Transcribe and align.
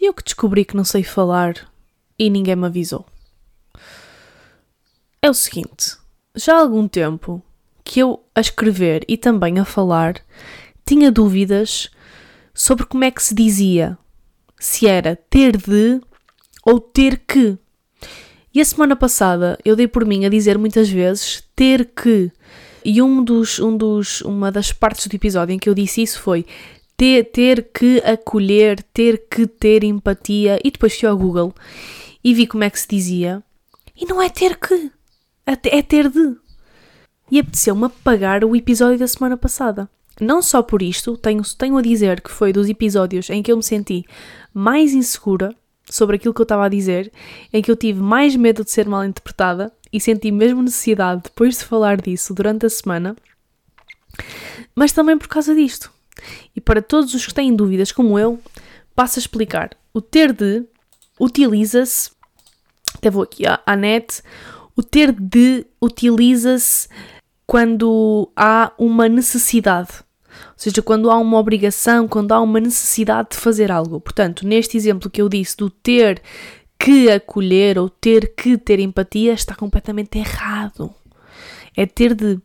E 0.00 0.06
eu 0.06 0.14
que 0.14 0.22
descobri 0.22 0.64
que 0.64 0.76
não 0.76 0.84
sei 0.84 1.02
falar 1.02 1.68
e 2.18 2.30
ninguém 2.30 2.56
me 2.56 2.66
avisou. 2.66 3.06
É 5.20 5.28
o 5.28 5.34
seguinte, 5.34 5.96
já 6.34 6.56
há 6.56 6.60
algum 6.60 6.86
tempo 6.86 7.42
que 7.82 8.00
eu 8.00 8.22
a 8.34 8.40
escrever 8.40 9.04
e 9.08 9.16
também 9.16 9.58
a 9.58 9.64
falar 9.64 10.20
tinha 10.86 11.10
dúvidas 11.10 11.90
sobre 12.54 12.86
como 12.86 13.04
é 13.04 13.10
que 13.10 13.22
se 13.22 13.34
dizia, 13.34 13.98
se 14.58 14.86
era 14.86 15.16
ter 15.16 15.56
de 15.56 16.00
ou 16.64 16.78
ter 16.80 17.18
que. 17.26 17.58
E 18.54 18.60
a 18.60 18.64
semana 18.64 18.94
passada 18.94 19.58
eu 19.64 19.74
dei 19.74 19.88
por 19.88 20.04
mim 20.04 20.24
a 20.24 20.28
dizer 20.28 20.58
muitas 20.58 20.88
vezes 20.88 21.42
ter 21.56 21.86
que. 21.86 22.30
E 22.84 23.02
um 23.02 23.22
dos, 23.22 23.58
um 23.58 23.76
dos, 23.76 24.20
uma 24.20 24.52
das 24.52 24.72
partes 24.72 25.06
do 25.06 25.14
episódio 25.14 25.52
em 25.52 25.58
que 25.58 25.68
eu 25.68 25.74
disse 25.74 26.02
isso 26.02 26.20
foi 26.20 26.46
ter, 26.98 27.30
ter 27.30 27.70
que 27.72 27.98
acolher, 28.00 28.82
ter 28.92 29.28
que 29.30 29.46
ter 29.46 29.84
empatia. 29.84 30.58
E 30.64 30.70
depois 30.70 30.98
fui 30.98 31.08
ao 31.08 31.16
Google 31.16 31.54
e 32.22 32.34
vi 32.34 32.46
como 32.46 32.64
é 32.64 32.68
que 32.68 32.80
se 32.80 32.88
dizia. 32.88 33.42
E 33.96 34.04
não 34.04 34.20
é 34.20 34.28
ter 34.28 34.56
que, 34.56 34.90
é 35.46 35.80
ter 35.80 36.10
de. 36.10 36.36
E 37.30 37.38
apeteceu-me 37.38 37.84
apagar 37.84 38.44
o 38.44 38.56
episódio 38.56 38.98
da 38.98 39.06
semana 39.06 39.36
passada. 39.36 39.88
Não 40.20 40.42
só 40.42 40.60
por 40.60 40.82
isto, 40.82 41.16
tenho, 41.16 41.42
tenho 41.56 41.76
a 41.78 41.82
dizer 41.82 42.20
que 42.20 42.30
foi 42.30 42.52
dos 42.52 42.68
episódios 42.68 43.30
em 43.30 43.42
que 43.42 43.52
eu 43.52 43.56
me 43.56 43.62
senti 43.62 44.04
mais 44.52 44.92
insegura 44.92 45.54
sobre 45.88 46.16
aquilo 46.16 46.34
que 46.34 46.40
eu 46.40 46.44
estava 46.44 46.66
a 46.66 46.68
dizer, 46.68 47.12
em 47.52 47.62
que 47.62 47.70
eu 47.70 47.76
tive 47.76 48.00
mais 48.00 48.34
medo 48.34 48.64
de 48.64 48.70
ser 48.72 48.88
mal 48.88 49.04
interpretada 49.04 49.72
e 49.92 50.00
senti 50.00 50.32
mesmo 50.32 50.62
necessidade 50.62 51.22
depois 51.24 51.58
de 51.58 51.64
falar 51.64 52.00
disso 52.00 52.34
durante 52.34 52.66
a 52.66 52.70
semana, 52.70 53.16
mas 54.74 54.92
também 54.92 55.16
por 55.16 55.28
causa 55.28 55.54
disto. 55.54 55.92
E 56.54 56.60
para 56.60 56.82
todos 56.82 57.14
os 57.14 57.26
que 57.26 57.34
têm 57.34 57.54
dúvidas 57.54 57.92
como 57.92 58.18
eu, 58.18 58.38
passo 58.94 59.18
a 59.18 59.20
explicar. 59.20 59.70
O 59.92 60.00
ter 60.00 60.32
de 60.32 60.64
utiliza-se, 61.20 62.10
até 62.94 63.10
vou 63.10 63.22
aqui 63.22 63.44
à, 63.46 63.76
net, 63.76 64.22
o 64.76 64.82
ter 64.82 65.12
de 65.12 65.66
utiliza-se 65.80 66.88
quando 67.46 68.30
há 68.36 68.72
uma 68.78 69.08
necessidade. 69.08 69.90
Ou 70.28 70.54
seja, 70.56 70.82
quando 70.82 71.10
há 71.10 71.16
uma 71.16 71.38
obrigação, 71.38 72.06
quando 72.06 72.32
há 72.32 72.40
uma 72.40 72.60
necessidade 72.60 73.30
de 73.30 73.36
fazer 73.36 73.72
algo. 73.72 74.00
Portanto, 74.00 74.46
neste 74.46 74.76
exemplo 74.76 75.10
que 75.10 75.20
eu 75.20 75.28
disse 75.28 75.56
do 75.56 75.70
ter 75.70 76.22
que 76.78 77.10
acolher 77.10 77.78
ou 77.78 77.88
ter 77.88 78.34
que 78.34 78.56
ter 78.56 78.78
empatia, 78.78 79.32
está 79.32 79.54
completamente 79.54 80.18
errado. 80.18 80.94
É 81.76 81.86
ter 81.86 82.14
de. 82.14 82.40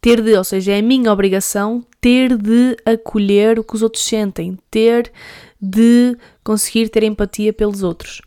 Ter 0.00 0.22
de, 0.22 0.34
ou 0.34 0.44
seja, 0.44 0.72
é 0.72 0.78
a 0.78 0.82
minha 0.82 1.12
obrigação 1.12 1.84
ter 2.00 2.36
de 2.36 2.76
acolher 2.84 3.58
o 3.58 3.64
que 3.64 3.74
os 3.74 3.82
outros 3.82 4.04
sentem, 4.04 4.58
ter 4.70 5.12
de 5.60 6.16
conseguir 6.42 6.88
ter 6.88 7.02
empatia 7.02 7.52
pelos 7.52 7.82
outros. 7.82 8.22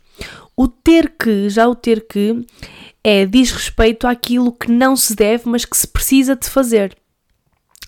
O 0.56 0.68
ter 0.68 1.14
que, 1.18 1.48
já 1.48 1.66
o 1.68 1.74
ter 1.74 2.06
que, 2.06 2.46
é 3.02 3.26
diz 3.26 3.50
respeito 3.50 4.06
àquilo 4.06 4.52
que 4.52 4.70
não 4.70 4.96
se 4.96 5.14
deve, 5.14 5.48
mas 5.48 5.64
que 5.64 5.76
se 5.76 5.86
precisa 5.86 6.36
de 6.36 6.48
fazer 6.48 6.96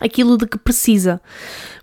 aquilo 0.01 0.37
de 0.37 0.47
que 0.47 0.59
precisa. 0.59 1.21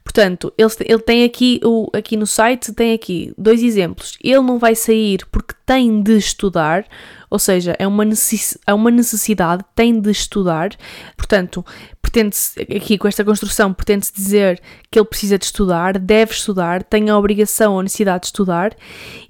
Portanto, 0.04 0.54
ele, 0.58 0.70
ele 0.82 1.00
tem 1.00 1.24
aqui, 1.24 1.60
o, 1.64 1.90
aqui 1.94 2.16
no 2.16 2.28
site, 2.28 2.74
tem 2.74 2.94
aqui 2.94 3.34
dois 3.38 3.64
exemplos. 3.64 4.18
Ele 4.22 4.42
não 4.42 4.60
vai 4.60 4.76
sair 4.76 5.26
porque 5.32 5.56
tem 5.66 6.02
de 6.02 6.18
estudar, 6.18 6.86
ou 7.34 7.40
seja, 7.40 7.76
é 7.80 7.88
uma, 7.88 8.06
necess, 8.06 8.56
é 8.68 8.72
uma 8.76 8.92
necessidade, 8.92 9.66
tem 9.74 10.00
de 10.00 10.12
estudar. 10.12 10.70
Portanto, 11.18 11.66
pretende-se, 12.00 12.62
aqui 12.62 12.96
com 12.96 13.08
esta 13.08 13.26
construção, 13.26 13.74
pretende-se 13.74 14.14
dizer 14.14 14.62
que 14.92 15.00
ele 15.00 15.08
precisa 15.08 15.36
de 15.36 15.46
estudar, 15.46 15.98
deve 15.98 16.32
estudar, 16.32 16.84
tem 16.84 17.10
a 17.10 17.18
obrigação 17.18 17.74
ou 17.74 17.82
necessidade 17.82 18.22
de 18.22 18.28
estudar. 18.28 18.76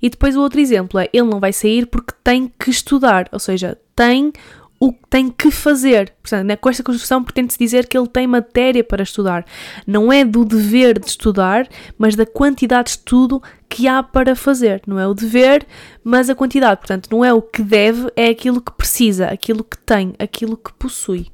E 0.02 0.10
depois 0.10 0.36
o 0.36 0.42
outro 0.42 0.60
exemplo 0.60 1.00
é, 1.00 1.08
ele 1.14 1.30
não 1.30 1.40
vai 1.40 1.54
sair 1.54 1.86
porque 1.86 2.14
tem 2.22 2.52
que 2.60 2.70
estudar, 2.70 3.30
ou 3.32 3.40
seja, 3.40 3.78
tem 3.95 4.34
o 4.84 4.92
que 4.92 5.08
tem 5.09 5.30
que 5.30 5.50
fazer. 5.50 6.14
Portanto, 6.22 6.45
né, 6.45 6.58
com 6.58 6.70
esta 6.70 6.83
construção 6.83 7.23
pretende-se 7.23 7.58
dizer 7.58 7.88
que 7.88 7.98
ele 7.98 8.05
tem 8.05 8.27
matéria 8.27 8.83
para 8.83 9.02
estudar. 9.02 9.45
Não 9.88 10.11
é 10.11 10.26
do 10.26 10.44
dever 10.44 10.99
de 10.99 11.08
estudar, 11.08 11.70
mas 11.98 12.17
da 12.17 12.26
quantidade 12.26 12.88
de 12.88 12.89
estudo 12.98 13.42
que 13.70 13.88
há 13.88 14.04
para 14.04 14.36
fazer. 14.36 14.82
Não 14.86 14.99
é 14.99 15.08
o 15.08 15.14
dever, 15.14 15.66
mas 16.04 16.30
a 16.30 16.36
quantidade. 16.36 16.82
Portanto, 16.82 17.08
não 17.10 17.23
é 17.23 17.32
o 17.32 17.42
que 17.42 17.61
deve, 17.61 18.11
é 18.14 18.27
aquilo 18.27 18.60
que 18.60 18.73
precisa, 18.73 19.27
aquilo 19.27 19.64
que 19.64 19.77
tem, 19.77 20.16
aquilo 20.20 20.58
que 20.58 20.73
possui. 20.73 21.27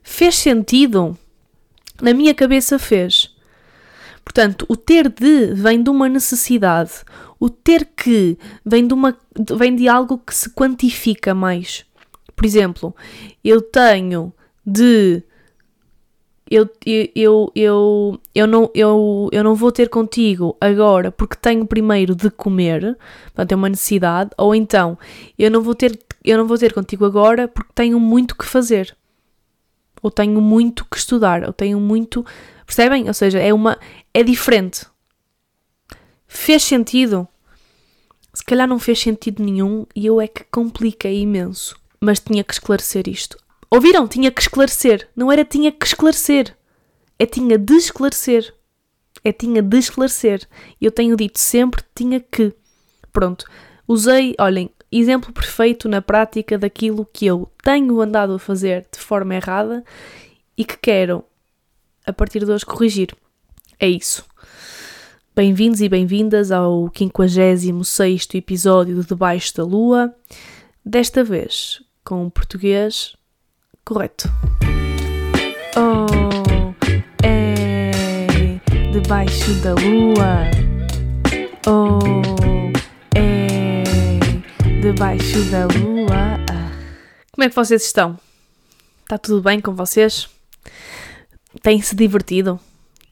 Fez 0.00 0.36
sentido? 0.36 1.18
Na 2.00 2.14
minha 2.14 2.32
cabeça 2.32 2.78
fez. 2.78 3.34
Portanto, 4.24 4.64
o 4.68 4.76
ter 4.76 5.08
de 5.08 5.52
vem 5.52 5.82
de 5.82 5.90
uma 5.90 6.08
necessidade. 6.08 6.92
O 7.40 7.50
ter 7.50 7.86
que 7.86 8.38
vem 8.64 8.86
de, 8.86 8.94
uma, 8.94 9.18
vem 9.58 9.74
de 9.74 9.88
algo 9.88 10.16
que 10.16 10.32
se 10.32 10.48
quantifica 10.50 11.34
mais. 11.34 11.84
Por 12.36 12.44
exemplo, 12.44 12.94
eu 13.42 13.62
tenho 13.62 14.32
de. 14.64 15.22
Eu, 16.48 16.68
eu, 16.84 17.50
eu, 17.56 18.20
eu, 18.32 18.46
não, 18.46 18.70
eu, 18.72 19.28
eu 19.32 19.42
não 19.42 19.56
vou 19.56 19.72
ter 19.72 19.88
contigo 19.88 20.56
agora 20.60 21.10
porque 21.10 21.34
tenho 21.34 21.66
primeiro 21.66 22.14
de 22.14 22.30
comer, 22.30 22.96
portanto 23.24 23.50
é 23.50 23.56
uma 23.56 23.68
necessidade, 23.68 24.30
ou 24.38 24.54
então 24.54 24.96
eu 25.36 25.50
não 25.50 25.60
vou 25.60 25.74
ter, 25.74 25.98
eu 26.22 26.38
não 26.38 26.46
vou 26.46 26.56
ter 26.56 26.72
contigo 26.72 27.04
agora 27.04 27.48
porque 27.48 27.72
tenho 27.74 27.98
muito 27.98 28.36
que 28.36 28.44
fazer, 28.44 28.96
ou 30.00 30.08
tenho 30.08 30.40
muito 30.40 30.84
que 30.84 30.98
estudar, 30.98 31.42
ou 31.44 31.52
tenho 31.52 31.80
muito. 31.80 32.24
Percebem? 32.64 33.08
Ou 33.08 33.14
seja, 33.14 33.40
é 33.40 33.52
uma. 33.52 33.78
é 34.14 34.22
diferente. 34.22 34.86
Fez 36.28 36.62
sentido? 36.62 37.26
Se 38.32 38.44
calhar 38.44 38.68
não 38.68 38.78
fez 38.78 39.00
sentido 39.00 39.42
nenhum 39.42 39.86
e 39.96 40.06
eu 40.06 40.20
é 40.20 40.28
que 40.28 40.44
compliquei 40.44 41.22
imenso 41.22 41.76
mas 42.00 42.20
tinha 42.20 42.44
que 42.44 42.52
esclarecer 42.52 43.08
isto. 43.08 43.36
Ouviram? 43.70 44.06
Tinha 44.06 44.30
que 44.30 44.40
esclarecer. 44.40 45.08
Não 45.14 45.30
era 45.30 45.44
tinha 45.44 45.72
que 45.72 45.86
esclarecer. 45.86 46.56
É 47.18 47.26
tinha 47.26 47.58
de 47.58 47.74
esclarecer. 47.74 48.54
É 49.24 49.32
tinha 49.32 49.62
de 49.62 49.78
esclarecer. 49.78 50.46
Eu 50.80 50.90
tenho 50.90 51.16
dito 51.16 51.38
sempre 51.38 51.82
tinha 51.94 52.20
que. 52.20 52.54
Pronto. 53.12 53.44
Usei, 53.88 54.34
olhem, 54.38 54.70
exemplo 54.90 55.32
perfeito 55.32 55.88
na 55.88 56.00
prática 56.00 56.58
daquilo 56.58 57.06
que 57.12 57.26
eu 57.26 57.50
tenho 57.62 58.00
andado 58.00 58.34
a 58.34 58.38
fazer 58.38 58.86
de 58.92 58.98
forma 58.98 59.34
errada 59.34 59.84
e 60.56 60.64
que 60.64 60.76
quero, 60.76 61.24
a 62.06 62.12
partir 62.12 62.44
de 62.44 62.50
hoje, 62.50 62.64
corrigir. 62.64 63.14
É 63.78 63.88
isso. 63.88 64.24
Bem-vindos 65.34 65.82
e 65.82 65.88
bem-vindas 65.88 66.50
ao 66.50 66.90
56 66.96 68.28
episódio 68.34 69.00
de 69.02 69.06
Debaixo 69.06 69.54
da 69.54 69.64
Lua. 69.64 70.14
Desta 70.88 71.24
vez 71.24 71.82
com 72.04 72.24
o 72.24 72.30
português 72.30 73.16
correto. 73.84 74.28
Oh, 75.76 76.72
é 77.24 77.90
debaixo 78.92 79.52
da 79.64 79.74
lua. 79.74 80.48
Oh, 81.66 81.98
é 83.16 83.82
debaixo 84.80 85.42
da 85.50 85.66
lua. 85.66 86.38
Como 87.32 87.44
é 87.44 87.48
que 87.48 87.56
vocês 87.56 87.84
estão? 87.84 88.16
Está 89.02 89.18
tudo 89.18 89.42
bem 89.42 89.60
com 89.60 89.74
vocês? 89.74 90.28
Têm-se 91.64 91.96
divertido? 91.96 92.60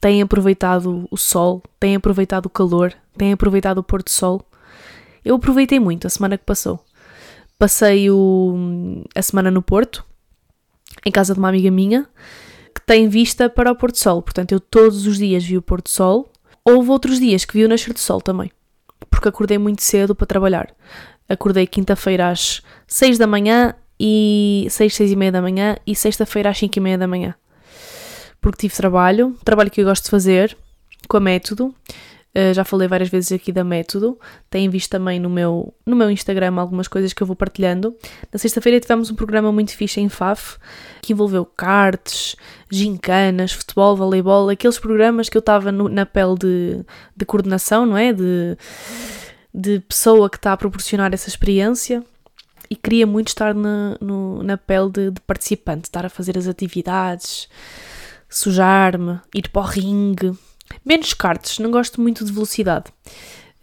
Têm 0.00 0.22
aproveitado 0.22 1.08
o 1.10 1.16
sol? 1.16 1.60
Têm 1.80 1.96
aproveitado 1.96 2.46
o 2.46 2.50
calor? 2.50 2.94
Têm 3.18 3.32
aproveitado 3.32 3.78
o 3.78 3.82
pôr 3.82 4.00
do 4.00 4.10
sol? 4.10 4.48
Eu 5.24 5.34
aproveitei 5.34 5.80
muito 5.80 6.06
a 6.06 6.10
semana 6.10 6.38
que 6.38 6.44
passou. 6.44 6.84
Passei 7.64 8.10
o, 8.10 9.02
a 9.14 9.22
semana 9.22 9.50
no 9.50 9.62
Porto, 9.62 10.04
em 11.02 11.10
casa 11.10 11.32
de 11.32 11.38
uma 11.38 11.48
amiga 11.48 11.70
minha, 11.70 12.06
que 12.74 12.80
tem 12.82 13.08
vista 13.08 13.48
para 13.48 13.72
o 13.72 13.74
Porto 13.74 13.98
Sol. 13.98 14.20
Portanto, 14.20 14.52
eu 14.52 14.60
todos 14.60 15.06
os 15.06 15.16
dias 15.16 15.42
vi 15.42 15.56
o 15.56 15.62
Porto 15.62 15.88
Sol. 15.88 16.30
Houve 16.62 16.90
outros 16.90 17.18
dias 17.18 17.46
que 17.46 17.54
vi 17.54 17.64
o 17.64 17.68
nascer 17.68 17.94
do 17.94 17.98
sol 17.98 18.20
também, 18.20 18.52
porque 19.08 19.30
acordei 19.30 19.56
muito 19.56 19.82
cedo 19.82 20.14
para 20.14 20.26
trabalhar. 20.26 20.74
Acordei 21.26 21.66
quinta-feira 21.66 22.28
às 22.28 22.60
6 22.86 23.16
da 23.16 23.26
manhã 23.26 23.74
e 23.98 24.66
6, 24.68 24.94
6 24.94 25.12
e 25.12 25.16
meia 25.16 25.32
da 25.32 25.40
manhã 25.40 25.74
e 25.86 25.96
sexta-feira 25.96 26.50
às 26.50 26.58
5 26.58 26.78
e 26.78 26.80
meia 26.82 26.98
da 26.98 27.08
manhã. 27.08 27.34
Porque 28.42 28.68
tive 28.68 28.74
trabalho, 28.76 29.34
trabalho 29.42 29.70
que 29.70 29.80
eu 29.80 29.86
gosto 29.86 30.04
de 30.04 30.10
fazer, 30.10 30.54
com 31.08 31.16
a 31.16 31.20
método, 31.20 31.74
Uh, 32.36 32.52
já 32.52 32.64
falei 32.64 32.88
várias 32.88 33.08
vezes 33.08 33.30
aqui 33.30 33.52
da 33.52 33.62
Método. 33.62 34.18
Têm 34.50 34.68
visto 34.68 34.90
também 34.90 35.20
no 35.20 35.30
meu, 35.30 35.72
no 35.86 35.94
meu 35.94 36.10
Instagram 36.10 36.56
algumas 36.56 36.88
coisas 36.88 37.12
que 37.12 37.22
eu 37.22 37.26
vou 37.26 37.36
partilhando. 37.36 37.96
Na 38.32 38.38
sexta-feira 38.40 38.80
tivemos 38.80 39.08
um 39.08 39.14
programa 39.14 39.52
muito 39.52 39.76
fixe 39.76 40.00
em 40.00 40.08
FAF, 40.08 40.58
que 41.00 41.12
envolveu 41.12 41.46
cartes, 41.46 42.34
gincanas, 42.68 43.52
futebol, 43.52 43.96
voleibol, 43.96 44.48
aqueles 44.48 44.80
programas 44.80 45.28
que 45.28 45.36
eu 45.36 45.40
estava 45.40 45.70
na 45.70 46.04
pele 46.04 46.34
de, 46.36 46.84
de 47.16 47.24
coordenação, 47.24 47.86
não 47.86 47.96
é? 47.96 48.12
De, 48.12 48.58
de 49.54 49.78
pessoa 49.80 50.28
que 50.28 50.36
está 50.36 50.52
a 50.52 50.56
proporcionar 50.56 51.14
essa 51.14 51.28
experiência. 51.28 52.02
E 52.68 52.74
queria 52.74 53.06
muito 53.06 53.28
estar 53.28 53.54
na, 53.54 53.96
no, 54.00 54.42
na 54.42 54.58
pele 54.58 54.90
de, 54.90 55.10
de 55.12 55.20
participante, 55.20 55.84
estar 55.84 56.04
a 56.04 56.08
fazer 56.08 56.36
as 56.36 56.48
atividades, 56.48 57.48
sujar-me, 58.28 59.20
ir 59.32 59.48
para 59.50 59.62
o 59.62 59.64
ringue 59.64 60.36
Menos 60.84 61.14
cartes, 61.14 61.58
não 61.58 61.70
gosto 61.70 62.00
muito 62.00 62.24
de 62.24 62.32
velocidade. 62.32 62.86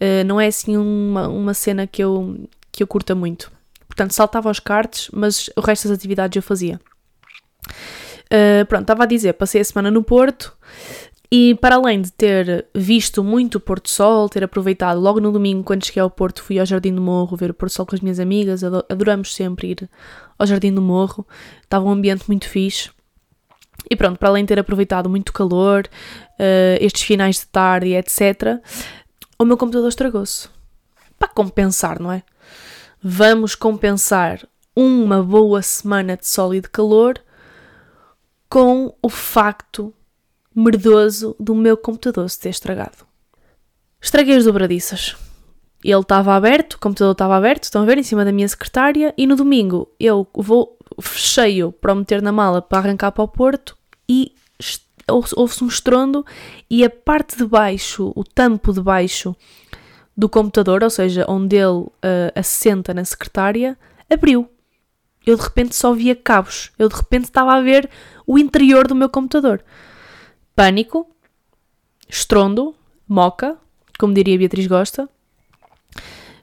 Uh, 0.00 0.24
não 0.26 0.40
é 0.40 0.46
assim 0.46 0.76
uma, 0.76 1.28
uma 1.28 1.54
cena 1.54 1.86
que 1.86 2.02
eu, 2.02 2.48
que 2.70 2.82
eu 2.82 2.86
curta 2.86 3.14
muito. 3.14 3.50
Portanto, 3.86 4.12
saltava 4.12 4.48
aos 4.48 4.58
cartes, 4.58 5.10
mas 5.12 5.50
o 5.56 5.60
resto 5.60 5.88
das 5.88 5.98
atividades 5.98 6.36
eu 6.36 6.42
fazia. 6.42 6.80
Uh, 8.26 8.64
pronto, 8.66 8.82
estava 8.82 9.02
a 9.02 9.06
dizer, 9.06 9.34
passei 9.34 9.60
a 9.60 9.64
semana 9.64 9.90
no 9.90 10.02
Porto 10.02 10.56
e 11.34 11.54
para 11.54 11.76
além 11.76 12.02
de 12.02 12.12
ter 12.12 12.66
visto 12.74 13.24
muito 13.24 13.54
o 13.56 13.60
Porto 13.60 13.88
Sol, 13.88 14.28
ter 14.28 14.44
aproveitado 14.44 15.00
logo 15.00 15.18
no 15.18 15.32
domingo, 15.32 15.64
quando 15.64 15.82
cheguei 15.82 16.02
ao 16.02 16.10
Porto, 16.10 16.42
fui 16.42 16.58
ao 16.58 16.66
Jardim 16.66 16.94
do 16.94 17.00
Morro 17.00 17.38
ver 17.38 17.50
o 17.50 17.54
Porto 17.54 17.72
Sol 17.72 17.86
com 17.86 17.94
as 17.94 18.02
minhas 18.02 18.20
amigas, 18.20 18.62
adoramos 18.62 19.34
sempre 19.34 19.70
ir 19.70 19.90
ao 20.38 20.46
Jardim 20.46 20.74
do 20.74 20.82
Morro, 20.82 21.26
estava 21.62 21.86
um 21.86 21.90
ambiente 21.90 22.24
muito 22.28 22.46
fixe. 22.46 22.90
E 23.90 23.96
pronto, 23.96 24.18
para 24.18 24.28
além 24.28 24.44
de 24.44 24.48
ter 24.48 24.58
aproveitado 24.58 25.08
muito 25.08 25.32
calor, 25.32 25.86
uh, 25.86 26.78
estes 26.80 27.02
finais 27.02 27.36
de 27.36 27.46
tarde 27.46 27.88
e 27.88 27.96
etc., 27.96 28.60
o 29.38 29.44
meu 29.44 29.56
computador 29.56 29.88
estragou-se. 29.88 30.48
Para 31.18 31.28
compensar, 31.28 32.00
não 32.00 32.12
é? 32.12 32.22
Vamos 33.02 33.54
compensar 33.54 34.46
uma 34.74 35.22
boa 35.22 35.60
semana 35.60 36.16
de 36.16 36.26
sol 36.26 36.54
e 36.54 36.60
de 36.60 36.68
calor 36.68 37.20
com 38.48 38.94
o 39.02 39.08
facto 39.08 39.92
merdoso 40.54 41.34
do 41.38 41.54
meu 41.54 41.76
computador 41.76 42.28
se 42.28 42.38
ter 42.38 42.50
estragado. 42.50 43.06
Estraguei 44.00 44.36
as 44.36 44.44
dobradiças. 44.44 45.16
Ele 45.82 46.00
estava 46.00 46.34
aberto, 46.34 46.74
o 46.74 46.78
computador 46.78 47.12
estava 47.12 47.36
aberto, 47.36 47.64
estão 47.64 47.82
a 47.82 47.84
ver, 47.84 47.98
em 47.98 48.02
cima 48.02 48.24
da 48.24 48.32
minha 48.32 48.48
secretária, 48.48 49.12
e 49.16 49.26
no 49.26 49.36
domingo 49.36 49.90
eu 49.98 50.28
vou, 50.34 50.78
fechei-o 51.00 51.72
para 51.72 51.92
o 51.92 51.96
meter 51.96 52.20
na 52.22 52.32
mala 52.32 52.60
para 52.60 52.78
arrancar 52.78 53.12
para 53.12 53.24
o 53.24 53.28
Porto 53.28 53.76
e 54.08 54.34
houve-se 55.08 55.64
um 55.64 55.66
estrondo 55.66 56.24
e 56.70 56.84
a 56.84 56.90
parte 56.90 57.36
de 57.36 57.46
baixo, 57.46 58.12
o 58.14 58.24
tampo 58.24 58.72
de 58.72 58.80
baixo 58.80 59.34
do 60.16 60.28
computador, 60.28 60.82
ou 60.82 60.90
seja, 60.90 61.24
onde 61.28 61.56
ele 61.56 61.80
uh, 61.80 61.92
assenta 62.34 62.92
na 62.92 63.04
secretária, 63.04 63.78
abriu. 64.10 64.48
Eu 65.24 65.36
de 65.36 65.42
repente 65.42 65.74
só 65.74 65.92
via 65.94 66.14
cabos. 66.14 66.72
Eu 66.78 66.88
de 66.88 66.94
repente 66.94 67.24
estava 67.24 67.54
a 67.54 67.60
ver 67.60 67.88
o 68.26 68.38
interior 68.38 68.86
do 68.86 68.94
meu 68.94 69.08
computador. 69.08 69.64
Pânico, 70.54 71.08
estrondo, 72.08 72.74
moca, 73.08 73.56
como 73.98 74.12
diria 74.12 74.36
Beatriz 74.36 74.66
Gosta. 74.66 75.08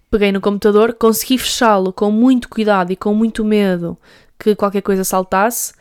Peguei 0.10 0.31
no 0.31 0.42
computador, 0.42 0.94
consegui 0.94 1.38
fechá-lo 1.38 1.94
com 1.94 2.10
muito 2.10 2.50
cuidado 2.50 2.92
e 2.92 2.95
com 2.95 3.13
muito 3.13 3.45
medo 3.45 3.98
que 4.40 4.56
qualquer 4.56 4.82
coisa 4.82 5.04
saltasse. 5.04 5.74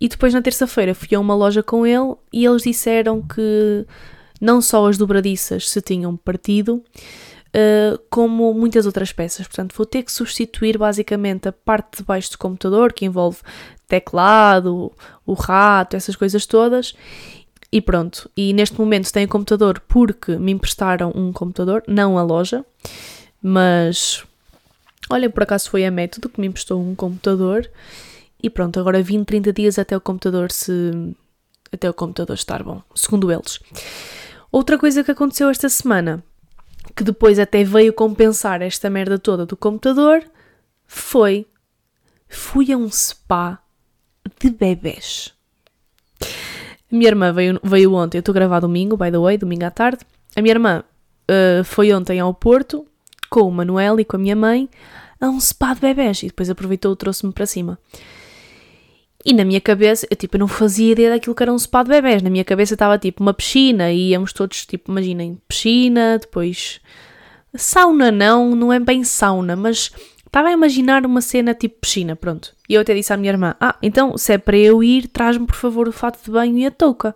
E 0.00 0.08
depois 0.08 0.34
na 0.34 0.42
terça-feira 0.42 0.94
fui 0.94 1.14
a 1.14 1.20
uma 1.20 1.34
loja 1.34 1.62
com 1.62 1.86
ele 1.86 2.14
e 2.32 2.44
eles 2.44 2.62
disseram 2.62 3.22
que 3.22 3.86
não 4.40 4.60
só 4.60 4.88
as 4.88 4.98
dobradiças 4.98 5.68
se 5.68 5.80
tinham 5.80 6.16
partido, 6.16 6.82
uh, 7.54 7.98
como 8.10 8.52
muitas 8.52 8.86
outras 8.86 9.12
peças. 9.12 9.46
Portanto, 9.46 9.74
vou 9.76 9.86
ter 9.86 10.02
que 10.02 10.10
substituir 10.10 10.76
basicamente 10.76 11.48
a 11.48 11.52
parte 11.52 11.98
de 11.98 12.02
baixo 12.02 12.32
do 12.32 12.38
computador, 12.38 12.92
que 12.92 13.04
envolve 13.04 13.38
teclado, 13.86 14.90
o 15.24 15.34
rato, 15.34 15.96
essas 15.96 16.16
coisas 16.16 16.46
todas. 16.46 16.94
E 17.70 17.80
pronto. 17.80 18.28
E 18.36 18.52
neste 18.52 18.78
momento 18.78 19.12
tenho 19.12 19.28
computador 19.28 19.80
porque 19.86 20.36
me 20.36 20.52
emprestaram 20.52 21.12
um 21.14 21.32
computador, 21.32 21.82
não 21.86 22.18
a 22.18 22.22
loja, 22.22 22.64
mas 23.40 24.24
olha, 25.12 25.30
por 25.30 25.42
acaso 25.42 25.70
foi 25.70 25.84
a 25.84 25.90
método 25.90 26.28
que 26.28 26.40
me 26.40 26.46
emprestou 26.46 26.80
um 26.80 26.94
computador. 26.94 27.70
E 28.42 28.50
pronto, 28.50 28.80
agora 28.80 29.02
20, 29.02 29.26
30 29.26 29.52
dias 29.52 29.78
até 29.78 29.96
o 29.96 30.00
computador 30.00 30.50
se. 30.50 31.14
até 31.72 31.88
o 31.88 31.94
computador 31.94 32.34
estar 32.34 32.62
bom, 32.62 32.82
segundo 32.94 33.30
eles. 33.30 33.60
Outra 34.50 34.76
coisa 34.76 35.04
que 35.04 35.10
aconteceu 35.10 35.48
esta 35.48 35.68
semana 35.68 36.22
que 36.94 37.04
depois 37.04 37.38
até 37.38 37.64
veio 37.64 37.92
compensar 37.92 38.62
esta 38.62 38.90
merda 38.90 39.18
toda 39.18 39.46
do 39.46 39.56
computador, 39.56 40.22
foi 40.86 41.46
fui 42.28 42.72
a 42.72 42.76
um 42.76 42.90
spa 42.90 43.62
de 44.40 44.50
bebés. 44.50 45.32
A 46.20 46.94
minha 46.96 47.08
irmã 47.08 47.32
veio, 47.32 47.60
veio 47.62 47.94
ontem, 47.94 48.18
eu 48.18 48.20
estou 48.20 48.32
a 48.32 48.34
gravar 48.34 48.60
domingo, 48.60 48.96
by 48.96 49.10
the 49.10 49.18
way, 49.18 49.38
domingo 49.38 49.64
à 49.64 49.70
tarde. 49.70 50.04
A 50.36 50.42
minha 50.42 50.52
irmã 50.52 50.82
uh, 51.30 51.64
foi 51.64 51.92
ontem 51.92 52.20
ao 52.20 52.32
Porto 52.32 52.86
com 53.30 53.42
o 53.42 53.50
Manuel 53.50 54.00
e 54.00 54.04
com 54.04 54.16
a 54.16 54.18
minha 54.18 54.36
mãe 54.36 54.68
a 55.22 55.30
um 55.30 55.38
spa 55.38 55.72
de 55.72 55.80
bebés 55.80 56.22
e 56.24 56.26
depois 56.26 56.50
aproveitou 56.50 56.92
e 56.92 56.96
trouxe-me 56.96 57.32
para 57.32 57.46
cima. 57.46 57.78
E 59.24 59.32
na 59.32 59.44
minha 59.44 59.60
cabeça, 59.60 60.04
eu 60.10 60.16
tipo, 60.16 60.36
não 60.36 60.48
fazia 60.48 60.90
ideia 60.90 61.10
daquilo 61.10 61.34
que 61.34 61.42
era 61.44 61.52
um 61.52 61.58
spa 61.58 61.84
de 61.84 61.90
bebés. 61.90 62.22
Na 62.22 62.28
minha 62.28 62.44
cabeça 62.44 62.74
estava 62.74 62.98
tipo 62.98 63.22
uma 63.22 63.32
piscina 63.32 63.92
e 63.92 64.10
íamos 64.10 64.32
todos, 64.32 64.66
tipo, 64.66 64.90
imaginem, 64.90 65.40
piscina, 65.46 66.18
depois. 66.18 66.80
Sauna 67.54 68.10
não, 68.10 68.56
não 68.56 68.72
é 68.72 68.80
bem 68.80 69.04
sauna, 69.04 69.54
mas 69.54 69.92
estava 70.26 70.48
a 70.48 70.52
imaginar 70.52 71.06
uma 71.06 71.20
cena 71.20 71.54
tipo 71.54 71.80
piscina, 71.80 72.16
pronto. 72.16 72.52
E 72.68 72.74
eu 72.74 72.80
até 72.80 72.92
disse 72.92 73.12
à 73.12 73.16
minha 73.16 73.30
irmã: 73.30 73.54
Ah, 73.60 73.76
então 73.80 74.18
se 74.18 74.32
é 74.32 74.38
para 74.38 74.56
eu 74.56 74.82
ir, 74.82 75.06
traz-me 75.06 75.46
por 75.46 75.54
favor 75.54 75.86
o 75.86 75.92
fato 75.92 76.24
de 76.24 76.30
banho 76.32 76.58
e 76.58 76.66
a 76.66 76.70
touca. 76.72 77.14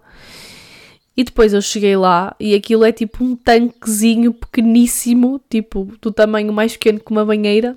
E 1.16 1.24
depois 1.24 1.52
eu 1.54 1.62
cheguei 1.62 1.96
lá 1.96 2.36
e 2.38 2.54
aquilo 2.54 2.84
é 2.84 2.92
tipo 2.92 3.24
um 3.24 3.34
tanquezinho 3.34 4.32
pequeníssimo, 4.32 5.40
tipo 5.50 5.90
do 6.00 6.12
tamanho 6.12 6.52
mais 6.52 6.74
pequeno 6.74 7.00
que 7.00 7.10
uma 7.10 7.24
banheira 7.24 7.76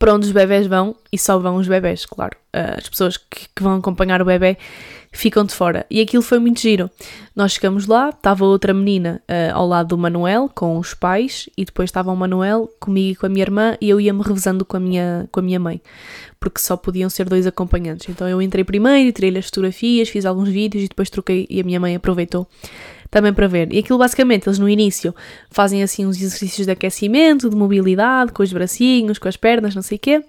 para 0.00 0.14
onde 0.14 0.26
os 0.26 0.32
bebés 0.32 0.66
vão 0.66 0.96
e 1.12 1.18
só 1.18 1.38
vão 1.38 1.56
os 1.56 1.68
bebés, 1.68 2.06
claro. 2.06 2.34
Uh, 2.56 2.78
as 2.78 2.88
pessoas 2.88 3.18
que, 3.18 3.46
que, 3.54 3.62
vão 3.62 3.76
acompanhar 3.76 4.22
o 4.22 4.24
bebê 4.24 4.56
ficam 5.12 5.44
de 5.44 5.52
fora. 5.52 5.84
E 5.90 6.00
aquilo 6.00 6.22
foi 6.22 6.38
muito 6.38 6.58
giro. 6.58 6.90
Nós 7.36 7.52
chegamos 7.52 7.86
lá, 7.86 8.08
estava 8.08 8.46
outra 8.46 8.72
menina 8.72 9.20
uh, 9.28 9.54
ao 9.54 9.68
lado 9.68 9.88
do 9.88 9.98
Manuel 9.98 10.50
com 10.54 10.78
os 10.78 10.94
pais 10.94 11.50
e 11.54 11.66
depois 11.66 11.90
estava 11.90 12.10
o 12.10 12.16
Manuel 12.16 12.70
comigo 12.80 13.12
e 13.12 13.16
com 13.16 13.26
a 13.26 13.28
minha 13.28 13.42
irmã 13.42 13.76
e 13.78 13.90
eu 13.90 14.00
ia-me 14.00 14.22
revezando 14.22 14.64
com 14.64 14.78
a, 14.78 14.80
minha, 14.80 15.28
com 15.30 15.38
a 15.38 15.42
minha 15.42 15.60
mãe, 15.60 15.82
porque 16.40 16.60
só 16.62 16.78
podiam 16.78 17.10
ser 17.10 17.28
dois 17.28 17.46
acompanhantes. 17.46 18.08
Então 18.08 18.26
eu 18.26 18.40
entrei 18.40 18.64
primeiro, 18.64 19.12
tirei-lhe 19.12 19.38
as 19.38 19.46
fotografias, 19.46 20.08
fiz 20.08 20.24
alguns 20.24 20.48
vídeos 20.48 20.84
e 20.84 20.88
depois 20.88 21.10
troquei 21.10 21.46
e 21.50 21.60
a 21.60 21.62
minha 21.62 21.78
mãe 21.78 21.94
aproveitou 21.94 22.48
também 23.10 23.32
para 23.32 23.48
ver. 23.48 23.72
E 23.72 23.78
aquilo 23.78 23.98
basicamente, 23.98 24.46
eles 24.46 24.58
no 24.58 24.68
início 24.68 25.14
fazem 25.50 25.82
assim 25.82 26.06
uns 26.06 26.16
exercícios 26.16 26.66
de 26.66 26.72
aquecimento, 26.72 27.50
de 27.50 27.56
mobilidade, 27.56 28.32
com 28.32 28.42
os 28.42 28.52
bracinhos, 28.52 29.18
com 29.18 29.28
as 29.28 29.36
pernas, 29.36 29.74
não 29.74 29.82
sei 29.82 29.96
o 29.96 30.00
quê. 30.00 30.24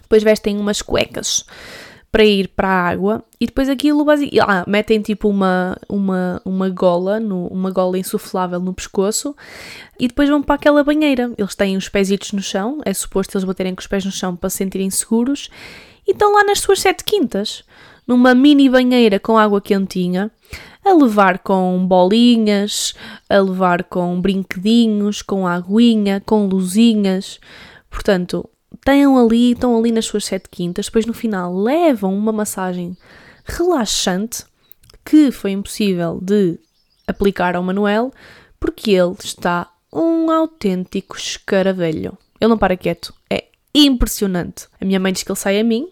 Depois 0.00 0.22
vestem 0.22 0.58
umas 0.58 0.80
cuecas 0.80 1.44
para 2.10 2.24
ir 2.24 2.48
para 2.48 2.68
a 2.68 2.88
água 2.88 3.24
e 3.40 3.46
depois 3.46 3.70
aquilo 3.70 4.04
basicamente, 4.04 4.46
ah, 4.46 4.64
metem 4.68 5.00
tipo 5.00 5.30
uma, 5.30 5.78
uma, 5.88 6.42
uma 6.44 6.68
gola, 6.68 7.18
no, 7.18 7.46
uma 7.46 7.70
gola 7.70 7.98
insuflável 7.98 8.60
no 8.60 8.74
pescoço 8.74 9.34
e 9.98 10.08
depois 10.08 10.28
vão 10.28 10.42
para 10.42 10.56
aquela 10.56 10.84
banheira. 10.84 11.32
Eles 11.38 11.54
têm 11.54 11.74
os 11.74 11.88
pezitos 11.88 12.32
no 12.32 12.42
chão, 12.42 12.80
é 12.84 12.92
suposto 12.92 13.36
eles 13.36 13.44
baterem 13.44 13.74
com 13.74 13.80
os 13.80 13.86
pés 13.86 14.04
no 14.04 14.12
chão 14.12 14.36
para 14.36 14.50
se 14.50 14.58
sentirem 14.58 14.90
seguros 14.90 15.48
e 16.06 16.12
estão 16.12 16.34
lá 16.34 16.44
nas 16.44 16.60
suas 16.60 16.80
sete 16.80 17.02
quintas, 17.02 17.64
numa 18.06 18.34
mini 18.34 18.68
banheira 18.68 19.18
com 19.18 19.38
água 19.38 19.62
quentinha 19.62 20.30
a 20.84 20.92
levar 20.92 21.38
com 21.38 21.86
bolinhas, 21.86 22.94
a 23.28 23.38
levar 23.38 23.84
com 23.84 24.20
brinquedinhos, 24.20 25.22
com 25.22 25.46
aguinha, 25.46 26.20
com 26.24 26.46
luzinhas. 26.46 27.38
Portanto, 27.88 28.48
tenham 28.84 29.16
ali, 29.16 29.52
estão 29.52 29.78
ali 29.78 29.92
nas 29.92 30.06
suas 30.06 30.24
sete 30.24 30.48
quintas, 30.50 30.86
depois 30.86 31.06
no 31.06 31.14
final 31.14 31.54
levam 31.54 32.16
uma 32.16 32.32
massagem 32.32 32.96
relaxante 33.44 34.44
que 35.04 35.30
foi 35.30 35.52
impossível 35.52 36.18
de 36.22 36.58
aplicar 37.06 37.56
ao 37.56 37.62
Manuel 37.62 38.12
porque 38.58 38.92
ele 38.92 39.14
está 39.22 39.70
um 39.92 40.30
autêntico 40.30 41.16
escaravelho. 41.16 42.16
Ele 42.40 42.48
não 42.48 42.58
para 42.58 42.76
quieto, 42.76 43.12
é 43.28 43.46
impressionante. 43.74 44.66
A 44.80 44.84
minha 44.84 45.00
mãe 45.00 45.12
diz 45.12 45.22
que 45.22 45.30
ele 45.30 45.38
sai 45.38 45.60
a 45.60 45.64
mim, 45.64 45.88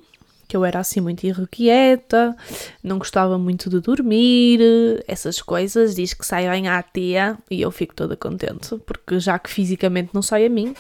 que 0.51 0.57
eu 0.57 0.65
era 0.65 0.81
assim 0.81 1.01
muito 1.01 1.23
irrequieta, 1.23 2.37
não 2.83 2.99
gostava 2.99 3.39
muito 3.39 3.71
de 3.71 3.79
dormir, 3.79 4.59
essas 5.07 5.41
coisas, 5.41 5.95
diz 5.95 6.13
que 6.13 6.27
sai 6.27 6.51
bem 6.51 6.67
à 6.67 6.83
tia 6.83 7.39
e 7.49 7.63
eu 7.63 7.71
fico 7.71 7.95
toda 7.95 8.17
contente, 8.17 8.77
porque 8.85 9.21
já 9.21 9.39
que 9.39 9.49
fisicamente 9.49 10.11
não 10.13 10.21
sai 10.21 10.47
a 10.47 10.51
mim, 10.51 10.75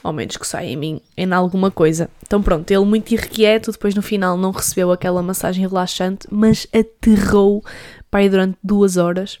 ao 0.00 0.12
menos 0.12 0.36
que 0.36 0.46
saia 0.46 0.68
em 0.68 0.76
mim 0.76 1.00
em 1.16 1.32
alguma 1.32 1.72
coisa. 1.72 2.08
Então 2.24 2.40
pronto, 2.40 2.70
ele 2.70 2.84
muito 2.84 3.10
irrequieto, 3.12 3.72
depois 3.72 3.96
no 3.96 4.02
final 4.02 4.36
não 4.36 4.52
recebeu 4.52 4.92
aquela 4.92 5.24
massagem 5.24 5.66
relaxante, 5.66 6.28
mas 6.30 6.68
aterrou 6.72 7.64
para 8.08 8.22
ir 8.22 8.28
durante 8.28 8.56
duas 8.62 8.96
horas 8.96 9.40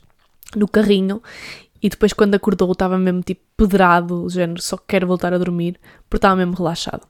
no 0.56 0.66
carrinho 0.66 1.22
e 1.80 1.88
depois 1.88 2.12
quando 2.12 2.34
acordou 2.34 2.72
estava 2.72 2.98
mesmo 2.98 3.22
tipo 3.22 3.42
pedrado, 3.56 4.28
género, 4.28 4.60
só 4.60 4.76
quero 4.76 5.06
voltar 5.06 5.32
a 5.32 5.38
dormir, 5.38 5.78
porque 6.10 6.16
estava 6.16 6.34
mesmo 6.34 6.56
relaxado. 6.56 7.06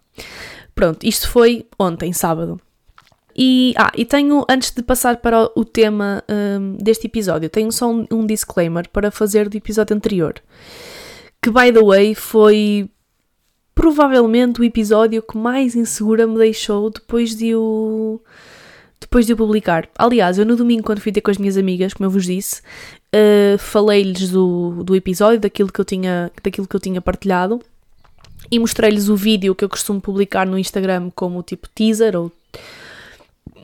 Pronto, 0.78 1.04
isto 1.04 1.28
foi 1.28 1.66
ontem, 1.76 2.12
sábado. 2.12 2.60
E, 3.36 3.74
ah, 3.76 3.90
e 3.96 4.04
tenho, 4.04 4.44
antes 4.48 4.70
de 4.70 4.80
passar 4.80 5.16
para 5.16 5.50
o 5.56 5.64
tema 5.64 6.22
um, 6.30 6.76
deste 6.76 7.08
episódio, 7.08 7.50
tenho 7.50 7.72
só 7.72 7.90
um, 7.90 8.06
um, 8.12 8.24
disclaimer 8.24 8.88
para 8.88 9.10
fazer 9.10 9.48
do 9.48 9.56
episódio 9.56 9.96
anterior. 9.96 10.34
Que, 11.42 11.50
by 11.50 11.72
the 11.72 11.82
way, 11.82 12.14
foi 12.14 12.88
provavelmente 13.74 14.60
o 14.60 14.64
episódio 14.64 15.20
que 15.20 15.36
mais 15.36 15.74
insegura 15.74 16.28
me 16.28 16.38
deixou 16.38 16.90
depois 16.90 17.34
de 17.34 17.56
o, 17.56 18.20
depois 19.00 19.26
de 19.26 19.32
o 19.32 19.36
publicar. 19.36 19.88
Aliás, 19.98 20.38
eu 20.38 20.46
no 20.46 20.54
domingo, 20.54 20.84
quando 20.84 21.00
fui 21.00 21.10
ter 21.10 21.22
com 21.22 21.32
as 21.32 21.38
minhas 21.38 21.56
amigas, 21.56 21.92
como 21.92 22.06
eu 22.06 22.10
vos 22.12 22.24
disse, 22.24 22.62
uh, 23.12 23.58
falei-lhes 23.58 24.30
do, 24.30 24.84
do 24.84 24.94
episódio, 24.94 25.40
daquilo 25.40 25.72
que, 25.72 25.80
eu 25.80 25.84
tinha, 25.84 26.30
daquilo 26.40 26.68
que 26.68 26.76
eu 26.76 26.80
tinha 26.80 27.00
partilhado 27.00 27.60
e 28.50 28.58
mostrei-lhes 28.58 29.08
o 29.08 29.16
vídeo 29.16 29.54
que 29.54 29.64
eu 29.64 29.68
costumo 29.68 30.00
publicar 30.00 30.46
no 30.46 30.58
Instagram 30.58 31.10
como 31.14 31.42
tipo 31.42 31.68
teaser 31.68 32.16
ou 32.16 32.32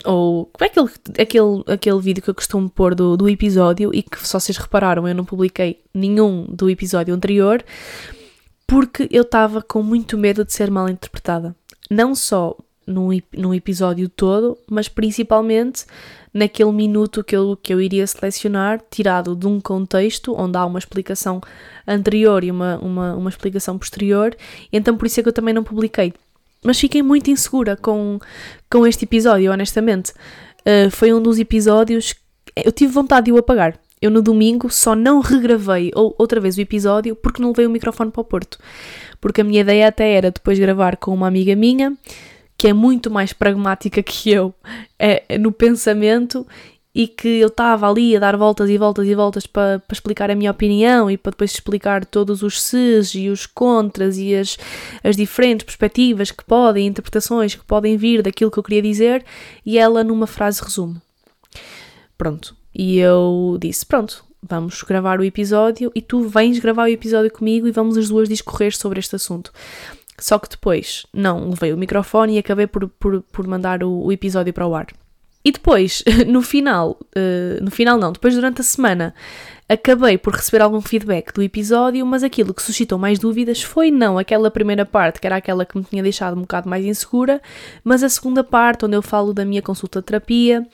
ou 0.05 0.51
como 0.53 0.65
é 0.65 0.67
aquele, 0.67 0.89
aquele, 1.19 1.65
aquele 1.67 2.01
vídeo 2.01 2.23
que 2.23 2.29
eu 2.29 2.35
costumo 2.35 2.69
pôr 2.69 2.95
do, 2.95 3.17
do 3.17 3.29
episódio 3.29 3.91
e 3.95 4.03
que, 4.03 4.27
se 4.27 4.33
vocês 4.33 4.59
repararam, 4.59 5.09
eu 5.09 5.15
não 5.15 5.25
publiquei 5.25 5.81
nenhum 5.95 6.45
do 6.47 6.69
episódio 6.69 7.15
anterior 7.15 7.65
porque 8.67 9.09
eu 9.11 9.23
estava 9.23 9.63
com 9.63 9.83
muito 9.83 10.19
medo 10.19 10.45
de 10.45 10.53
ser 10.53 10.71
mal 10.71 10.89
interpretada. 10.89 11.55
Não 11.91 12.15
só 12.15 12.57
no, 12.87 13.11
no 13.37 13.55
episódio 13.55 14.09
todo, 14.09 14.59
mas 14.69 14.89
principalmente 14.89 15.87
naquele 16.35 16.73
minuto 16.73 17.23
que 17.23 17.37
eu, 17.37 17.57
que 17.63 17.73
eu 17.73 17.81
iria 17.81 18.05
selecionar, 18.09 18.83
tirado 18.91 19.37
de 19.37 19.47
um 19.47 19.61
contexto 19.61 20.35
onde 20.37 20.59
há 20.59 20.67
uma 20.67 20.81
explicação 20.81 21.41
anterior 21.87 22.43
e 22.43 22.51
uma, 22.51 22.77
uma, 22.79 23.15
uma 23.15 23.31
explicação 23.31 23.79
posterior, 23.79 24.37
então 24.73 24.97
por 24.97 25.07
isso 25.07 25.21
é 25.21 25.23
que 25.23 25.29
eu 25.29 25.33
também 25.33 25.55
não 25.55 25.63
publiquei. 25.63 26.13
Mas 26.65 26.81
fiquei 26.81 27.03
muito 27.03 27.31
insegura 27.31 27.77
com, 27.77 28.19
com 28.71 28.87
este 28.87 29.05
episódio, 29.05 29.53
honestamente. 29.53 30.13
Uh, 30.61 30.91
foi 30.91 31.13
um 31.13 31.23
dos 31.23 31.39
episódios. 31.39 32.15
Eu 32.57 32.73
tive 32.73 32.91
vontade 32.91 33.27
de 33.27 33.33
o 33.33 33.37
apagar. 33.37 33.79
Eu 34.01 34.11
no 34.11 34.23
domingo 34.23 34.71
só 34.71 34.95
não 34.95 35.21
regravei 35.21 35.93
ou, 35.95 36.15
outra 36.19 36.41
vez 36.41 36.57
o 36.57 36.61
episódio 36.63 37.15
porque 37.15 37.41
não 37.41 37.51
levei 37.51 37.67
o 37.67 37.71
microfone 37.71 38.11
para 38.11 38.23
o 38.23 38.25
Porto. 38.25 38.59
Porque 39.21 39.43
a 39.43 39.45
minha 39.45 39.61
ideia 39.61 39.89
até 39.89 40.11
era 40.15 40.31
depois 40.31 40.59
gravar 40.59 40.97
com 40.97 41.13
uma 41.13 41.29
amiga 41.29 41.55
minha 41.55 41.95
que 42.65 42.69
é 42.69 42.73
muito 42.73 43.11
mais 43.11 43.31
pragmática 43.31 44.03
que 44.03 44.31
eu 44.31 44.55
é, 44.99 45.37
no 45.37 45.53
pensamento 45.53 46.47
e 46.95 47.07
que 47.07 47.29
eu 47.29 47.49
estava 47.49 47.87
ali 47.87 48.17
a 48.17 48.19
dar 48.19 48.39
voltas 48.39 48.71
e 48.71 48.79
voltas 48.79 49.07
e 49.07 49.15
voltas 49.15 49.47
para, 49.47 49.83
explicar 49.93 50.31
a 50.31 50.35
minha 50.35 50.51
opinião 50.51 51.11
e 51.11 51.19
para 51.19 51.33
depois 51.33 51.53
explicar 51.53 52.07
todos 52.07 52.43
os 52.43 52.63
ses 52.63 53.15
e 53.15 53.29
os 53.29 53.45
contras 53.45 54.17
e 54.17 54.35
as, 54.35 54.57
as 55.03 55.15
diferentes 55.15 55.67
perspectivas 55.67 56.31
que 56.31 56.43
podem, 56.43 56.87
interpretações 56.87 57.55
que 57.55 57.65
podem 57.67 57.99
vir 57.99 58.23
daquilo 58.23 58.51
que 58.51 58.59
eu 58.59 58.63
queria 58.63 58.81
dizer 58.81 59.23
e 59.67 59.77
ela 59.77 60.03
numa 60.03 60.27
frase 60.27 60.63
resume. 60.63 60.97
Pronto. 62.17 62.57
E 62.75 62.99
eu 62.99 63.59
disse: 63.61 63.85
Pronto, 63.85 64.25
vamos 64.43 64.83
gravar 64.85 65.21
o 65.21 65.25
episódio 65.25 65.93
e 65.95 66.01
tu 66.01 66.27
vens 66.31 66.59
gravar 66.59 66.85
o 66.85 66.93
episódio 66.93 67.31
comigo 67.31 67.69
e 67.69 67.73
vamos 67.73 67.99
as 67.99 68.09
duas 68.09 68.27
discorrer 68.27 68.75
sobre 68.75 69.01
este 69.01 69.17
assunto. 69.17 69.53
Só 70.19 70.39
que 70.39 70.49
depois 70.49 71.07
não 71.13 71.51
levei 71.51 71.73
o 71.73 71.77
microfone 71.77 72.35
e 72.35 72.39
acabei 72.39 72.67
por, 72.67 72.89
por, 72.89 73.23
por 73.23 73.47
mandar 73.47 73.83
o, 73.83 74.07
o 74.07 74.13
episódio 74.13 74.53
para 74.53 74.67
o 74.67 74.75
ar. 74.75 74.87
E 75.45 75.53
depois, 75.53 76.03
no 76.27 76.41
final, 76.41 76.99
uh, 77.17 77.63
no 77.63 77.71
final 77.71 77.99
não, 77.99 78.13
depois 78.13 78.35
durante 78.35 78.63
a 78.63 78.65
semana, 78.65 79.15
acabei 79.69 80.17
por 80.17 80.35
receber 80.35 80.63
algum 80.63 80.81
feedback 80.81 81.35
do 81.35 81.43
episódio, 81.43 82.05
mas 82.07 82.23
aquilo 82.23 82.55
que 82.55 82.63
suscitou 82.63 82.99
mais 82.99 83.19
dúvidas 83.19 83.63
foi 83.63 83.91
não 83.91 84.17
aquela 84.17 84.51
primeira 84.51 84.87
parte, 84.87 85.21
que 85.21 85.27
era 85.27 85.37
aquela 85.37 85.67
que 85.67 85.77
me 85.77 85.85
tinha 85.85 86.03
deixado 86.03 86.35
um 86.37 86.43
bocado 86.43 86.69
mais 86.69 86.85
insegura, 86.87 87.43
mas 87.83 88.03
a 88.03 88.09
segunda 88.09 88.43
parte, 88.43 88.87
onde 88.87 88.97
eu 88.97 89.03
falo 89.03 89.35
da 89.35 89.45
minha 89.45 89.61
consulta 89.61 90.01
de 90.01 90.07
terapia. 90.07 90.67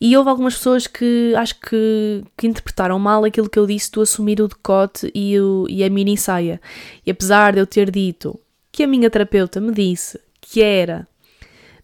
E 0.00 0.16
houve 0.16 0.30
algumas 0.30 0.54
pessoas 0.54 0.86
que 0.86 1.34
acho 1.36 1.60
que, 1.60 2.24
que 2.34 2.46
interpretaram 2.46 2.98
mal 2.98 3.24
aquilo 3.24 3.50
que 3.50 3.58
eu 3.58 3.66
disse 3.66 3.92
do 3.92 4.00
assumir 4.00 4.40
o 4.40 4.48
decote 4.48 5.10
e, 5.14 5.38
o, 5.38 5.66
e 5.68 5.84
a 5.84 5.90
mini 5.90 6.16
saia. 6.16 6.60
E 7.04 7.10
apesar 7.10 7.52
de 7.52 7.58
eu 7.58 7.66
ter 7.66 7.90
dito 7.90 8.38
que 8.78 8.84
a 8.84 8.86
minha 8.86 9.10
terapeuta 9.10 9.60
me 9.60 9.72
disse 9.72 10.20
que 10.40 10.62
era 10.62 11.04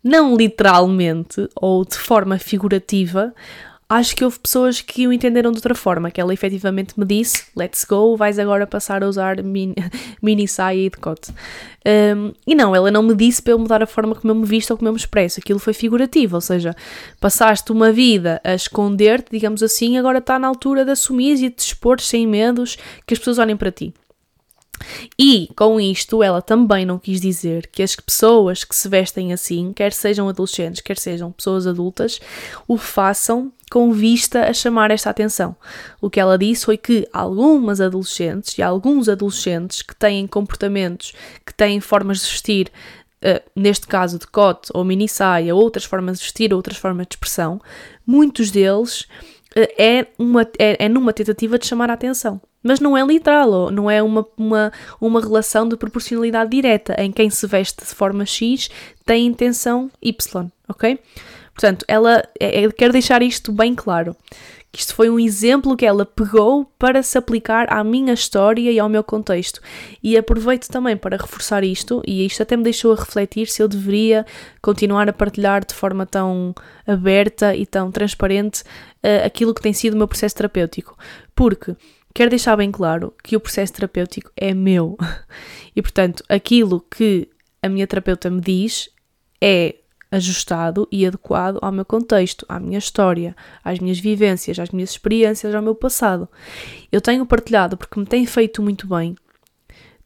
não 0.01 0.37
literalmente 0.37 1.49
ou 1.57 1.85
de 1.85 1.97
forma 1.97 2.39
figurativa, 2.39 3.35
acho 3.89 4.15
que 4.15 4.25
houve 4.25 4.39
pessoas 4.39 4.81
que 4.81 5.09
o 5.09 5.13
entenderam 5.13 5.51
de 5.51 5.59
outra 5.59 5.75
forma, 5.75 6.09
que 6.09 6.21
ela 6.21 6.33
efetivamente 6.33 6.97
me 6.97 7.05
disse, 7.05 7.47
let's 7.57 7.85
go, 7.85 8.17
vais 8.17 8.39
agora 8.39 8.65
passar 8.65 9.03
a 9.03 9.09
usar 9.09 9.43
mini, 9.43 9.75
mini 10.23 10.47
saia 10.47 10.83
e 10.83 10.89
decote. 10.89 11.33
Um, 11.85 12.33
e 12.47 12.55
não, 12.55 12.77
ela 12.77 12.93
não 12.93 13.03
me 13.03 13.17
disse 13.17 13.43
para 13.43 13.55
eu 13.55 13.59
mudar 13.59 13.83
a 13.83 13.89
forma 13.89 14.15
como 14.15 14.31
eu 14.31 14.37
me 14.37 14.47
visto 14.47 14.71
ou 14.71 14.77
como 14.77 14.87
eu 14.87 14.93
me 14.93 14.99
expresso, 14.99 15.41
aquilo 15.41 15.59
foi 15.59 15.73
figurativo, 15.73 16.37
ou 16.37 16.41
seja, 16.41 16.77
passaste 17.19 17.73
uma 17.73 17.91
vida 17.91 18.41
a 18.45 18.55
esconder-te, 18.55 19.33
digamos 19.33 19.65
assim, 19.65 19.99
agora 19.99 20.19
está 20.19 20.39
na 20.39 20.47
altura 20.47 20.85
de 20.85 20.93
assumir 20.93 21.33
e 21.33 21.49
de 21.49 21.51
te 21.51 21.59
expor 21.59 22.01
sem 22.01 22.25
medos 22.25 22.79
que 23.05 23.15
as 23.15 23.19
pessoas 23.19 23.41
olhem 23.41 23.57
para 23.57 23.73
ti. 23.73 23.93
E 25.19 25.49
com 25.57 25.81
isto, 25.81 26.23
ela 26.23 26.43
também 26.43 26.85
não 26.85 26.99
quis 26.99 27.21
dizer 27.21 27.69
que 27.69 27.83
as 27.83 27.97
pessoas 27.97 28.65
que 28.65 28.75
se 28.75 28.89
vestem 28.89 29.33
assim, 29.33 29.73
quer 29.73 29.93
sejam 29.93 30.29
adolescentes, 30.29 30.81
quer 30.81 30.99
sejam 30.99 31.33
pessoas 31.33 31.67
adultas, 31.67 32.21
o 32.67 32.77
façam 32.77 33.53
com 33.71 33.93
vista 33.93 34.49
a 34.49 34.53
chamar 34.53 34.91
esta 34.91 35.11
atenção. 35.11 35.57
O 36.01 36.11
que 36.11 36.21
ela 36.21 36.39
disse 36.39 36.67
foi 36.67 36.77
que 36.77 37.09
algumas 37.13 37.81
adolescentes 37.81 38.57
e 38.59 38.63
alguns 38.63 39.09
adolescentes 39.09 39.83
que 39.83 39.95
têm 39.97 40.27
comportamentos, 40.27 41.13
que 41.45 41.55
têm 41.55 41.81
formas 41.81 42.21
de 42.21 42.31
vestir, 42.31 42.71
uh, 43.25 43.43
neste 43.57 43.87
caso 43.87 44.19
de 44.19 44.27
cote 44.27 44.71
ou 44.75 44.85
mini 44.85 45.09
saia, 45.09 45.55
outras 45.55 45.85
formas 45.85 46.19
de 46.19 46.25
vestir, 46.25 46.53
outras 46.53 46.77
formas 46.77 47.07
de 47.07 47.15
expressão, 47.15 47.61
muitos 48.07 48.51
deles 48.51 49.03
uh, 49.57 49.67
é, 49.79 50.07
uma, 50.19 50.43
é, 50.59 50.85
é 50.85 50.89
numa 50.89 51.13
tentativa 51.13 51.59
de 51.59 51.67
chamar 51.67 51.91
a 51.91 51.95
atenção. 51.95 52.41
Mas 52.65 52.81
não 52.81 52.97
é 52.97 53.05
literal, 53.05 53.71
não 53.71 53.91
é 53.91 54.03
uma, 54.03 54.27
uma, 54.39 54.73
uma 54.99 55.21
relação 55.21 55.69
de 55.69 55.77
proporcionalidade 55.77 56.51
direta 56.51 56.95
em 56.99 57.13
quem 57.13 57.29
se 57.29 57.47
veste 57.47 57.85
de 57.85 57.95
forma 57.95 58.25
X 58.25 58.71
tem 59.05 59.27
intenção 59.27 59.91
Y, 60.01 60.51
ok? 60.67 60.99
Portanto, 61.53 61.85
ela, 61.87 62.25
ela 62.41 62.73
quer 62.73 62.91
deixar 62.91 63.23
isto 63.23 63.53
bem 63.53 63.75
claro. 63.75 64.17
Que 64.73 64.81
isto 64.81 64.93
foi 64.93 65.09
um 65.09 65.21
exemplo 65.21 65.77
que 65.77 65.87
ela 65.87 66.05
pegou 66.05 66.65
para 66.77 67.01
se 67.01 67.17
aplicar 67.17 67.73
à 67.73 67.85
minha 67.85 68.13
história 68.13 68.73
e 68.73 68.79
ao 68.81 68.89
meu 68.89 69.05
contexto. 69.05 69.61
E 70.03 70.17
aproveito 70.17 70.67
também 70.67 70.97
para 70.97 71.17
reforçar 71.17 71.63
isto, 71.63 72.03
e 72.05 72.27
isto 72.27 72.43
até 72.43 72.57
me 72.57 72.65
deixou 72.65 72.93
a 72.93 72.97
refletir 72.97 73.47
se 73.47 73.63
eu 73.63 73.69
deveria 73.69 74.27
continuar 74.61 75.09
a 75.09 75.13
partilhar 75.13 75.65
de 75.65 75.75
forma 75.75 76.05
tão 76.05 76.53
aberta 76.85 77.55
e 77.55 77.65
tão 77.65 77.93
transparente 77.93 78.63
uh, 78.63 79.25
aquilo 79.25 79.55
que 79.55 79.63
tem 79.63 79.73
sido 79.73 79.95
o 79.95 79.97
meu 79.97 80.09
processo 80.09 80.35
terapêutico. 80.35 80.99
Porque 81.37 81.77
quero 82.15 82.31
deixar 82.31 82.57
bem 82.57 82.71
claro 82.71 83.13
que 83.23 83.37
o 83.37 83.41
processo 83.41 83.73
terapêutico 83.75 84.31
é 84.37 84.55
meu. 84.55 84.97
E, 85.77 85.83
portanto, 85.83 86.23
aquilo 86.29 86.81
que 86.83 87.29
a 87.61 87.69
minha 87.69 87.85
terapeuta 87.85 88.31
me 88.31 88.41
diz 88.41 88.89
é 89.43 89.75
ajustado 90.09 90.87
e 90.93 91.05
adequado 91.05 91.59
ao 91.61 91.73
meu 91.73 91.85
contexto, 91.85 92.47
à 92.49 92.61
minha 92.61 92.79
história, 92.79 93.35
às 93.65 93.81
minhas 93.81 93.99
vivências, 93.99 94.61
às 94.61 94.71
minhas 94.71 94.91
experiências, 94.91 95.53
ao 95.53 95.61
meu 95.61 95.75
passado. 95.75 96.29
Eu 96.93 97.01
tenho 97.01 97.27
partilhado 97.27 97.77
porque 97.77 97.99
me 97.99 98.07
tem 98.07 98.25
feito 98.25 98.63
muito 98.63 98.87
bem, 98.87 99.17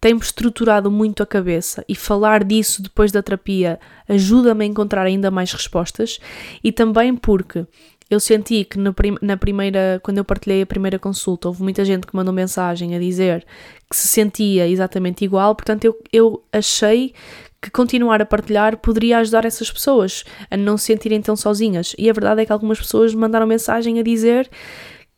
tem-me 0.00 0.20
estruturado 0.20 0.90
muito 0.90 1.22
a 1.22 1.26
cabeça 1.26 1.84
e 1.88 1.94
falar 1.94 2.44
disso 2.44 2.80
depois 2.82 3.10
da 3.10 3.22
terapia 3.22 3.80
ajuda-me 4.08 4.64
a 4.64 4.68
encontrar 4.68 5.04
ainda 5.04 5.30
mais 5.30 5.52
respostas 5.52 6.20
e 6.62 6.70
também 6.70 7.16
porque 7.16 7.66
eu 8.10 8.18
senti 8.18 8.64
que 8.64 8.78
na, 8.78 8.92
prim 8.92 9.16
na 9.20 9.36
primeira, 9.36 10.00
quando 10.02 10.18
eu 10.18 10.24
partilhei 10.24 10.62
a 10.62 10.66
primeira 10.66 10.98
consulta, 10.98 11.48
houve 11.48 11.62
muita 11.62 11.84
gente 11.84 12.06
que 12.06 12.16
mandou 12.16 12.32
mensagem 12.32 12.96
a 12.96 12.98
dizer 12.98 13.44
que 13.90 13.96
se 13.96 14.08
sentia 14.08 14.66
exatamente 14.66 15.24
igual, 15.24 15.54
portanto 15.54 15.84
eu, 15.84 15.98
eu 16.12 16.44
achei 16.52 17.12
que 17.60 17.70
continuar 17.70 18.22
a 18.22 18.26
partilhar 18.26 18.76
poderia 18.78 19.18
ajudar 19.18 19.44
essas 19.44 19.70
pessoas 19.70 20.24
a 20.50 20.56
não 20.56 20.78
se 20.78 20.86
sentirem 20.86 21.20
tão 21.20 21.36
sozinhas. 21.36 21.94
E 21.98 22.08
a 22.08 22.12
verdade 22.12 22.42
é 22.42 22.46
que 22.46 22.52
algumas 22.52 22.78
pessoas 22.78 23.14
mandaram 23.14 23.46
mensagem 23.46 23.98
a 23.98 24.02
dizer 24.02 24.48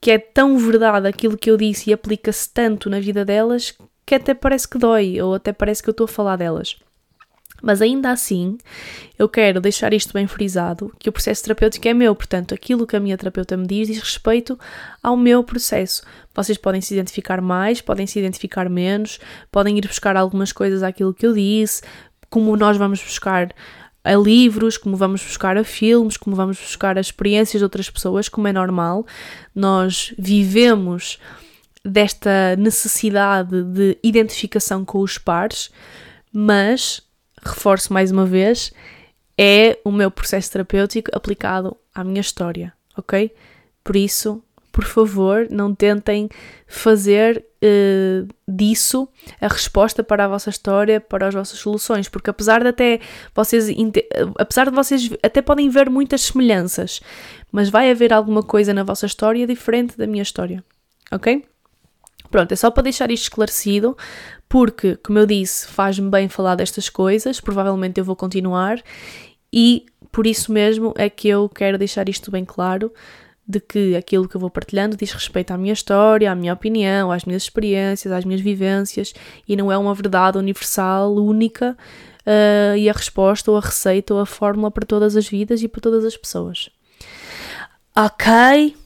que 0.00 0.10
é 0.10 0.18
tão 0.18 0.56
verdade 0.56 1.06
aquilo 1.06 1.36
que 1.36 1.50
eu 1.50 1.56
disse 1.56 1.90
e 1.90 1.92
aplica-se 1.92 2.50
tanto 2.52 2.88
na 2.88 2.98
vida 2.98 3.24
delas 3.24 3.74
que 4.06 4.14
até 4.14 4.34
parece 4.34 4.66
que 4.66 4.78
dói, 4.78 5.20
ou 5.20 5.34
até 5.34 5.52
parece 5.52 5.82
que 5.82 5.88
eu 5.88 5.92
estou 5.92 6.06
a 6.06 6.08
falar 6.08 6.36
delas. 6.36 6.76
Mas 7.62 7.82
ainda 7.82 8.10
assim, 8.10 8.56
eu 9.18 9.28
quero 9.28 9.60
deixar 9.60 9.92
isto 9.92 10.12
bem 10.12 10.26
frisado, 10.26 10.92
que 10.98 11.08
o 11.08 11.12
processo 11.12 11.42
terapêutico 11.44 11.86
é 11.86 11.94
meu, 11.94 12.14
portanto, 12.14 12.54
aquilo 12.54 12.86
que 12.86 12.96
a 12.96 13.00
minha 13.00 13.16
terapeuta 13.16 13.56
me 13.56 13.66
diz 13.66 13.88
diz 13.88 13.98
respeito 13.98 14.58
ao 15.02 15.16
meu 15.16 15.44
processo. 15.44 16.02
Vocês 16.34 16.56
podem 16.56 16.80
se 16.80 16.94
identificar 16.94 17.40
mais, 17.40 17.80
podem 17.80 18.06
se 18.06 18.18
identificar 18.18 18.68
menos, 18.68 19.18
podem 19.50 19.76
ir 19.76 19.86
buscar 19.86 20.16
algumas 20.16 20.52
coisas 20.52 20.82
àquilo 20.82 21.14
que 21.14 21.26
eu 21.26 21.32
disse, 21.32 21.82
como 22.28 22.56
nós 22.56 22.76
vamos 22.76 23.02
buscar 23.02 23.52
a 24.02 24.14
livros, 24.14 24.78
como 24.78 24.96
vamos 24.96 25.22
buscar 25.22 25.56
a 25.56 25.64
filmes, 25.64 26.16
como 26.16 26.34
vamos 26.34 26.58
buscar 26.58 26.98
as 26.98 27.06
experiências 27.06 27.60
de 27.60 27.64
outras 27.64 27.90
pessoas, 27.90 28.28
como 28.28 28.48
é 28.48 28.52
normal. 28.52 29.06
Nós 29.54 30.14
vivemos 30.18 31.18
desta 31.84 32.56
necessidade 32.56 33.62
de 33.64 33.98
identificação 34.02 34.84
com 34.84 35.00
os 35.00 35.18
pares, 35.18 35.70
mas 36.32 37.02
reforço 37.42 37.92
mais 37.92 38.10
uma 38.10 38.26
vez, 38.26 38.72
é 39.38 39.78
o 39.84 39.90
meu 39.90 40.10
processo 40.10 40.52
terapêutico 40.52 41.10
aplicado 41.14 41.76
à 41.94 42.04
minha 42.04 42.20
história, 42.20 42.72
ok? 42.96 43.32
Por 43.82 43.96
isso, 43.96 44.42
por 44.70 44.84
favor, 44.84 45.48
não 45.50 45.74
tentem 45.74 46.28
fazer 46.66 47.44
uh, 47.62 48.28
disso 48.46 49.08
a 49.40 49.48
resposta 49.48 50.04
para 50.04 50.24
a 50.24 50.28
vossa 50.28 50.50
história, 50.50 51.00
para 51.00 51.28
as 51.28 51.34
vossas 51.34 51.58
soluções, 51.58 52.08
porque 52.08 52.30
apesar 52.30 52.62
de 52.62 52.68
até 52.68 53.00
vocês, 53.34 53.66
apesar 54.38 54.70
de 54.70 54.76
vocês 54.76 55.10
até 55.22 55.42
podem 55.42 55.68
ver 55.68 55.90
muitas 55.90 56.20
semelhanças, 56.22 57.00
mas 57.50 57.68
vai 57.68 57.90
haver 57.90 58.12
alguma 58.12 58.42
coisa 58.42 58.72
na 58.72 58.84
vossa 58.84 59.06
história 59.06 59.46
diferente 59.46 59.96
da 59.96 60.06
minha 60.06 60.22
história. 60.22 60.62
ok? 61.10 61.44
Pronto, 62.30 62.52
é 62.52 62.56
só 62.56 62.70
para 62.70 62.84
deixar 62.84 63.10
isto 63.10 63.24
esclarecido, 63.24 63.96
porque, 64.48 64.96
como 64.96 65.18
eu 65.18 65.26
disse, 65.26 65.66
faz-me 65.66 66.08
bem 66.10 66.28
falar 66.28 66.54
destas 66.54 66.88
coisas, 66.88 67.40
provavelmente 67.40 67.98
eu 67.98 68.04
vou 68.04 68.14
continuar, 68.14 68.80
e 69.52 69.86
por 70.12 70.26
isso 70.26 70.52
mesmo 70.52 70.94
é 70.96 71.10
que 71.10 71.28
eu 71.28 71.48
quero 71.48 71.76
deixar 71.76 72.08
isto 72.08 72.30
bem 72.30 72.44
claro 72.44 72.92
de 73.46 73.58
que 73.58 73.96
aquilo 73.96 74.28
que 74.28 74.36
eu 74.36 74.40
vou 74.40 74.48
partilhando 74.48 74.96
diz 74.96 75.12
respeito 75.12 75.50
à 75.50 75.58
minha 75.58 75.72
história, 75.72 76.30
à 76.30 76.34
minha 76.36 76.52
opinião, 76.52 77.10
às 77.10 77.24
minhas 77.24 77.42
experiências, 77.42 78.12
às 78.12 78.24
minhas 78.24 78.40
vivências 78.40 79.12
e 79.46 79.56
não 79.56 79.72
é 79.72 79.76
uma 79.76 79.92
verdade 79.92 80.38
universal, 80.38 81.16
única 81.16 81.76
uh, 82.20 82.76
e 82.76 82.88
a 82.88 82.92
resposta 82.92 83.50
ou 83.50 83.56
a 83.56 83.60
receita 83.60 84.14
ou 84.14 84.20
a 84.20 84.26
fórmula 84.26 84.70
para 84.70 84.86
todas 84.86 85.16
as 85.16 85.28
vidas 85.28 85.62
e 85.62 85.68
para 85.68 85.80
todas 85.80 86.04
as 86.04 86.16
pessoas. 86.16 86.70
Ok? 87.96 88.76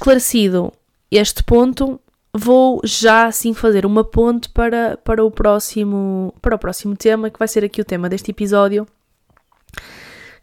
Esclarecido 0.00 0.72
este 1.10 1.42
ponto, 1.44 2.00
vou 2.32 2.80
já 2.82 3.26
assim 3.26 3.52
fazer 3.52 3.84
uma 3.84 4.02
ponte 4.02 4.48
para, 4.48 4.96
para, 4.96 5.22
o 5.22 5.30
próximo, 5.30 6.32
para 6.40 6.54
o 6.54 6.58
próximo 6.58 6.96
tema, 6.96 7.28
que 7.28 7.38
vai 7.38 7.46
ser 7.46 7.62
aqui 7.66 7.82
o 7.82 7.84
tema 7.84 8.08
deste 8.08 8.30
episódio, 8.30 8.86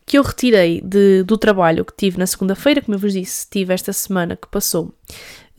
que 0.05 0.15
eu 0.15 0.21
retirei 0.21 0.79
de, 0.81 1.23
do 1.23 1.39
trabalho 1.39 1.83
que 1.83 1.93
tive 1.97 2.19
na 2.19 2.27
segunda-feira, 2.27 2.83
como 2.83 2.93
eu 2.93 2.99
vos 2.99 3.13
disse, 3.13 3.47
tive 3.49 3.73
esta 3.73 3.91
semana 3.91 4.35
que 4.35 4.47
passou. 4.47 4.93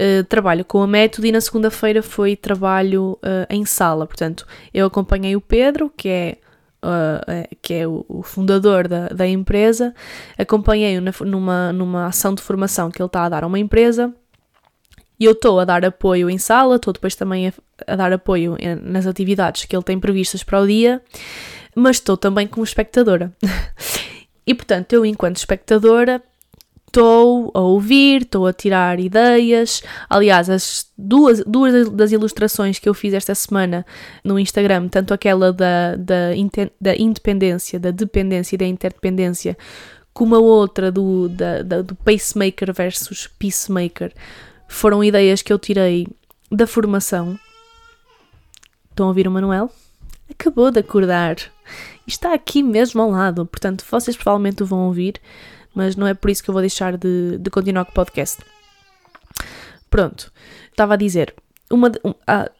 Uh, 0.00 0.23
trabalho 0.28 0.64
com 0.64 0.81
a 0.81 0.87
método 0.87 1.26
e 1.26 1.33
na 1.33 1.40
segunda-feira 1.40 2.00
foi 2.00 2.37
trabalho 2.37 3.19
uh, 3.21 3.50
em 3.50 3.64
sala. 3.64 4.07
Portanto, 4.07 4.47
eu 4.73 4.87
acompanhei 4.87 5.35
o 5.35 5.40
Pedro, 5.40 5.90
que 5.97 6.09
é, 6.09 6.38
uh, 6.88 7.57
que 7.62 7.75
é 7.75 7.87
o, 7.87 8.04
o, 8.09 8.23
fundador 8.23 8.88
da, 8.88 9.09
da 9.09 9.26
empresa, 9.26 9.95
acompanhei-o 10.37 11.02
numa, 11.25 11.73
numa 11.73 12.07
ação 12.07 12.35
de 12.35 12.42
formação 12.42 12.90
que 12.90 13.00
ele 13.00 13.07
está 13.07 13.25
a 13.25 13.28
dar 13.28 13.45
a 13.45 13.47
uma 13.47 13.59
empresa 13.59 14.12
e 15.21 15.25
eu 15.25 15.33
estou 15.33 15.59
a 15.59 15.64
dar 15.64 15.85
apoio 15.85 16.30
em 16.30 16.38
sala, 16.38 16.76
estou 16.76 16.92
depois 16.92 17.14
também 17.16 17.49
a, 17.49 17.52
a, 17.87 17.97
dar 17.97 18.12
apoio 18.12 18.57
nas 18.83 19.07
atividades 19.07 19.64
que 19.64 19.75
ele 19.75 19.83
tem 19.83 19.99
previstas 19.99 20.45
para 20.45 20.61
o 20.61 20.66
dia, 20.66 21.02
mas 21.75 21.97
estou 21.97 22.16
também 22.16 22.47
como 22.47 22.64
espectadora. 22.64 23.33
e 24.47 24.54
portanto, 24.54 24.92
eu, 24.92 25.04
enquanto 25.04 25.37
espectadora, 25.37 26.23
estou 26.88 27.50
a 27.54 27.61
ouvir, 27.61 28.23
estou 28.23 28.47
a 28.47 28.52
tirar 28.52 28.99
ideias. 28.99 29.83
Aliás, 30.09 30.50
as 30.50 30.90
duas, 30.97 31.42
duas 31.45 31.88
das 31.90 32.11
ilustrações 32.11 32.78
que 32.78 32.88
eu 32.88 32.95
fiz 32.95 33.14
esta 33.14 33.35
semana 33.35 33.87
no 34.25 34.38
Instagram, 34.38 34.88
tanto 34.88 35.14
aquela 35.14 35.52
da, 35.52 35.95
da, 35.97 36.30
da 36.80 36.97
independência, 36.97 37.78
da 37.78 37.90
dependência 37.90 38.57
e 38.57 38.59
da 38.59 38.66
interdependência, 38.66 39.57
como 40.12 40.35
a 40.35 40.40
outra 40.40 40.90
do, 40.90 41.28
da, 41.28 41.62
da, 41.62 41.83
do 41.83 41.95
pacemaker 41.95 42.73
versus 42.73 43.28
peacemaker, 43.38 44.12
foram 44.66 45.04
ideias 45.04 45.42
que 45.42 45.52
eu 45.52 45.59
tirei 45.59 46.09
da 46.50 46.66
formação. 46.66 47.38
Estão 48.90 49.07
a 49.07 49.09
ouvir 49.11 49.28
o 49.28 49.30
Manuel? 49.30 49.71
Acabou 50.28 50.71
de 50.71 50.80
acordar. 50.80 51.37
Está 52.07 52.35
aqui 52.35 52.62
mesmo 52.62 53.00
ao 53.00 53.11
lado, 53.11 53.47
portanto, 53.47 53.85
vocês 53.88 54.16
provavelmente 54.16 54.62
o 54.62 54.66
vão 54.66 54.87
ouvir, 54.87 55.21
mas 55.75 55.97
não 55.97 56.07
é 56.07 56.15
por 56.15 56.31
isso 56.31 56.43
que 56.43 56.51
eu 56.51 56.53
vou 56.53 56.63
deixar 56.63 56.97
de, 56.97 57.39
de 57.39 57.51
continuar 57.51 57.85
com 57.85 57.93
o 57.93 57.95
podcast. 57.95 58.39
Pronto, 59.91 60.33
estava 60.71 60.95
a 60.95 60.97
dizer, 60.97 61.35
uma, 61.71 61.91
um, 62.05 62.15
ah, 62.27 62.51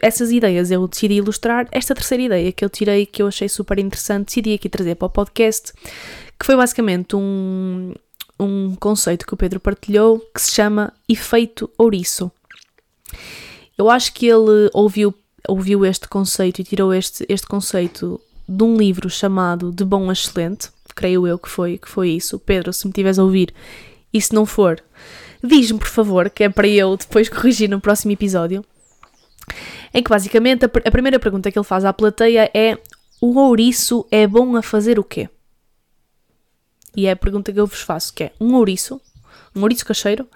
essas 0.00 0.30
ideias 0.30 0.70
eu 0.70 0.86
decidi 0.86 1.14
ilustrar. 1.14 1.66
Esta 1.72 1.94
terceira 1.94 2.22
ideia 2.22 2.52
que 2.52 2.64
eu 2.64 2.70
tirei, 2.70 3.06
que 3.06 3.22
eu 3.22 3.26
achei 3.26 3.48
super 3.48 3.78
interessante, 3.78 4.26
decidi 4.26 4.54
aqui 4.54 4.68
trazer 4.68 4.94
para 4.94 5.06
o 5.06 5.10
podcast, 5.10 5.72
que 6.38 6.46
foi 6.46 6.56
basicamente 6.56 7.16
um, 7.16 7.92
um 8.38 8.74
conceito 8.76 9.26
que 9.26 9.34
o 9.34 9.36
Pedro 9.36 9.60
partilhou 9.60 10.20
que 10.34 10.40
se 10.40 10.52
chama 10.52 10.92
efeito 11.08 11.70
ouriço. 11.76 12.30
Eu 13.76 13.90
acho 13.90 14.12
que 14.12 14.26
ele 14.26 14.70
ouviu, 14.72 15.12
ouviu 15.48 15.84
este 15.84 16.08
conceito 16.08 16.60
e 16.60 16.64
tirou 16.64 16.94
este, 16.94 17.24
este 17.28 17.46
conceito 17.46 18.20
de 18.48 18.62
um 18.62 18.76
livro 18.76 19.10
chamado 19.10 19.72
De 19.72 19.84
Bom 19.84 20.10
a 20.10 20.12
Excelente, 20.12 20.68
creio 20.94 21.26
eu 21.26 21.38
que 21.38 21.48
foi, 21.48 21.78
que 21.78 21.88
foi 21.88 22.10
isso. 22.10 22.38
Pedro, 22.38 22.72
se 22.72 22.86
me 22.86 22.90
estiveres 22.90 23.18
a 23.18 23.24
ouvir 23.24 23.52
e 24.12 24.20
se 24.20 24.34
não 24.34 24.46
for, 24.46 24.82
diz-me 25.42 25.78
por 25.78 25.88
favor, 25.88 26.30
que 26.30 26.44
é 26.44 26.48
para 26.48 26.68
eu 26.68 26.96
depois 26.96 27.28
corrigir 27.28 27.68
no 27.68 27.80
próximo 27.80 28.12
episódio. 28.12 28.64
Em 29.92 30.02
que 30.02 30.10
basicamente 30.10 30.64
a, 30.64 30.66
a 30.66 30.90
primeira 30.90 31.18
pergunta 31.18 31.50
que 31.50 31.58
ele 31.58 31.66
faz 31.66 31.84
à 31.84 31.92
plateia 31.92 32.50
é: 32.54 32.78
O 33.20 33.38
ouriço 33.38 34.06
é 34.10 34.26
bom 34.26 34.56
a 34.56 34.62
fazer 34.62 34.98
o 34.98 35.04
quê? 35.04 35.28
E 36.96 37.06
é 37.06 37.10
a 37.10 37.16
pergunta 37.16 37.52
que 37.52 37.58
eu 37.58 37.66
vos 37.66 37.80
faço, 37.80 38.14
que 38.14 38.24
é 38.24 38.32
um 38.40 38.54
ouriço, 38.54 39.00
um 39.54 39.62
ouriço 39.62 39.84
cacheiro, 39.84 40.28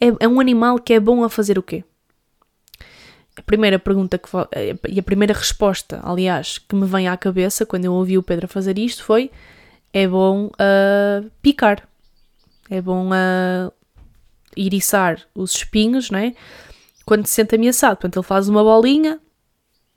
é, 0.00 0.08
é 0.20 0.28
um 0.28 0.40
animal 0.40 0.78
que 0.78 0.92
é 0.92 1.00
bom 1.00 1.24
a 1.24 1.30
fazer 1.30 1.58
o 1.58 1.62
quê? 1.62 1.84
A 3.36 3.42
primeira 3.42 3.78
pergunta 3.78 4.18
que, 4.18 4.28
eh, 4.52 4.76
e 4.88 5.00
a 5.00 5.02
primeira 5.02 5.32
resposta, 5.32 6.00
aliás, 6.02 6.58
que 6.58 6.74
me 6.74 6.86
vem 6.86 7.08
à 7.08 7.16
cabeça 7.16 7.64
quando 7.64 7.86
eu 7.86 7.92
ouvi 7.94 8.18
o 8.18 8.22
Pedro 8.22 8.46
fazer 8.46 8.78
isto 8.78 9.02
foi: 9.02 9.30
é 9.92 10.06
bom 10.06 10.50
a 10.58 11.24
uh, 11.24 11.30
picar, 11.42 11.88
é 12.70 12.80
bom 12.80 13.10
a 13.12 13.68
uh, 13.68 13.72
iriçar 14.56 15.26
os 15.34 15.54
espinhos, 15.54 16.10
né? 16.10 16.34
Quando 17.04 17.26
se 17.26 17.34
sente 17.34 17.54
ameaçado. 17.54 17.96
Portanto, 17.96 18.18
ele 18.18 18.26
faz 18.26 18.48
uma 18.48 18.62
bolinha, 18.62 19.20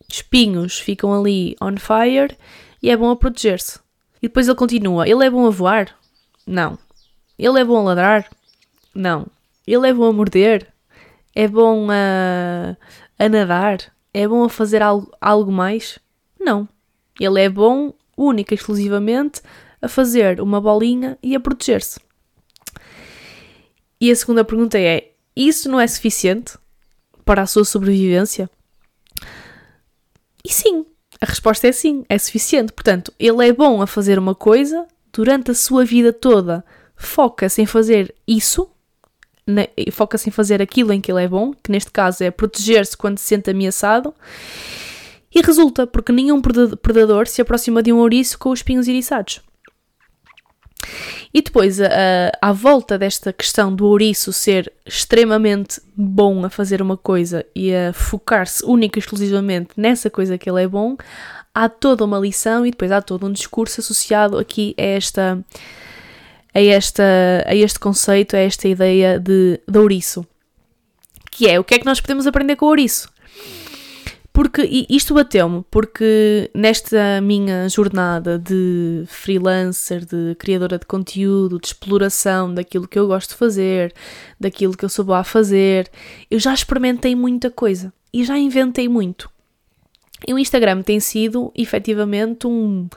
espinhos 0.09 0.79
ficam 0.79 1.13
ali 1.13 1.55
on 1.61 1.77
fire 1.77 2.35
e 2.81 2.89
é 2.89 2.97
bom 2.97 3.09
a 3.09 3.15
proteger-se. 3.15 3.79
E 4.21 4.27
depois 4.27 4.47
ele 4.47 4.57
continua: 4.57 5.07
Ele 5.07 5.25
é 5.25 5.29
bom 5.29 5.45
a 5.45 5.49
voar? 5.49 5.95
Não. 6.45 6.77
Ele 7.37 7.59
é 7.59 7.63
bom 7.63 7.77
a 7.77 7.83
ladrar? 7.83 8.29
Não. 8.93 9.27
Ele 9.65 9.89
é 9.89 9.93
bom 9.93 10.05
a 10.05 10.13
morder? 10.13 10.67
É 11.35 11.47
bom 11.47 11.87
a, 11.89 12.77
a 13.17 13.29
nadar? 13.29 13.91
É 14.13 14.27
bom 14.27 14.43
a 14.43 14.49
fazer 14.49 14.81
algo, 14.81 15.11
algo 15.19 15.51
mais? 15.51 15.99
Não. 16.39 16.67
Ele 17.19 17.41
é 17.41 17.49
bom, 17.49 17.93
única 18.17 18.53
e 18.53 18.57
exclusivamente, 18.57 19.41
a 19.83 19.89
fazer 19.89 20.39
uma 20.39 20.61
bolinha 20.61 21.17
e 21.21 21.35
a 21.35 21.39
proteger-se. 21.39 21.99
E 23.99 24.09
a 24.09 24.15
segunda 24.15 24.43
pergunta 24.43 24.79
é: 24.79 25.11
isso 25.35 25.69
não 25.69 25.79
é 25.79 25.85
suficiente 25.85 26.57
para 27.25 27.41
a 27.41 27.45
sua 27.45 27.65
sobrevivência? 27.65 28.49
E 30.43 30.51
sim, 30.51 30.85
a 31.21 31.25
resposta 31.25 31.67
é 31.67 31.71
sim, 31.71 32.03
é 32.09 32.17
suficiente. 32.17 32.73
Portanto, 32.73 33.13
ele 33.19 33.47
é 33.47 33.53
bom 33.53 33.81
a 33.81 33.87
fazer 33.87 34.17
uma 34.17 34.33
coisa 34.33 34.87
durante 35.11 35.51
a 35.51 35.55
sua 35.55 35.85
vida 35.85 36.11
toda. 36.11 36.65
Foca-se 36.95 37.61
em 37.61 37.65
fazer 37.65 38.15
isso, 38.27 38.69
foca-se 39.91 40.29
em 40.29 40.31
fazer 40.31 40.61
aquilo 40.61 40.93
em 40.93 41.01
que 41.01 41.11
ele 41.11 41.23
é 41.23 41.27
bom, 41.27 41.53
que 41.53 41.71
neste 41.71 41.91
caso 41.91 42.23
é 42.23 42.31
proteger-se 42.31 42.95
quando 42.95 43.17
se 43.17 43.25
sente 43.25 43.49
ameaçado. 43.49 44.13
E 45.33 45.41
resulta, 45.41 45.87
porque 45.87 46.11
nenhum 46.11 46.41
predador 46.41 47.27
se 47.27 47.41
aproxima 47.41 47.81
de 47.81 47.91
um 47.91 47.97
ouriço 47.97 48.37
com 48.37 48.51
os 48.51 48.59
espinhos 48.59 48.87
iriçados. 48.87 49.41
E 51.33 51.41
depois, 51.41 51.79
a, 51.81 51.89
à 52.41 52.51
volta 52.51 52.97
desta 52.97 53.33
questão 53.33 53.73
do 53.73 53.85
ouriço 53.87 54.31
ser 54.31 54.71
extremamente 54.85 55.81
bom 55.95 56.45
a 56.45 56.49
fazer 56.49 56.81
uma 56.81 56.97
coisa 56.97 57.45
e 57.55 57.73
a 57.73 57.93
focar-se 57.93 58.63
única 58.65 58.97
e 58.97 59.01
exclusivamente 59.01 59.69
nessa 59.75 60.09
coisa 60.09 60.37
que 60.37 60.49
ele 60.49 60.63
é 60.63 60.67
bom, 60.67 60.95
há 61.53 61.69
toda 61.69 62.05
uma 62.05 62.19
lição 62.19 62.65
e 62.65 62.71
depois 62.71 62.91
há 62.91 63.01
todo 63.01 63.27
um 63.27 63.31
discurso 63.31 63.81
associado 63.81 64.37
aqui 64.37 64.75
a 64.77 64.83
esta 64.83 65.45
a, 66.53 66.61
esta, 66.61 67.03
a 67.47 67.55
este 67.55 67.79
conceito, 67.79 68.35
a 68.35 68.39
esta 68.39 68.67
ideia 68.67 69.19
de, 69.19 69.59
de 69.67 69.79
ouriço. 69.79 70.25
Que 71.31 71.49
é, 71.49 71.59
o 71.59 71.63
que 71.63 71.73
é 71.73 71.79
que 71.79 71.85
nós 71.85 71.99
podemos 71.99 72.27
aprender 72.27 72.55
com 72.55 72.67
o 72.67 72.69
ouriço? 72.69 73.11
Porque 74.33 74.87
isto 74.89 75.13
bateu-me, 75.13 75.63
porque 75.69 76.49
nesta 76.55 77.21
minha 77.21 77.69
jornada 77.69 78.39
de 78.39 79.03
freelancer, 79.05 80.03
de 80.03 80.33
criadora 80.39 80.79
de 80.79 80.87
conteúdo, 80.87 81.59
de 81.59 81.67
exploração 81.67 82.51
daquilo 82.51 82.87
que 82.87 82.97
eu 82.97 83.05
gosto 83.05 83.29
de 83.29 83.35
fazer, 83.35 83.93
daquilo 84.39 84.75
que 84.75 84.83
eu 84.83 84.89
sou 84.89 85.05
boa 85.05 85.19
a 85.19 85.23
fazer, 85.23 85.87
eu 86.31 86.39
já 86.39 86.51
experimentei 86.51 87.15
muita 87.15 87.51
coisa 87.51 87.93
e 88.11 88.23
já 88.23 88.35
inventei 88.35 88.89
muito. 88.89 89.29
E 90.27 90.33
o 90.33 90.39
Instagram 90.39 90.81
tem 90.81 90.99
sido 90.99 91.51
efetivamente 91.55 92.47
um, 92.47 92.87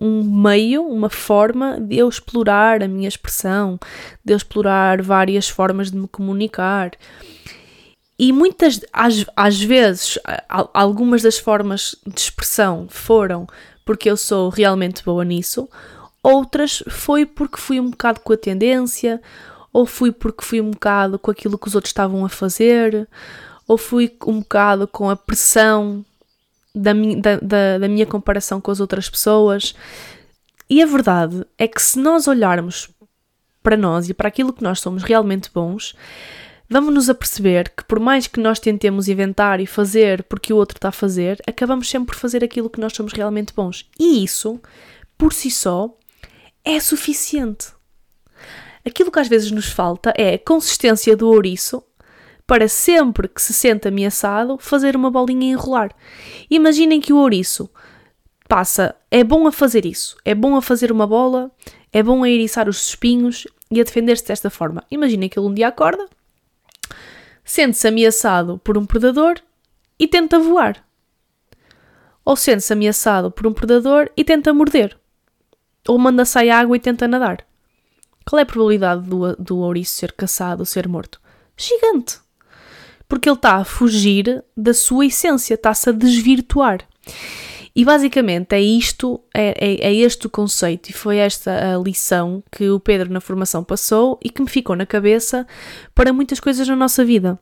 um 0.00 0.24
meio, 0.24 0.82
uma 0.82 1.10
forma 1.10 1.80
de 1.80 1.98
eu 1.98 2.08
explorar 2.08 2.82
a 2.82 2.88
minha 2.88 3.08
expressão, 3.08 3.78
de 4.24 4.32
eu 4.32 4.36
explorar 4.36 5.00
várias 5.02 5.48
formas 5.48 5.90
de 5.90 5.96
me 5.96 6.08
comunicar. 6.08 6.90
E 8.18 8.32
muitas, 8.32 8.80
às, 8.92 9.24
às 9.34 9.60
vezes, 9.60 10.18
algumas 10.72 11.22
das 11.22 11.38
formas 11.38 11.96
de 12.06 12.20
expressão 12.20 12.86
foram 12.88 13.46
porque 13.84 14.08
eu 14.08 14.16
sou 14.16 14.48
realmente 14.48 15.04
boa 15.04 15.24
nisso, 15.24 15.68
outras 16.22 16.82
foi 16.88 17.26
porque 17.26 17.60
fui 17.60 17.78
um 17.78 17.90
bocado 17.90 18.20
com 18.20 18.32
a 18.32 18.36
tendência, 18.36 19.20
ou 19.72 19.84
fui 19.84 20.10
porque 20.10 20.44
fui 20.44 20.60
um 20.60 20.70
bocado 20.70 21.18
com 21.18 21.30
aquilo 21.30 21.58
que 21.58 21.68
os 21.68 21.74
outros 21.74 21.90
estavam 21.90 22.24
a 22.24 22.28
fazer, 22.28 23.08
ou 23.66 23.76
fui 23.76 24.16
um 24.26 24.40
bocado 24.40 24.86
com 24.86 25.10
a 25.10 25.16
pressão 25.16 26.04
da, 26.74 26.92
da, 26.92 27.36
da, 27.42 27.78
da 27.78 27.88
minha 27.88 28.06
comparação 28.06 28.60
com 28.60 28.70
as 28.70 28.80
outras 28.80 29.10
pessoas. 29.10 29.74
E 30.70 30.82
a 30.82 30.86
verdade 30.86 31.44
é 31.58 31.68
que 31.68 31.82
se 31.82 31.98
nós 31.98 32.26
olharmos 32.26 32.88
para 33.62 33.76
nós 33.76 34.08
e 34.08 34.14
para 34.14 34.28
aquilo 34.28 34.52
que 34.52 34.62
nós 34.62 34.80
somos 34.80 35.02
realmente 35.02 35.50
bons, 35.52 35.94
vamos 36.74 36.92
nos 36.92 37.08
aperceber 37.08 37.72
que 37.72 37.84
por 37.84 38.00
mais 38.00 38.26
que 38.26 38.40
nós 38.40 38.58
tentemos 38.58 39.06
inventar 39.06 39.60
e 39.60 39.66
fazer 39.66 40.24
porque 40.24 40.52
o 40.52 40.56
outro 40.56 40.76
está 40.76 40.88
a 40.88 40.92
fazer, 40.92 41.40
acabamos 41.46 41.88
sempre 41.88 42.08
por 42.08 42.16
fazer 42.20 42.42
aquilo 42.42 42.68
que 42.68 42.80
nós 42.80 42.92
somos 42.92 43.12
realmente 43.12 43.54
bons. 43.54 43.88
E 43.96 44.24
isso, 44.24 44.60
por 45.16 45.32
si 45.32 45.52
só, 45.52 45.96
é 46.64 46.80
suficiente. 46.80 47.68
Aquilo 48.84 49.12
que 49.12 49.20
às 49.20 49.28
vezes 49.28 49.52
nos 49.52 49.66
falta 49.66 50.12
é 50.16 50.34
a 50.34 50.38
consistência 50.38 51.16
do 51.16 51.28
ouriço 51.28 51.80
para 52.44 52.66
sempre 52.66 53.28
que 53.28 53.40
se 53.40 53.52
sente 53.52 53.86
ameaçado 53.86 54.58
fazer 54.58 54.96
uma 54.96 55.12
bolinha 55.12 55.46
e 55.46 55.50
enrolar. 55.52 55.94
Imaginem 56.50 57.00
que 57.00 57.12
o 57.12 57.18
ouriço 57.18 57.70
passa, 58.48 58.96
é 59.12 59.22
bom 59.22 59.46
a 59.46 59.52
fazer 59.52 59.86
isso, 59.86 60.16
é 60.24 60.34
bom 60.34 60.56
a 60.56 60.60
fazer 60.60 60.90
uma 60.90 61.06
bola, 61.06 61.52
é 61.92 62.02
bom 62.02 62.24
a 62.24 62.28
eriçar 62.28 62.68
os 62.68 62.88
espinhos 62.88 63.46
e 63.70 63.80
a 63.80 63.84
defender-se 63.84 64.26
desta 64.26 64.50
forma. 64.50 64.82
Imaginem 64.90 65.28
que 65.28 65.38
ele 65.38 65.46
um 65.46 65.54
dia 65.54 65.68
acorda, 65.68 66.06
sente-se 67.44 67.86
ameaçado 67.86 68.58
por 68.58 68.78
um 68.78 68.86
predador 68.86 69.40
e 69.98 70.08
tenta 70.08 70.38
voar. 70.38 70.84
Ou 72.24 72.36
sente-se 72.36 72.72
ameaçado 72.72 73.30
por 73.30 73.46
um 73.46 73.52
predador 73.52 74.10
e 74.16 74.24
tenta 74.24 74.52
morder. 74.54 74.98
Ou 75.86 75.98
manda 75.98 76.24
sair 76.24 76.50
água 76.50 76.76
e 76.76 76.80
tenta 76.80 77.06
nadar. 77.06 77.46
Qual 78.24 78.38
é 78.38 78.42
a 78.42 78.46
probabilidade 78.46 79.02
do, 79.02 79.36
do 79.36 79.58
ouriço 79.58 79.94
ser 79.94 80.12
caçado 80.12 80.60
ou 80.60 80.66
ser 80.66 80.88
morto? 80.88 81.20
Gigante! 81.56 82.18
Porque 83.06 83.28
ele 83.28 83.36
está 83.36 83.56
a 83.56 83.64
fugir 83.64 84.42
da 84.56 84.72
sua 84.72 85.06
essência, 85.06 85.54
está-se 85.54 85.90
a 85.90 85.92
desvirtuar. 85.92 86.80
E 87.76 87.84
basicamente 87.84 88.52
é 88.54 88.60
isto, 88.60 89.20
é, 89.34 89.48
é, 89.58 89.88
é, 89.88 89.94
este 89.94 90.28
o 90.28 90.30
conceito 90.30 90.90
e 90.90 90.92
foi 90.92 91.16
esta 91.16 91.74
a 91.74 91.78
lição 91.78 92.42
que 92.52 92.70
o 92.70 92.78
Pedro 92.78 93.12
na 93.12 93.20
formação 93.20 93.64
passou 93.64 94.18
e 94.22 94.30
que 94.30 94.40
me 94.40 94.48
ficou 94.48 94.76
na 94.76 94.86
cabeça 94.86 95.44
para 95.92 96.12
muitas 96.12 96.38
coisas 96.38 96.68
na 96.68 96.76
nossa 96.76 97.04
vida. 97.04 97.38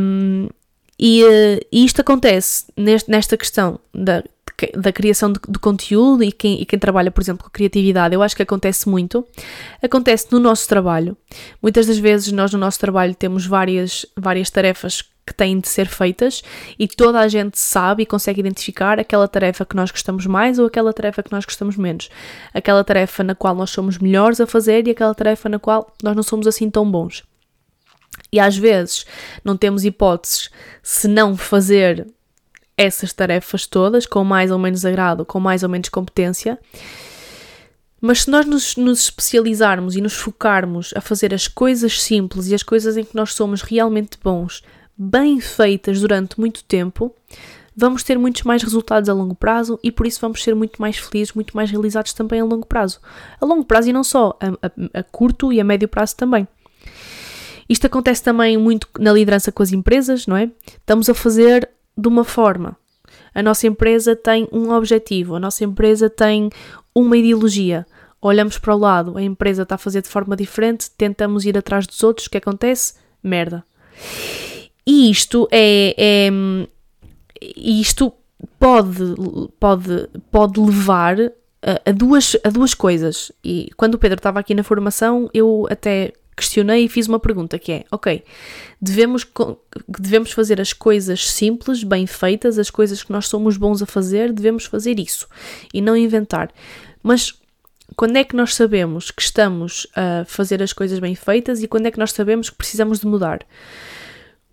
Um, 0.00 0.48
e, 0.98 1.22
e, 1.72 1.84
isto 1.84 2.00
acontece 2.00 2.66
neste, 2.76 3.10
nesta 3.10 3.36
questão 3.36 3.80
da, 3.92 4.22
da 4.74 4.92
criação 4.92 5.32
de, 5.32 5.40
de 5.48 5.58
conteúdo 5.58 6.22
e 6.22 6.30
quem, 6.30 6.62
e 6.62 6.64
quem, 6.64 6.78
trabalha, 6.78 7.10
por 7.10 7.20
exemplo, 7.20 7.44
com 7.44 7.50
criatividade, 7.50 8.14
eu 8.14 8.22
acho 8.22 8.36
que 8.36 8.42
acontece 8.42 8.88
muito. 8.88 9.26
Acontece 9.82 10.28
no 10.30 10.38
nosso 10.38 10.68
trabalho. 10.68 11.16
Muitas 11.60 11.86
das 11.86 11.98
vezes 11.98 12.30
nós 12.30 12.52
no 12.52 12.58
nosso 12.58 12.78
trabalho 12.78 13.14
temos 13.14 13.44
várias, 13.44 14.06
várias 14.16 14.50
tarefas 14.50 15.02
que 15.26 15.32
têm 15.32 15.60
de 15.60 15.68
ser 15.68 15.86
feitas 15.86 16.42
e 16.78 16.88
toda 16.88 17.20
a 17.20 17.28
gente 17.28 17.58
sabe 17.58 18.02
e 18.02 18.06
consegue 18.06 18.40
identificar 18.40 18.98
aquela 18.98 19.28
tarefa 19.28 19.64
que 19.64 19.76
nós 19.76 19.90
gostamos 19.90 20.26
mais 20.26 20.58
ou 20.58 20.66
aquela 20.66 20.92
tarefa 20.92 21.22
que 21.22 21.30
nós 21.30 21.44
gostamos 21.44 21.76
menos. 21.76 22.10
Aquela 22.52 22.82
tarefa 22.82 23.22
na 23.22 23.34
qual 23.34 23.54
nós 23.54 23.70
somos 23.70 23.98
melhores 23.98 24.40
a 24.40 24.46
fazer 24.46 24.86
e 24.86 24.90
aquela 24.90 25.14
tarefa 25.14 25.48
na 25.48 25.58
qual 25.58 25.92
nós 26.02 26.16
não 26.16 26.22
somos 26.22 26.46
assim 26.46 26.68
tão 26.68 26.90
bons. 26.90 27.22
E 28.32 28.40
às 28.40 28.56
vezes 28.56 29.06
não 29.44 29.56
temos 29.56 29.84
hipóteses 29.84 30.50
se 30.82 31.06
não 31.06 31.36
fazer 31.36 32.06
essas 32.76 33.12
tarefas 33.12 33.66
todas 33.66 34.06
com 34.06 34.24
mais 34.24 34.50
ou 34.50 34.58
menos 34.58 34.84
agrado, 34.84 35.24
com 35.24 35.38
mais 35.38 35.62
ou 35.62 35.68
menos 35.68 35.88
competência. 35.88 36.58
Mas 38.00 38.22
se 38.22 38.30
nós 38.30 38.44
nos, 38.44 38.76
nos, 38.76 39.02
especializarmos 39.02 39.94
e 39.94 40.00
nos 40.00 40.14
focarmos 40.14 40.92
a 40.96 41.00
fazer 41.00 41.32
as 41.32 41.46
coisas 41.46 42.02
simples 42.02 42.48
e 42.48 42.54
as 42.54 42.62
coisas 42.62 42.96
em 42.96 43.04
que 43.04 43.14
nós 43.14 43.32
somos 43.34 43.62
realmente 43.62 44.18
bons 44.20 44.62
bem 45.02 45.40
feitas 45.40 46.00
durante 46.00 46.38
muito 46.38 46.62
tempo, 46.64 47.14
vamos 47.76 48.02
ter 48.02 48.18
muitos 48.18 48.42
mais 48.42 48.62
resultados 48.62 49.08
a 49.08 49.12
longo 49.12 49.34
prazo 49.34 49.78
e 49.82 49.90
por 49.90 50.06
isso 50.06 50.20
vamos 50.20 50.42
ser 50.42 50.54
muito 50.54 50.80
mais 50.80 50.96
felizes, 50.96 51.34
muito 51.34 51.56
mais 51.56 51.70
realizados 51.70 52.12
também 52.12 52.40
a 52.40 52.44
longo 52.44 52.66
prazo. 52.66 53.00
A 53.40 53.44
longo 53.44 53.64
prazo 53.64 53.90
e 53.90 53.92
não 53.92 54.04
só, 54.04 54.38
a, 54.40 54.66
a, 54.66 55.00
a 55.00 55.02
curto 55.02 55.52
e 55.52 55.60
a 55.60 55.64
médio 55.64 55.88
prazo 55.88 56.16
também. 56.16 56.46
Isto 57.68 57.86
acontece 57.86 58.22
também 58.22 58.56
muito 58.56 58.88
na 58.98 59.12
liderança 59.12 59.50
com 59.50 59.62
as 59.62 59.72
empresas, 59.72 60.26
não 60.26 60.36
é? 60.36 60.50
Estamos 60.66 61.08
a 61.08 61.14
fazer 61.14 61.68
de 61.96 62.08
uma 62.08 62.24
forma. 62.24 62.76
A 63.34 63.42
nossa 63.42 63.66
empresa 63.66 64.14
tem 64.14 64.48
um 64.52 64.70
objetivo, 64.70 65.36
a 65.36 65.40
nossa 65.40 65.64
empresa 65.64 66.10
tem 66.10 66.50
uma 66.94 67.16
ideologia. 67.16 67.86
Olhamos 68.20 68.58
para 68.58 68.74
o 68.74 68.78
lado, 68.78 69.16
a 69.16 69.22
empresa 69.22 69.62
está 69.62 69.76
a 69.76 69.78
fazer 69.78 70.02
de 70.02 70.08
forma 70.08 70.36
diferente, 70.36 70.90
tentamos 70.90 71.44
ir 71.44 71.56
atrás 71.56 71.86
dos 71.86 72.02
outros, 72.02 72.26
o 72.26 72.30
que 72.30 72.38
acontece? 72.38 72.94
Merda. 73.22 73.64
E 74.86 75.10
isto 75.10 75.48
é, 75.50 75.94
é 75.96 76.30
isto 77.56 78.12
pode, 78.58 79.14
pode, 79.58 80.08
pode 80.30 80.60
levar 80.60 81.16
a, 81.20 81.90
a, 81.90 81.92
duas, 81.92 82.36
a 82.44 82.50
duas 82.50 82.74
coisas. 82.74 83.32
E 83.44 83.70
quando 83.76 83.94
o 83.94 83.98
Pedro 83.98 84.18
estava 84.18 84.40
aqui 84.40 84.54
na 84.54 84.62
formação, 84.62 85.30
eu 85.32 85.66
até 85.70 86.12
questionei 86.36 86.84
e 86.84 86.88
fiz 86.88 87.06
uma 87.06 87.20
pergunta 87.20 87.58
que 87.58 87.72
é, 87.72 87.84
ok, 87.90 88.24
devemos, 88.80 89.26
devemos 89.86 90.32
fazer 90.32 90.60
as 90.60 90.72
coisas 90.72 91.30
simples, 91.30 91.84
bem 91.84 92.06
feitas, 92.06 92.58
as 92.58 92.70
coisas 92.70 93.02
que 93.02 93.12
nós 93.12 93.28
somos 93.28 93.56
bons 93.56 93.82
a 93.82 93.86
fazer, 93.86 94.32
devemos 94.32 94.64
fazer 94.64 94.98
isso 94.98 95.28
e 95.72 95.80
não 95.80 95.96
inventar. 95.96 96.50
Mas 97.02 97.34
quando 97.94 98.16
é 98.16 98.24
que 98.24 98.34
nós 98.34 98.54
sabemos 98.54 99.10
que 99.10 99.22
estamos 99.22 99.86
a 99.94 100.24
fazer 100.24 100.62
as 100.62 100.72
coisas 100.72 100.98
bem 100.98 101.14
feitas 101.14 101.62
e 101.62 101.68
quando 101.68 101.86
é 101.86 101.90
que 101.90 101.98
nós 101.98 102.12
sabemos 102.12 102.48
que 102.48 102.56
precisamos 102.56 103.00
de 103.00 103.06
mudar? 103.06 103.40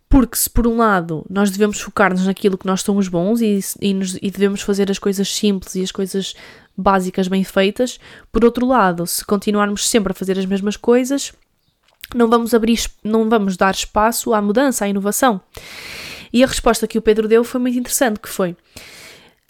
Porque 0.10 0.36
se 0.36 0.50
por 0.50 0.66
um 0.66 0.78
lado 0.78 1.24
nós 1.30 1.52
devemos 1.52 1.80
focar-nos 1.80 2.26
naquilo 2.26 2.58
que 2.58 2.66
nós 2.66 2.82
somos 2.82 3.08
bons 3.08 3.42
e, 3.42 3.60
e, 3.80 3.94
nos, 3.94 4.18
e, 4.20 4.32
devemos 4.32 4.62
fazer 4.62 4.90
as 4.90 4.98
coisas 4.98 5.34
simples 5.34 5.76
e 5.76 5.84
as 5.84 5.92
coisas 5.92 6.34
básicas 6.76 7.28
bem 7.28 7.44
feitas, 7.44 8.00
por 8.32 8.44
outro 8.44 8.66
lado, 8.66 9.06
se 9.06 9.24
continuarmos 9.24 9.88
sempre 9.88 10.12
a 10.12 10.16
fazer 10.16 10.40
as 10.40 10.46
mesmas 10.46 10.76
coisas, 10.76 11.32
não 12.16 12.28
vamos 12.28 12.54
abrir, 12.54 12.80
não 13.04 13.30
vamos 13.30 13.56
dar 13.56 13.74
espaço 13.74 14.34
à 14.34 14.42
mudança, 14.42 14.86
à 14.86 14.90
inovação. 14.90 15.40
E 16.34 16.44
a 16.44 16.48
resposta 16.48 16.88
que 16.88 16.98
o 16.98 17.02
Pedro 17.02 17.28
deu 17.28 17.44
foi 17.44 17.60
muito 17.60 17.78
interessante, 17.78 18.20
que 18.20 18.30
foi 18.30 18.56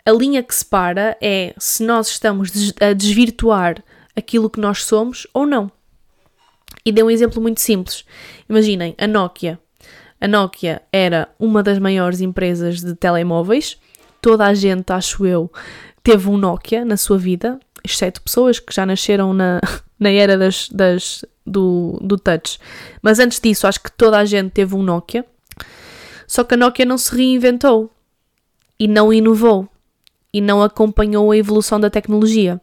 a 0.05 0.11
linha 0.11 0.41
que 0.41 0.55
separa 0.55 1.15
é 1.21 1.53
se 1.57 1.83
nós 1.83 2.09
estamos 2.09 2.51
a 2.81 2.93
desvirtuar 2.93 3.83
aquilo 4.15 4.49
que 4.49 4.59
nós 4.59 4.83
somos 4.83 5.27
ou 5.33 5.45
não. 5.45 5.71
E 6.83 6.91
deu 6.91 7.05
um 7.05 7.11
exemplo 7.11 7.41
muito 7.41 7.61
simples. 7.61 8.05
Imaginem, 8.49 8.95
a 8.97 9.05
Nokia 9.05 9.59
a 10.21 10.27
Nokia 10.27 10.81
era 10.91 11.29
uma 11.39 11.63
das 11.63 11.79
maiores 11.79 12.21
empresas 12.21 12.81
de 12.81 12.93
telemóveis. 12.95 13.77
Toda 14.21 14.45
a 14.45 14.53
gente, 14.53 14.91
acho 14.91 15.25
eu, 15.25 15.51
teve 16.03 16.29
um 16.29 16.37
Nokia 16.37 16.83
na 16.83 16.97
sua 16.97 17.17
vida, 17.17 17.59
exceto 17.83 18.21
pessoas 18.21 18.59
que 18.59 18.73
já 18.73 18.85
nasceram 18.85 19.33
na, 19.33 19.61
na 19.97 20.09
era 20.09 20.37
das, 20.37 20.67
das, 20.69 21.23
do, 21.45 21.97
do 22.01 22.17
touch. 22.17 22.59
Mas 23.01 23.19
antes 23.19 23.39
disso, 23.39 23.65
acho 23.65 23.81
que 23.81 23.91
toda 23.91 24.17
a 24.17 24.25
gente 24.25 24.51
teve 24.51 24.75
um 24.75 24.83
Nokia. 24.83 25.25
Só 26.27 26.43
que 26.43 26.53
a 26.53 26.57
Nokia 26.57 26.85
não 26.85 26.97
se 26.97 27.15
reinventou 27.15 27.89
e 28.77 28.87
não 28.87 29.11
inovou 29.11 29.67
e 30.33 30.41
não 30.41 30.61
acompanhou 30.61 31.31
a 31.31 31.37
evolução 31.37 31.79
da 31.79 31.89
tecnologia. 31.89 32.61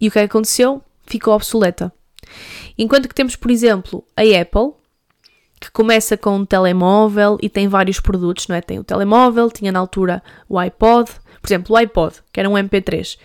E 0.00 0.08
o 0.08 0.10
que 0.10 0.18
aconteceu? 0.18 0.82
Ficou 1.06 1.34
obsoleta. 1.34 1.92
Enquanto 2.78 3.08
que 3.08 3.14
temos, 3.14 3.34
por 3.34 3.50
exemplo, 3.50 4.04
a 4.16 4.22
Apple, 4.22 4.72
que 5.60 5.70
começa 5.70 6.16
com 6.16 6.36
um 6.36 6.44
telemóvel 6.44 7.38
e 7.42 7.48
tem 7.48 7.68
vários 7.68 8.00
produtos, 8.00 8.48
não 8.48 8.56
é? 8.56 8.60
Tem 8.60 8.78
o 8.78 8.84
telemóvel, 8.84 9.50
tinha 9.50 9.72
na 9.72 9.78
altura 9.78 10.22
o 10.48 10.58
iPod, 10.58 11.10
por 11.40 11.48
exemplo, 11.48 11.74
o 11.74 11.76
iPod, 11.76 12.16
que 12.32 12.40
era 12.40 12.48
um 12.48 12.54
MP3. 12.54 13.18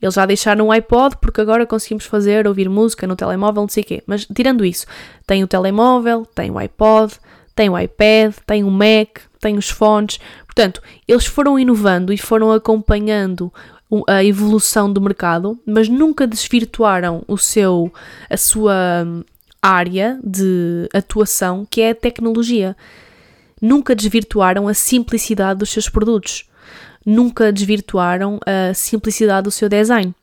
Eles 0.00 0.14
já 0.14 0.26
deixaram 0.26 0.66
o 0.66 0.72
iPod 0.72 1.16
porque 1.20 1.40
agora 1.40 1.66
conseguimos 1.66 2.04
fazer, 2.04 2.46
ouvir 2.46 2.68
música 2.68 3.06
no 3.06 3.16
telemóvel, 3.16 3.62
não 3.62 3.68
sei 3.68 3.82
o 3.82 3.86
quê. 3.86 4.02
Mas 4.06 4.26
tirando 4.26 4.64
isso, 4.64 4.86
tem 5.26 5.42
o 5.42 5.46
telemóvel, 5.46 6.26
tem 6.26 6.50
o 6.50 6.58
iPod, 6.58 7.14
tem 7.54 7.70
o 7.70 7.78
iPad, 7.78 8.34
tem 8.46 8.64
o 8.64 8.70
Mac, 8.70 9.20
tem 9.40 9.56
os 9.56 9.70
fones. 9.70 10.18
Portanto, 10.44 10.82
eles 11.08 11.26
foram 11.26 11.58
inovando 11.58 12.12
e 12.12 12.18
foram 12.18 12.52
acompanhando 12.52 13.52
a 14.08 14.24
evolução 14.24 14.92
do 14.92 15.00
mercado, 15.00 15.58
mas 15.66 15.88
nunca 15.88 16.26
desvirtuaram 16.26 17.22
o 17.28 17.36
seu, 17.36 17.92
a 18.28 18.36
sua 18.36 19.06
área 19.66 20.20
de 20.22 20.88
atuação 20.92 21.66
que 21.68 21.80
é 21.80 21.90
a 21.90 21.94
tecnologia. 21.94 22.76
Nunca 23.60 23.94
desvirtuaram 23.94 24.68
a 24.68 24.74
simplicidade 24.74 25.60
dos 25.60 25.70
seus 25.70 25.88
produtos. 25.88 26.48
Nunca 27.04 27.52
desvirtuaram 27.52 28.38
a 28.44 28.74
simplicidade 28.74 29.44
do 29.44 29.50
seu 29.50 29.68
design. 29.68 30.14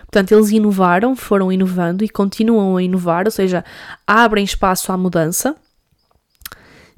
Portanto, 0.00 0.32
eles 0.32 0.50
inovaram, 0.50 1.16
foram 1.16 1.52
inovando 1.52 2.04
e 2.04 2.08
continuam 2.08 2.76
a 2.76 2.82
inovar, 2.82 3.26
ou 3.26 3.30
seja, 3.30 3.64
abrem 4.06 4.44
espaço 4.44 4.92
à 4.92 4.96
mudança, 4.96 5.56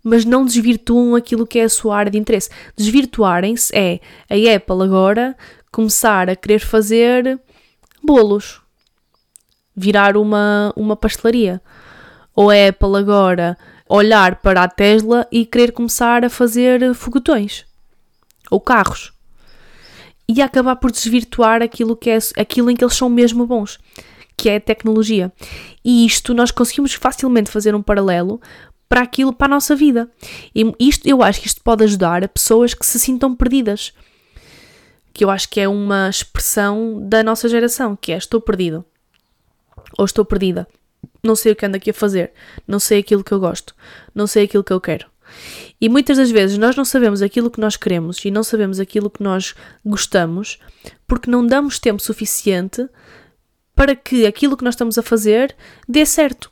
mas 0.04 0.24
não 0.24 0.44
desvirtuam 0.44 1.14
aquilo 1.14 1.46
que 1.46 1.58
é 1.58 1.64
a 1.64 1.68
sua 1.68 1.96
área 1.96 2.12
de 2.12 2.18
interesse. 2.18 2.50
Desvirtuarem-se 2.76 3.74
é 3.74 4.00
a 4.30 4.56
Apple 4.56 4.82
agora 4.82 5.36
começar 5.72 6.30
a 6.30 6.36
querer 6.36 6.60
fazer 6.60 7.40
bolos, 8.02 8.60
virar 9.74 10.16
uma, 10.16 10.72
uma 10.76 10.96
pastelaria. 10.96 11.60
Ou 12.38 12.50
a 12.50 12.68
Apple 12.68 12.96
agora 12.96 13.58
olhar 13.88 14.36
para 14.36 14.62
a 14.62 14.68
Tesla 14.68 15.26
e 15.32 15.44
querer 15.44 15.72
começar 15.72 16.24
a 16.24 16.30
fazer 16.30 16.94
foguetões 16.94 17.66
ou 18.48 18.60
carros 18.60 19.12
e 20.28 20.40
acabar 20.40 20.76
por 20.76 20.92
desvirtuar 20.92 21.62
aquilo, 21.62 21.96
que 21.96 22.08
é, 22.08 22.18
aquilo 22.36 22.70
em 22.70 22.76
que 22.76 22.84
eles 22.84 22.94
são 22.94 23.08
mesmo 23.08 23.44
bons, 23.44 23.80
que 24.36 24.48
é 24.48 24.54
a 24.54 24.60
tecnologia. 24.60 25.32
E 25.84 26.06
isto 26.06 26.32
nós 26.32 26.52
conseguimos 26.52 26.94
facilmente 26.94 27.50
fazer 27.50 27.74
um 27.74 27.82
paralelo 27.82 28.40
para 28.88 29.00
aquilo, 29.00 29.32
para 29.32 29.46
a 29.46 29.56
nossa 29.56 29.74
vida. 29.74 30.08
E 30.54 30.72
isto, 30.78 31.08
eu 31.08 31.24
acho 31.24 31.40
que 31.40 31.48
isto 31.48 31.60
pode 31.60 31.82
ajudar 31.82 32.22
a 32.22 32.28
pessoas 32.28 32.72
que 32.72 32.86
se 32.86 33.00
sintam 33.00 33.34
perdidas. 33.34 33.92
Que 35.12 35.24
eu 35.24 35.30
acho 35.30 35.48
que 35.48 35.58
é 35.58 35.68
uma 35.68 36.08
expressão 36.08 37.00
da 37.02 37.20
nossa 37.24 37.48
geração, 37.48 37.96
que 37.96 38.12
é 38.12 38.16
estou 38.16 38.40
perdido. 38.40 38.84
Ou 39.98 40.04
estou 40.04 40.24
perdida. 40.24 40.68
Não 41.22 41.34
sei 41.34 41.52
o 41.52 41.56
que 41.56 41.66
ando 41.66 41.76
aqui 41.76 41.90
a 41.90 41.94
fazer. 41.94 42.32
Não 42.66 42.78
sei 42.78 43.00
aquilo 43.00 43.24
que 43.24 43.32
eu 43.32 43.40
gosto. 43.40 43.74
Não 44.14 44.26
sei 44.26 44.44
aquilo 44.44 44.64
que 44.64 44.72
eu 44.72 44.80
quero. 44.80 45.06
E 45.80 45.88
muitas 45.88 46.16
das 46.16 46.30
vezes 46.30 46.56
nós 46.58 46.76
não 46.76 46.84
sabemos 46.84 47.22
aquilo 47.22 47.50
que 47.50 47.60
nós 47.60 47.76
queremos 47.76 48.24
e 48.24 48.30
não 48.30 48.42
sabemos 48.42 48.80
aquilo 48.80 49.10
que 49.10 49.22
nós 49.22 49.54
gostamos 49.84 50.58
porque 51.06 51.30
não 51.30 51.46
damos 51.46 51.78
tempo 51.78 52.02
suficiente 52.02 52.88
para 53.74 53.94
que 53.94 54.26
aquilo 54.26 54.56
que 54.56 54.64
nós 54.64 54.74
estamos 54.74 54.96
a 54.96 55.02
fazer 55.02 55.54
dê 55.86 56.04
certo 56.06 56.50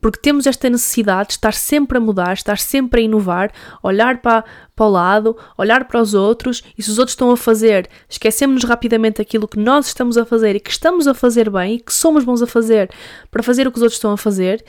porque 0.00 0.20
temos 0.20 0.46
esta 0.46 0.70
necessidade 0.70 1.28
de 1.28 1.34
estar 1.34 1.52
sempre 1.52 1.98
a 1.98 2.00
mudar, 2.00 2.32
estar 2.32 2.58
sempre 2.58 3.02
a 3.02 3.04
inovar, 3.04 3.52
olhar 3.82 4.20
para, 4.22 4.44
para 4.80 4.86
o 4.86 4.90
lado, 4.90 5.36
olhar 5.58 5.84
para 5.84 6.00
os 6.00 6.14
outros 6.14 6.62
e 6.76 6.82
se 6.82 6.90
os 6.90 6.98
outros 6.98 7.12
estão 7.12 7.30
a 7.30 7.36
fazer, 7.36 7.86
esquecemos-nos 8.08 8.64
rapidamente 8.64 9.20
aquilo 9.20 9.46
que 9.46 9.58
nós 9.58 9.88
estamos 9.88 10.16
a 10.16 10.24
fazer 10.24 10.56
e 10.56 10.60
que 10.60 10.70
estamos 10.70 11.06
a 11.06 11.12
fazer 11.12 11.50
bem 11.50 11.74
e 11.74 11.80
que 11.80 11.92
somos 11.92 12.24
bons 12.24 12.40
a 12.40 12.46
fazer 12.46 12.90
para 13.30 13.42
fazer 13.42 13.68
o 13.68 13.70
que 13.70 13.76
os 13.76 13.82
outros 13.82 13.98
estão 13.98 14.12
a 14.12 14.16
fazer 14.16 14.64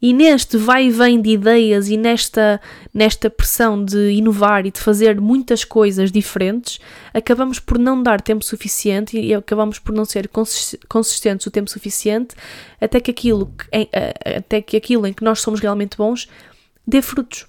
e 0.00 0.12
neste 0.12 0.56
vai 0.56 0.86
e 0.86 0.90
vem 0.90 1.20
de 1.20 1.30
ideias 1.30 1.88
e 1.88 1.96
nesta, 1.96 2.60
nesta 2.94 3.28
pressão 3.28 3.84
de 3.84 4.12
inovar 4.12 4.66
e 4.66 4.70
de 4.70 4.78
fazer 4.78 5.20
muitas 5.20 5.64
coisas 5.64 6.12
diferentes, 6.12 6.78
acabamos 7.12 7.58
por 7.58 7.76
não 7.76 8.00
dar 8.00 8.20
tempo 8.20 8.44
suficiente 8.44 9.18
e 9.18 9.34
acabamos 9.34 9.80
por 9.80 9.92
não 9.92 10.04
ser 10.04 10.30
consistentes 10.88 11.44
o 11.44 11.50
tempo 11.50 11.68
suficiente 11.68 12.36
até 12.80 13.00
que 13.00 13.10
aquilo, 13.10 13.52
até 14.38 14.62
que 14.62 14.76
aquilo 14.76 15.08
em 15.08 15.12
que 15.12 15.24
nós 15.24 15.40
somos 15.40 15.58
realmente 15.58 15.96
bons 15.96 16.28
dê 16.86 17.02
frutos. 17.02 17.48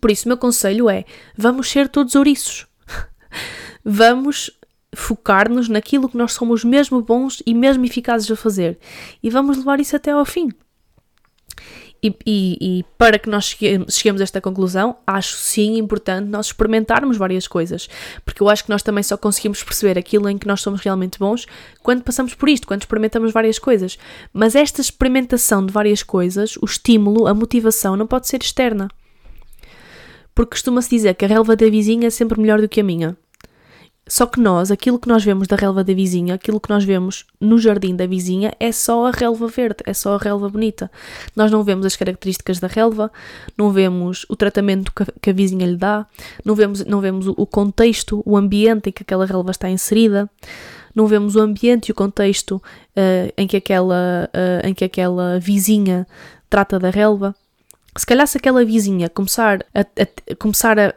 Por 0.00 0.10
isso, 0.10 0.26
o 0.26 0.28
meu 0.28 0.38
conselho 0.38 0.88
é: 0.88 1.04
vamos 1.36 1.68
ser 1.70 1.88
todos 1.88 2.14
ouriços. 2.14 2.66
vamos 3.84 4.50
focar-nos 4.94 5.68
naquilo 5.68 6.08
que 6.08 6.16
nós 6.16 6.32
somos 6.32 6.64
mesmo 6.64 7.02
bons 7.02 7.42
e 7.46 7.54
mesmo 7.54 7.84
eficazes 7.84 8.30
a 8.30 8.36
fazer. 8.36 8.78
E 9.22 9.30
vamos 9.30 9.58
levar 9.58 9.80
isso 9.80 9.96
até 9.96 10.10
ao 10.10 10.24
fim. 10.24 10.50
E, 12.02 12.14
e, 12.24 12.58
e, 12.60 12.84
para 12.96 13.18
que 13.18 13.28
nós 13.28 13.56
cheguemos 13.88 14.20
a 14.20 14.24
esta 14.24 14.40
conclusão, 14.40 14.96
acho 15.04 15.34
sim 15.36 15.78
importante 15.78 16.28
nós 16.28 16.46
experimentarmos 16.46 17.16
várias 17.16 17.48
coisas, 17.48 17.88
porque 18.24 18.40
eu 18.40 18.48
acho 18.48 18.62
que 18.62 18.70
nós 18.70 18.84
também 18.84 19.02
só 19.02 19.16
conseguimos 19.16 19.64
perceber 19.64 19.98
aquilo 19.98 20.28
em 20.28 20.38
que 20.38 20.46
nós 20.46 20.60
somos 20.60 20.80
realmente 20.80 21.18
bons 21.18 21.44
quando 21.82 22.04
passamos 22.04 22.34
por 22.34 22.48
isto, 22.48 22.68
quando 22.68 22.82
experimentamos 22.82 23.32
várias 23.32 23.58
coisas. 23.58 23.98
Mas 24.32 24.54
esta 24.54 24.80
experimentação 24.80 25.66
de 25.66 25.72
várias 25.72 26.02
coisas, 26.04 26.56
o 26.62 26.64
estímulo, 26.64 27.26
a 27.26 27.34
motivação, 27.34 27.96
não 27.96 28.06
pode 28.06 28.28
ser 28.28 28.42
externa. 28.42 28.88
Porque 30.38 30.50
costuma-se 30.50 30.88
dizer 30.88 31.16
que 31.16 31.24
a 31.24 31.28
relva 31.28 31.56
da 31.56 31.68
vizinha 31.68 32.06
é 32.06 32.10
sempre 32.10 32.40
melhor 32.40 32.60
do 32.60 32.68
que 32.68 32.80
a 32.80 32.84
minha. 32.84 33.16
Só 34.06 34.24
que 34.24 34.38
nós, 34.38 34.70
aquilo 34.70 34.96
que 34.96 35.08
nós 35.08 35.24
vemos 35.24 35.48
da 35.48 35.56
relva 35.56 35.82
da 35.82 35.92
vizinha, 35.92 36.34
aquilo 36.34 36.60
que 36.60 36.70
nós 36.70 36.84
vemos 36.84 37.26
no 37.40 37.58
jardim 37.58 37.96
da 37.96 38.06
vizinha, 38.06 38.54
é 38.60 38.70
só 38.70 39.06
a 39.06 39.10
relva 39.10 39.48
verde, 39.48 39.78
é 39.84 39.92
só 39.92 40.14
a 40.14 40.16
relva 40.16 40.48
bonita. 40.48 40.88
Nós 41.34 41.50
não 41.50 41.64
vemos 41.64 41.84
as 41.84 41.96
características 41.96 42.60
da 42.60 42.68
relva, 42.68 43.10
não 43.58 43.72
vemos 43.72 44.26
o 44.28 44.36
tratamento 44.36 44.92
que 45.20 45.28
a 45.28 45.32
vizinha 45.32 45.66
lhe 45.66 45.76
dá, 45.76 46.06
não 46.44 46.54
vemos, 46.54 46.84
não 46.84 47.00
vemos 47.00 47.26
o 47.26 47.44
contexto, 47.44 48.22
o 48.24 48.36
ambiente 48.36 48.90
em 48.90 48.92
que 48.92 49.02
aquela 49.02 49.26
relva 49.26 49.50
está 49.50 49.68
inserida, 49.68 50.30
não 50.94 51.08
vemos 51.08 51.34
o 51.34 51.40
ambiente 51.40 51.88
e 51.88 51.90
o 51.90 51.96
contexto 51.96 52.62
uh, 52.96 53.32
em, 53.36 53.48
que 53.48 53.56
aquela, 53.56 54.30
uh, 54.32 54.68
em 54.68 54.72
que 54.72 54.84
aquela 54.84 55.40
vizinha 55.40 56.06
trata 56.48 56.78
da 56.78 56.90
relva. 56.90 57.34
Se 57.98 58.06
calhar 58.06 58.28
se 58.28 58.38
aquela 58.38 58.64
vizinha 58.64 59.08
começar 59.08 59.66
a, 59.74 59.80
a 59.80 60.36
começar 60.36 60.78
a, 60.78 60.94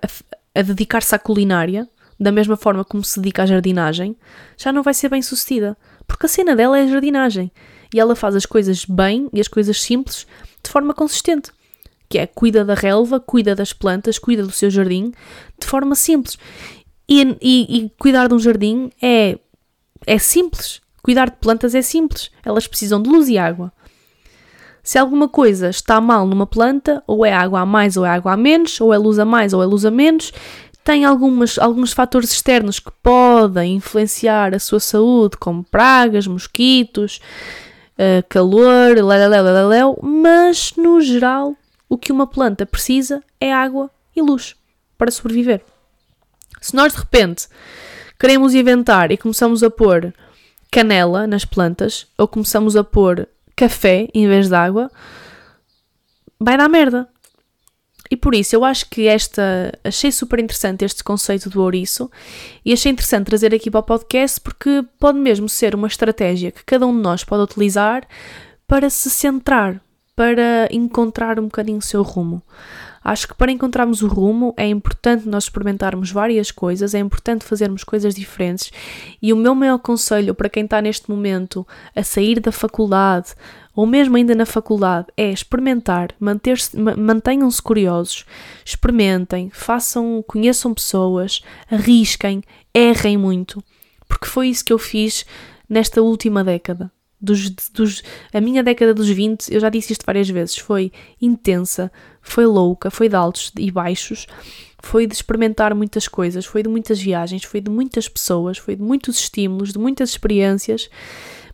a 0.53 0.61
dedicar-se 0.61 1.15
à 1.15 1.19
culinária, 1.19 1.89
da 2.19 2.31
mesma 2.31 2.55
forma 2.55 2.85
como 2.85 3.03
se 3.03 3.19
dedica 3.19 3.41
à 3.41 3.45
jardinagem, 3.47 4.15
já 4.55 4.71
não 4.71 4.83
vai 4.83 4.93
ser 4.93 5.09
bem 5.09 5.19
sucedida, 5.19 5.75
porque 6.05 6.27
a 6.27 6.29
cena 6.29 6.55
dela 6.55 6.77
é 6.77 6.83
a 6.83 6.87
jardinagem 6.87 7.51
e 7.91 7.99
ela 7.99 8.15
faz 8.15 8.35
as 8.35 8.45
coisas 8.45 8.85
bem 8.85 9.27
e 9.33 9.41
as 9.41 9.47
coisas 9.47 9.81
simples 9.81 10.27
de 10.63 10.69
forma 10.69 10.93
consistente, 10.93 11.49
que 12.07 12.19
é 12.19 12.27
cuida 12.27 12.63
da 12.63 12.75
relva, 12.75 13.19
cuida 13.19 13.55
das 13.55 13.73
plantas, 13.73 14.19
cuida 14.19 14.43
do 14.43 14.51
seu 14.51 14.69
jardim 14.69 15.11
de 15.59 15.65
forma 15.65 15.95
simples. 15.95 16.37
E, 17.09 17.35
e, 17.41 17.77
e 17.77 17.89
cuidar 17.97 18.27
de 18.27 18.35
um 18.35 18.39
jardim 18.39 18.91
é, 19.01 19.39
é 20.05 20.19
simples. 20.19 20.81
Cuidar 21.01 21.31
de 21.31 21.37
plantas 21.37 21.73
é 21.73 21.81
simples. 21.81 22.29
Elas 22.45 22.67
precisam 22.67 23.01
de 23.01 23.09
luz 23.09 23.27
e 23.27 23.39
água. 23.39 23.73
Se 24.83 24.97
alguma 24.97 25.29
coisa 25.29 25.69
está 25.69 26.01
mal 26.01 26.25
numa 26.25 26.47
planta, 26.47 27.03
ou 27.05 27.25
é 27.25 27.31
água 27.31 27.61
a 27.61 27.65
mais 27.65 27.97
ou 27.97 28.05
é 28.05 28.09
água 28.09 28.33
a 28.33 28.37
menos, 28.37 28.81
ou 28.81 28.93
é 28.93 28.97
luz 28.97 29.19
a 29.19 29.25
mais 29.25 29.53
ou 29.53 29.61
é 29.61 29.65
luz 29.65 29.85
a 29.85 29.91
menos, 29.91 30.31
tem 30.83 31.05
algumas, 31.05 31.59
alguns 31.59 31.93
fatores 31.93 32.31
externos 32.31 32.79
que 32.79 32.91
podem 33.03 33.75
influenciar 33.75 34.55
a 34.55 34.59
sua 34.59 34.79
saúde, 34.79 35.37
como 35.37 35.63
pragas, 35.63 36.25
mosquitos, 36.25 37.21
uh, 37.93 38.25
calor, 38.27 38.95
leleléu, 38.95 39.99
mas 40.01 40.73
no 40.75 40.99
geral 40.99 41.55
o 41.87 41.97
que 41.97 42.11
uma 42.11 42.25
planta 42.25 42.65
precisa 42.65 43.21
é 43.39 43.53
água 43.53 43.91
e 44.15 44.21
luz 44.21 44.55
para 44.97 45.11
sobreviver. 45.11 45.61
Se 46.59 46.75
nós 46.75 46.93
de 46.93 46.99
repente 46.99 47.47
queremos 48.19 48.55
inventar 48.55 49.11
e 49.11 49.17
começamos 49.17 49.61
a 49.61 49.69
pôr 49.69 50.13
canela 50.71 51.27
nas 51.27 51.43
plantas 51.43 52.07
ou 52.17 52.27
começamos 52.27 52.75
a 52.75 52.83
pôr 52.83 53.27
café 53.55 54.07
em 54.13 54.27
vez 54.27 54.49
de 54.49 54.55
água, 54.55 54.91
vai 56.39 56.57
dar 56.57 56.69
merda. 56.69 57.07
E 58.09 58.17
por 58.17 58.35
isso 58.35 58.53
eu 58.53 58.65
acho 58.65 58.89
que 58.89 59.07
esta. 59.07 59.71
Achei 59.85 60.11
super 60.11 60.37
interessante 60.37 60.83
este 60.83 61.01
conceito 61.01 61.49
do 61.49 61.61
ouriço 61.61 62.11
e 62.65 62.73
achei 62.73 62.91
interessante 62.91 63.27
trazer 63.27 63.55
aqui 63.55 63.71
para 63.71 63.79
o 63.79 63.83
podcast 63.83 64.41
porque 64.41 64.83
pode 64.99 65.17
mesmo 65.17 65.47
ser 65.47 65.73
uma 65.73 65.87
estratégia 65.87 66.51
que 66.51 66.65
cada 66.65 66.85
um 66.85 66.93
de 66.93 67.01
nós 67.01 67.23
pode 67.23 67.43
utilizar 67.43 68.05
para 68.67 68.89
se 68.89 69.09
centrar, 69.09 69.81
para 70.13 70.67
encontrar 70.71 71.39
um 71.39 71.43
bocadinho 71.43 71.77
o 71.77 71.81
seu 71.81 72.03
rumo. 72.03 72.43
Acho 73.03 73.27
que 73.27 73.35
para 73.35 73.51
encontrarmos 73.51 74.01
o 74.01 74.07
rumo 74.07 74.53
é 74.55 74.67
importante 74.67 75.27
nós 75.27 75.45
experimentarmos 75.45 76.11
várias 76.11 76.51
coisas, 76.51 76.93
é 76.93 76.99
importante 76.99 77.43
fazermos 77.43 77.83
coisas 77.83 78.13
diferentes. 78.13 78.71
E 79.21 79.33
o 79.33 79.35
meu 79.35 79.55
maior 79.55 79.79
conselho 79.79 80.35
para 80.35 80.49
quem 80.49 80.65
está 80.65 80.81
neste 80.81 81.09
momento 81.09 81.67
a 81.95 82.03
sair 82.03 82.39
da 82.39 82.51
faculdade 82.51 83.33
ou 83.75 83.85
mesmo 83.85 84.17
ainda 84.17 84.35
na 84.35 84.45
faculdade 84.45 85.07
é 85.15 85.31
experimentar, 85.31 86.09
mantenham-se 86.19 87.61
curiosos, 87.61 88.25
experimentem, 88.65 89.49
façam, 89.49 90.23
conheçam 90.27 90.73
pessoas, 90.73 91.41
arrisquem, 91.69 92.43
errem 92.73 93.17
muito, 93.17 93.63
porque 94.07 94.25
foi 94.25 94.49
isso 94.49 94.65
que 94.65 94.73
eu 94.73 94.79
fiz 94.79 95.25
nesta 95.69 96.01
última 96.01 96.43
década. 96.43 96.91
Dos, 97.21 97.49
dos, 97.49 98.01
a 98.33 98.41
minha 98.41 98.63
década 98.63 98.95
dos 98.95 99.07
20, 99.07 99.53
eu 99.53 99.59
já 99.59 99.69
disse 99.69 99.93
isto 99.93 100.03
várias 100.05 100.27
vezes, 100.27 100.57
foi 100.57 100.91
intensa, 101.21 101.91
foi 102.19 102.45
louca, 102.47 102.89
foi 102.89 103.07
de 103.07 103.15
altos 103.15 103.51
e 103.57 103.69
baixos, 103.69 104.25
foi 104.79 105.05
de 105.05 105.13
experimentar 105.13 105.75
muitas 105.75 106.07
coisas, 106.07 106.45
foi 106.45 106.63
de 106.63 106.69
muitas 106.69 106.99
viagens, 106.99 107.43
foi 107.43 107.61
de 107.61 107.69
muitas 107.69 108.09
pessoas, 108.09 108.57
foi 108.57 108.75
de 108.75 108.81
muitos 108.81 109.19
estímulos, 109.19 109.71
de 109.71 109.77
muitas 109.77 110.09
experiências, 110.09 110.89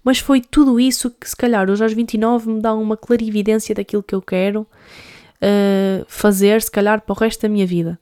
mas 0.03 0.19
foi 0.19 0.39
tudo 0.39 0.79
isso 0.79 1.11
que, 1.11 1.29
se 1.29 1.35
calhar, 1.35 1.69
hoje 1.69 1.83
aos 1.83 1.91
29 1.91 2.49
me 2.49 2.61
dá 2.61 2.73
uma 2.73 2.95
clarividência 2.95 3.75
daquilo 3.75 4.01
que 4.01 4.15
eu 4.15 4.21
quero 4.21 4.61
uh, 4.61 6.05
fazer, 6.07 6.61
se 6.61 6.71
calhar, 6.71 7.01
para 7.01 7.13
o 7.13 7.17
resto 7.17 7.41
da 7.41 7.49
minha 7.49 7.67
vida. 7.67 7.99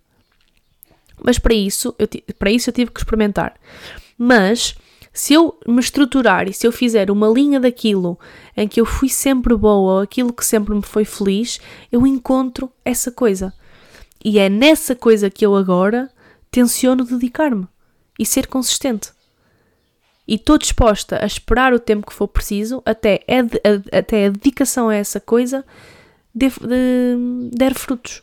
Mas 1.23 1.39
para 1.39 1.55
isso, 1.55 1.95
eu, 1.97 2.07
para 2.37 2.51
isso 2.51 2.69
eu 2.69 2.73
tive 2.73 2.91
que 2.91 2.99
experimentar. 2.99 3.55
Mas 4.17 4.75
se 5.15 5.33
eu 5.33 5.57
me 5.65 5.79
estruturar 5.79 6.45
e 6.45 6.53
se 6.53 6.67
eu 6.67 6.73
fizer 6.73 7.09
uma 7.09 7.29
linha 7.29 7.57
daquilo 7.57 8.19
em 8.55 8.67
que 8.67 8.81
eu 8.81 8.85
fui 8.85 9.07
sempre 9.07 9.55
boa 9.55 10.03
aquilo 10.03 10.33
que 10.33 10.45
sempre 10.45 10.75
me 10.75 10.81
foi 10.81 11.05
feliz, 11.05 11.57
eu 11.89 12.05
encontro 12.05 12.69
essa 12.83 13.09
coisa. 13.09 13.53
E 14.23 14.37
é 14.37 14.49
nessa 14.49 14.93
coisa 14.93 15.29
que 15.29 15.45
eu 15.45 15.55
agora 15.55 16.11
tenciono 16.51 17.05
dedicar-me 17.05 17.65
e 18.19 18.25
ser 18.25 18.47
consistente. 18.47 19.13
E 20.27 20.35
estou 20.35 20.57
disposta 20.57 21.23
a 21.23 21.25
esperar 21.25 21.73
o 21.73 21.79
tempo 21.79 22.07
que 22.07 22.13
for 22.13 22.27
preciso 22.27 22.83
até 22.85 23.23
a, 23.29 23.95
a 23.95 23.99
até 23.99 24.25
a 24.25 24.29
dedicação 24.29 24.89
a 24.89 24.95
essa 24.95 25.21
coisa 25.21 25.63
de, 26.33 26.49
de, 26.49 27.51
der 27.53 27.73
frutos. 27.73 28.21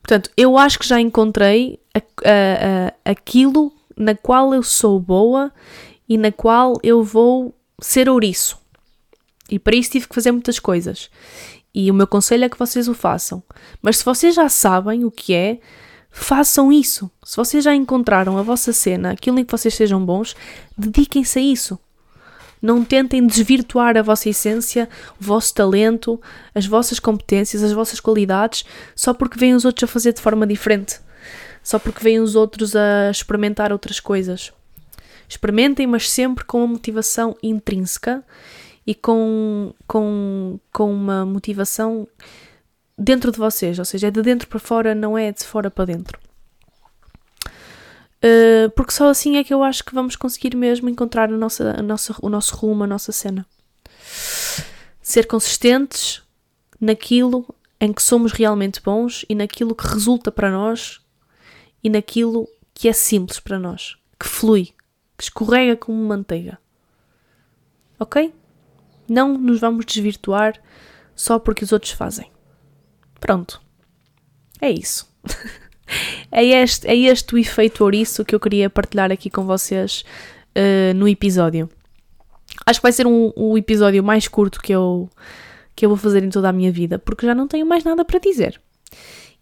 Portanto, 0.00 0.30
eu 0.36 0.56
acho 0.56 0.78
que 0.78 0.86
já 0.86 1.00
encontrei 1.00 1.80
a, 2.24 3.10
aquilo 3.10 3.72
na 3.96 4.14
qual 4.14 4.54
eu 4.54 4.62
sou 4.62 4.98
boa 4.98 5.52
e 6.08 6.16
na 6.18 6.32
qual 6.32 6.78
eu 6.82 7.02
vou 7.02 7.54
ser 7.80 8.08
ouriço. 8.08 8.58
E 9.50 9.58
para 9.58 9.76
isso 9.76 9.90
tive 9.90 10.08
que 10.08 10.14
fazer 10.14 10.32
muitas 10.32 10.58
coisas. 10.58 11.10
E 11.74 11.90
o 11.90 11.94
meu 11.94 12.06
conselho 12.06 12.44
é 12.44 12.48
que 12.48 12.58
vocês 12.58 12.88
o 12.88 12.94
façam. 12.94 13.42
Mas 13.80 13.98
se 13.98 14.04
vocês 14.04 14.34
já 14.34 14.48
sabem 14.48 15.04
o 15.04 15.10
que 15.10 15.34
é, 15.34 15.58
façam 16.10 16.70
isso. 16.70 17.10
Se 17.24 17.36
vocês 17.36 17.64
já 17.64 17.74
encontraram 17.74 18.36
a 18.36 18.42
vossa 18.42 18.72
cena, 18.72 19.10
aquilo 19.10 19.38
em 19.38 19.44
que 19.44 19.50
vocês 19.50 19.74
sejam 19.74 20.04
bons, 20.04 20.36
dediquem-se 20.76 21.38
a 21.38 21.42
isso. 21.42 21.78
Não 22.60 22.84
tentem 22.84 23.26
desvirtuar 23.26 23.96
a 23.96 24.02
vossa 24.02 24.28
essência, 24.28 24.88
o 25.20 25.24
vosso 25.24 25.52
talento, 25.52 26.20
as 26.54 26.64
vossas 26.64 27.00
competências, 27.00 27.62
as 27.62 27.72
vossas 27.72 27.98
qualidades, 27.98 28.64
só 28.94 29.12
porque 29.12 29.38
vêm 29.38 29.54
os 29.54 29.64
outros 29.64 29.88
a 29.88 29.92
fazer 29.92 30.12
de 30.12 30.20
forma 30.20 30.46
diferente. 30.46 31.00
Só 31.62 31.78
porque 31.78 32.02
vêm 32.02 32.20
os 32.20 32.34
outros 32.34 32.74
a 32.74 33.10
experimentar 33.10 33.72
outras 33.72 34.00
coisas. 34.00 34.52
Experimentem, 35.28 35.86
mas 35.86 36.10
sempre 36.10 36.44
com 36.44 36.58
uma 36.58 36.66
motivação 36.66 37.36
intrínseca 37.42 38.24
e 38.86 38.94
com, 38.94 39.72
com, 39.86 40.58
com 40.72 40.92
uma 40.92 41.24
motivação 41.24 42.06
dentro 42.98 43.32
de 43.32 43.38
vocês, 43.38 43.78
ou 43.78 43.84
seja, 43.84 44.08
é 44.08 44.10
de 44.10 44.22
dentro 44.22 44.48
para 44.48 44.58
fora, 44.58 44.94
não 44.94 45.16
é 45.16 45.32
de 45.32 45.44
fora 45.44 45.70
para 45.70 45.86
dentro. 45.86 46.18
Uh, 48.22 48.70
porque 48.76 48.92
só 48.92 49.08
assim 49.08 49.36
é 49.36 49.42
que 49.42 49.52
eu 49.52 49.64
acho 49.64 49.84
que 49.84 49.94
vamos 49.94 50.14
conseguir 50.14 50.54
mesmo 50.54 50.88
encontrar 50.88 51.28
a 51.28 51.36
nossa, 51.36 51.74
a 51.78 51.82
nossa, 51.82 52.14
o 52.22 52.28
nosso 52.28 52.54
rumo, 52.54 52.84
a 52.84 52.86
nossa 52.86 53.10
cena. 53.10 53.44
Ser 55.00 55.26
consistentes 55.26 56.22
naquilo 56.80 57.44
em 57.80 57.92
que 57.92 58.02
somos 58.02 58.32
realmente 58.32 58.80
bons 58.80 59.24
e 59.28 59.34
naquilo 59.34 59.74
que 59.74 59.88
resulta 59.88 60.30
para 60.30 60.50
nós 60.52 61.01
e 61.82 61.90
naquilo 61.90 62.48
que 62.74 62.88
é 62.88 62.92
simples 62.92 63.40
para 63.40 63.58
nós, 63.58 63.96
que 64.18 64.26
flui, 64.26 64.72
que 65.16 65.24
escorrega 65.24 65.76
como 65.76 65.98
manteiga. 66.04 66.58
Ok? 67.98 68.32
Não 69.08 69.36
nos 69.36 69.60
vamos 69.60 69.84
desvirtuar 69.84 70.60
só 71.14 71.38
porque 71.38 71.64
os 71.64 71.72
outros 71.72 71.92
fazem. 71.92 72.30
Pronto. 73.20 73.60
É 74.60 74.70
isso. 74.70 75.12
é, 76.30 76.44
este, 76.44 76.86
é 76.86 76.96
este 76.96 77.34
o 77.34 77.38
efeito 77.38 77.84
ouriço 77.84 78.24
que 78.24 78.34
eu 78.34 78.40
queria 78.40 78.70
partilhar 78.70 79.12
aqui 79.12 79.28
com 79.30 79.44
vocês 79.44 80.04
uh, 80.56 80.94
no 80.94 81.08
episódio. 81.08 81.68
Acho 82.66 82.80
que 82.80 82.84
vai 82.84 82.92
ser 82.92 83.06
um, 83.06 83.32
um 83.36 83.56
episódio 83.56 84.02
mais 84.02 84.28
curto 84.28 84.60
que 84.60 84.72
eu, 84.72 85.08
que 85.74 85.84
eu 85.84 85.88
vou 85.88 85.98
fazer 85.98 86.22
em 86.22 86.30
toda 86.30 86.48
a 86.48 86.52
minha 86.52 86.70
vida, 86.70 86.98
porque 86.98 87.26
já 87.26 87.34
não 87.34 87.48
tenho 87.48 87.66
mais 87.66 87.84
nada 87.84 88.04
para 88.04 88.18
dizer. 88.18 88.60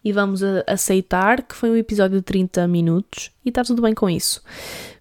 E 0.03 0.11
vamos 0.11 0.41
aceitar 0.65 1.43
que 1.43 1.55
foi 1.55 1.69
um 1.69 1.75
episódio 1.75 2.17
de 2.17 2.23
30 2.23 2.67
minutos 2.67 3.31
e 3.45 3.49
está 3.49 3.63
tudo 3.63 3.81
bem 3.81 3.93
com 3.93 4.09
isso. 4.09 4.41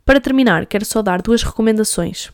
Para 0.04 0.20
terminar, 0.20 0.66
quero 0.66 0.84
só 0.84 1.00
dar 1.00 1.22
duas 1.22 1.42
recomendações. 1.42 2.30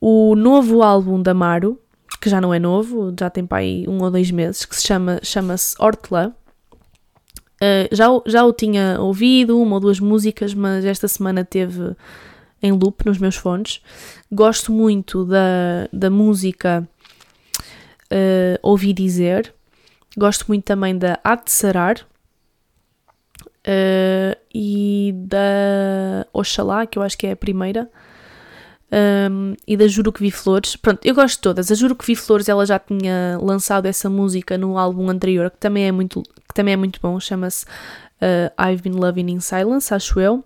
O 0.00 0.36
novo 0.36 0.82
álbum 0.82 1.22
da 1.22 1.32
Maru, 1.32 1.80
que 2.20 2.28
já 2.28 2.40
não 2.40 2.52
é 2.52 2.58
novo, 2.58 3.14
já 3.18 3.30
tem 3.30 3.46
para 3.46 3.58
aí 3.58 3.86
um 3.88 4.02
ou 4.02 4.10
dois 4.10 4.30
meses, 4.30 4.64
que 4.64 4.76
se 4.76 4.86
chama 4.86 5.18
chama-se 5.22 5.74
Hortla. 5.78 6.36
Uh, 7.54 7.88
já, 7.90 8.06
já 8.26 8.44
o 8.44 8.52
tinha 8.52 9.00
ouvido, 9.00 9.58
uma 9.58 9.76
ou 9.76 9.80
duas 9.80 9.98
músicas, 9.98 10.52
mas 10.52 10.84
esta 10.84 11.08
semana 11.08 11.44
teve 11.44 11.96
em 12.62 12.72
loop 12.72 13.06
nos 13.06 13.18
meus 13.18 13.36
fones. 13.36 13.80
Gosto 14.30 14.72
muito 14.72 15.24
da, 15.24 15.88
da 15.92 16.10
música 16.10 16.86
uh, 18.10 18.58
Ouvi 18.62 18.92
Dizer. 18.92 19.53
Gosto 20.16 20.44
muito 20.48 20.64
também 20.64 20.96
da 20.96 21.18
Atsarar 21.24 22.06
uh, 23.66 24.38
e 24.54 25.12
da 25.16 26.26
Oxalá, 26.32 26.86
que 26.86 26.98
eu 26.98 27.02
acho 27.02 27.18
que 27.18 27.26
é 27.26 27.32
a 27.32 27.36
primeira 27.36 27.90
um, 29.30 29.54
e 29.66 29.76
da 29.76 29.88
Juro 29.88 30.12
que 30.12 30.20
Vi 30.20 30.30
Flores. 30.30 30.76
Pronto, 30.76 31.04
eu 31.04 31.14
gosto 31.14 31.36
de 31.36 31.40
todas. 31.40 31.70
A 31.72 31.74
Juro 31.74 31.96
que 31.96 32.06
Vi 32.06 32.14
Flores, 32.14 32.48
ela 32.48 32.64
já 32.64 32.78
tinha 32.78 33.38
lançado 33.40 33.86
essa 33.86 34.08
música 34.08 34.56
no 34.56 34.78
álbum 34.78 35.08
anterior, 35.10 35.50
que 35.50 35.58
também 35.58 35.86
é 35.86 35.92
muito, 35.92 36.22
que 36.22 36.54
também 36.54 36.74
é 36.74 36.76
muito 36.76 37.00
bom, 37.02 37.18
chama-se 37.18 37.64
uh, 37.64 38.70
I've 38.70 38.82
Been 38.82 38.98
Loving 38.98 39.32
in 39.32 39.40
Silence, 39.40 39.92
acho 39.92 40.20
eu. 40.20 40.44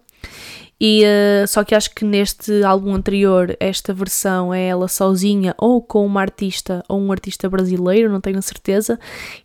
E, 0.81 1.03
uh, 1.05 1.47
só 1.49 1.64
que 1.64 1.75
acho 1.75 1.93
que 1.93 2.05
neste 2.05 2.62
álbum 2.62 2.95
anterior, 2.95 3.57
esta 3.59 3.93
versão 3.93 4.55
é 4.55 4.67
ela 4.67 4.87
sozinha 4.87 5.55
ou 5.59 5.83
com 5.83 6.07
uma 6.07 6.21
artista 6.21 6.85
ou 6.88 7.01
um 7.01 7.11
artista 7.11 7.49
brasileiro, 7.49 8.11
não 8.11 8.21
tenho 8.21 8.41
certeza. 8.41 8.99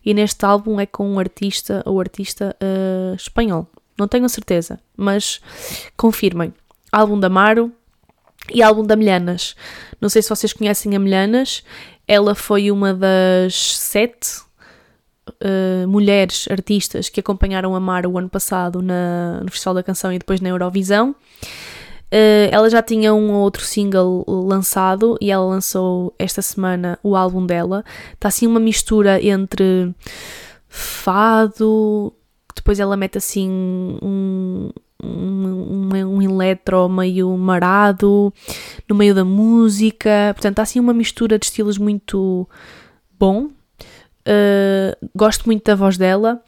E 0.04 0.14
neste 0.14 0.44
álbum 0.44 0.78
é 0.78 0.86
com 0.86 1.08
um 1.10 1.18
artista 1.18 1.82
ou 1.84 1.98
artista 1.98 2.56
uh, 2.62 3.14
espanhol, 3.16 3.68
não 3.98 4.06
tenho 4.06 4.28
certeza, 4.28 4.78
mas 4.96 5.40
confirmem. 5.96 6.54
Álbum 6.92 7.18
da 7.18 7.26
Amaro, 7.26 7.72
e 8.52 8.62
álbum 8.62 8.84
da 8.84 8.96
Milhanas. 8.96 9.54
Não 10.00 10.08
sei 10.08 10.22
se 10.22 10.28
vocês 10.28 10.52
conhecem 10.52 10.94
a 10.94 10.98
Milhanas, 10.98 11.62
ela 12.06 12.34
foi 12.34 12.70
uma 12.70 12.92
das 12.92 13.76
sete 13.78 14.43
uh, 15.28 15.88
mulheres 15.88 16.46
artistas 16.50 17.08
que 17.08 17.20
acompanharam 17.20 17.74
a 17.74 17.80
Mara 17.80 18.08
o 18.08 18.18
ano 18.18 18.28
passado 18.28 18.82
na, 18.82 19.40
no 19.42 19.50
Festival 19.50 19.74
da 19.74 19.82
Canção 19.82 20.12
e 20.12 20.18
depois 20.18 20.40
na 20.40 20.48
Eurovisão. 20.48 21.14
Uh, 22.12 22.46
ela 22.52 22.70
já 22.70 22.80
tinha 22.80 23.12
um 23.12 23.32
ou 23.32 23.40
outro 23.40 23.64
single 23.64 24.24
lançado 24.28 25.16
e 25.20 25.30
ela 25.30 25.44
lançou 25.44 26.14
esta 26.18 26.40
semana 26.40 26.98
o 27.02 27.16
álbum 27.16 27.44
dela. 27.44 27.84
Está 28.12 28.28
assim 28.28 28.46
uma 28.46 28.60
mistura 28.60 29.20
entre 29.24 29.92
fado, 30.68 32.12
depois 32.54 32.78
ela 32.78 32.96
mete 32.96 33.18
assim 33.18 33.50
um, 33.50 34.70
um, 35.02 35.88
um, 35.92 36.22
eletro 36.22 36.88
meio 36.88 37.36
marado 37.36 38.32
no 38.88 38.94
meio 38.94 39.14
da 39.14 39.24
música. 39.24 40.32
Portanto, 40.34 40.60
há 40.60 40.62
assim 40.62 40.78
uma 40.78 40.94
mistura 40.94 41.38
de 41.38 41.46
estilos 41.46 41.78
muito 41.78 42.48
bom. 43.18 43.50
Uh, 44.26 45.08
gosto 45.14 45.44
muito 45.44 45.64
da 45.64 45.74
voz 45.74 45.98
dela 45.98 46.42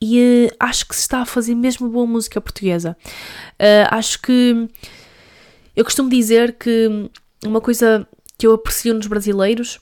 e 0.00 0.48
uh, 0.50 0.56
acho 0.58 0.86
que 0.86 0.94
se 0.94 1.02
está 1.02 1.22
a 1.22 1.26
fazer 1.26 1.54
mesmo 1.54 1.88
boa 1.88 2.06
música 2.06 2.40
portuguesa. 2.40 2.96
Uh, 3.60 3.86
acho 3.90 4.20
que 4.20 4.68
eu 5.76 5.84
costumo 5.84 6.10
dizer 6.10 6.54
que 6.54 7.10
uma 7.44 7.60
coisa 7.60 8.06
que 8.36 8.46
eu 8.46 8.54
aprecio 8.54 8.92
nos 8.94 9.06
brasileiros 9.06 9.78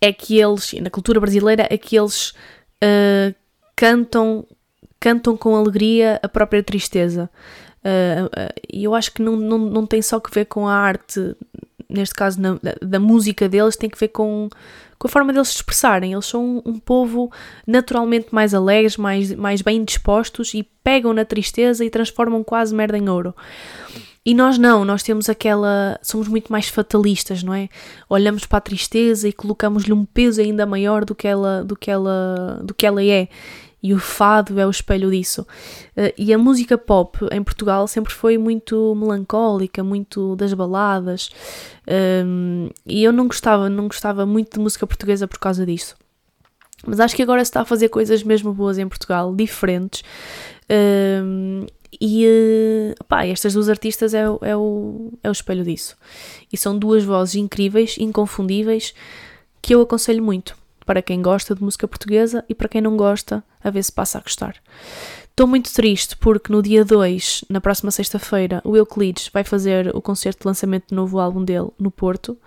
é 0.00 0.12
que 0.12 0.38
eles, 0.38 0.72
na 0.74 0.90
cultura 0.90 1.20
brasileira, 1.20 1.66
é 1.70 1.76
que 1.76 1.96
eles 1.96 2.34
cantam 3.74 4.46
cantam 4.98 5.36
com 5.36 5.54
alegria 5.54 6.18
a 6.22 6.28
própria 6.28 6.62
tristeza. 6.62 7.30
Uh, 7.84 8.26
uh, 8.26 8.60
e 8.72 8.82
eu 8.82 8.94
acho 8.94 9.12
que 9.12 9.22
não, 9.22 9.36
não, 9.36 9.58
não 9.58 9.86
tem 9.86 10.02
só 10.02 10.18
que 10.18 10.32
ver 10.34 10.46
com 10.46 10.66
a 10.66 10.74
arte, 10.74 11.36
neste 11.88 12.14
caso 12.14 12.40
na, 12.40 12.54
da, 12.54 12.74
da, 12.80 13.00
música 13.00 13.48
deles, 13.48 13.76
tem 13.76 13.88
que 13.88 13.98
ver 13.98 14.08
com, 14.08 14.48
com 14.98 15.08
a 15.08 15.10
forma 15.10 15.32
deles 15.32 15.48
se 15.48 15.56
expressarem. 15.56 16.12
Eles 16.12 16.26
são 16.26 16.62
um, 16.64 16.70
um 16.70 16.78
povo 16.78 17.30
naturalmente 17.66 18.28
mais 18.32 18.54
alegres, 18.54 18.96
mais, 18.96 19.34
mais 19.34 19.62
bem 19.62 19.84
dispostos 19.84 20.54
e 20.54 20.62
pegam 20.82 21.12
na 21.12 21.24
tristeza 21.24 21.84
e 21.84 21.90
transformam 21.90 22.42
quase 22.42 22.74
merda 22.74 22.98
em 22.98 23.08
ouro. 23.08 23.34
E 24.26 24.34
nós 24.34 24.58
não, 24.58 24.84
nós 24.84 25.04
temos 25.04 25.28
aquela. 25.28 26.00
Somos 26.02 26.26
muito 26.26 26.50
mais 26.50 26.68
fatalistas, 26.68 27.44
não 27.44 27.54
é? 27.54 27.68
Olhamos 28.08 28.44
para 28.44 28.58
a 28.58 28.60
tristeza 28.60 29.28
e 29.28 29.32
colocamos-lhe 29.32 29.92
um 29.92 30.04
peso 30.04 30.40
ainda 30.40 30.66
maior 30.66 31.04
do 31.04 31.14
que 31.14 31.28
ela, 31.28 31.62
do 31.62 31.76
que 31.76 31.88
ela, 31.88 32.60
do 32.64 32.74
que 32.74 32.84
ela 32.84 33.04
é 33.04 33.28
e 33.86 33.94
o 33.94 34.00
fado 34.00 34.58
é 34.58 34.66
o 34.66 34.70
espelho 34.70 35.08
disso. 35.08 35.42
Uh, 35.96 36.12
e 36.18 36.34
a 36.34 36.38
música 36.38 36.76
pop 36.76 37.18
em 37.30 37.40
Portugal 37.40 37.86
sempre 37.86 38.12
foi 38.12 38.36
muito 38.36 38.96
melancólica, 38.96 39.84
muito 39.84 40.34
das 40.34 40.52
baladas, 40.52 41.30
ehm, 41.86 42.68
e 42.84 43.04
eu 43.04 43.12
não 43.12 43.28
gostava, 43.28 43.70
não 43.70 43.86
gostava 43.86 44.26
muito 44.26 44.54
de 44.54 44.60
música 44.60 44.84
portuguesa 44.88 45.28
por 45.28 45.38
causa 45.38 45.64
disso. 45.64 45.94
Mas 46.84 46.98
acho 46.98 47.14
que 47.14 47.22
agora 47.22 47.44
se 47.44 47.50
está 47.50 47.60
a 47.60 47.64
fazer 47.64 47.88
coisas 47.88 48.24
mesmo 48.24 48.52
boas 48.52 48.76
em 48.76 48.88
Portugal, 48.88 49.32
diferentes. 49.32 50.02
Ehm, 50.68 51.66
e 52.00 52.26
uh, 52.26 53.04
pá, 53.04 53.24
estas 53.24 53.54
duas 53.54 53.68
artistas 53.68 54.14
é, 54.14 54.24
é, 54.42 54.56
o, 54.56 55.12
é 55.22 55.28
o 55.28 55.32
espelho 55.32 55.62
disso. 55.62 55.96
E 56.52 56.56
são 56.56 56.76
duas 56.76 57.04
vozes 57.04 57.36
incríveis, 57.36 57.96
inconfundíveis, 57.98 58.92
que 59.62 59.76
eu 59.76 59.80
aconselho 59.80 60.24
muito 60.24 60.56
para 60.86 61.02
quem 61.02 61.20
gosta 61.20 61.54
de 61.54 61.62
música 61.62 61.86
portuguesa 61.86 62.44
e 62.48 62.54
para 62.54 62.68
quem 62.68 62.80
não 62.80 62.96
gosta, 62.96 63.44
a 63.62 63.68
ver 63.68 63.82
se 63.82 63.92
passa 63.92 64.18
a 64.18 64.20
gostar. 64.20 64.56
Estou 65.28 65.46
muito 65.46 65.70
triste 65.70 66.16
porque 66.16 66.50
no 66.50 66.62
dia 66.62 66.84
2, 66.84 67.44
na 67.50 67.60
próxima 67.60 67.90
sexta-feira, 67.90 68.62
o 68.64 68.76
Euclides 68.76 69.28
vai 69.30 69.44
fazer 69.44 69.94
o 69.94 70.00
concerto 70.00 70.42
de 70.42 70.46
lançamento 70.46 70.88
do 70.88 70.94
novo 70.94 71.18
álbum 71.18 71.44
dele 71.44 71.68
no 71.78 71.90
Porto. 71.90 72.38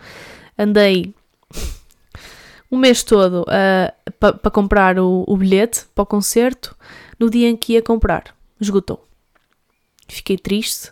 Andei 0.57 1.13
um 2.71 2.77
mês 2.77 3.03
todo 3.03 3.41
uh, 3.41 4.13
para 4.19 4.33
pa 4.33 4.49
comprar 4.49 4.97
o, 4.97 5.23
o 5.27 5.37
bilhete 5.37 5.85
para 5.93 6.01
o 6.01 6.07
concerto. 6.07 6.75
No 7.19 7.29
dia 7.29 7.49
em 7.49 7.57
que 7.57 7.73
ia 7.73 7.81
comprar, 7.81 8.33
esgotou. 8.59 9.05
Fiquei 10.07 10.37
triste, 10.37 10.91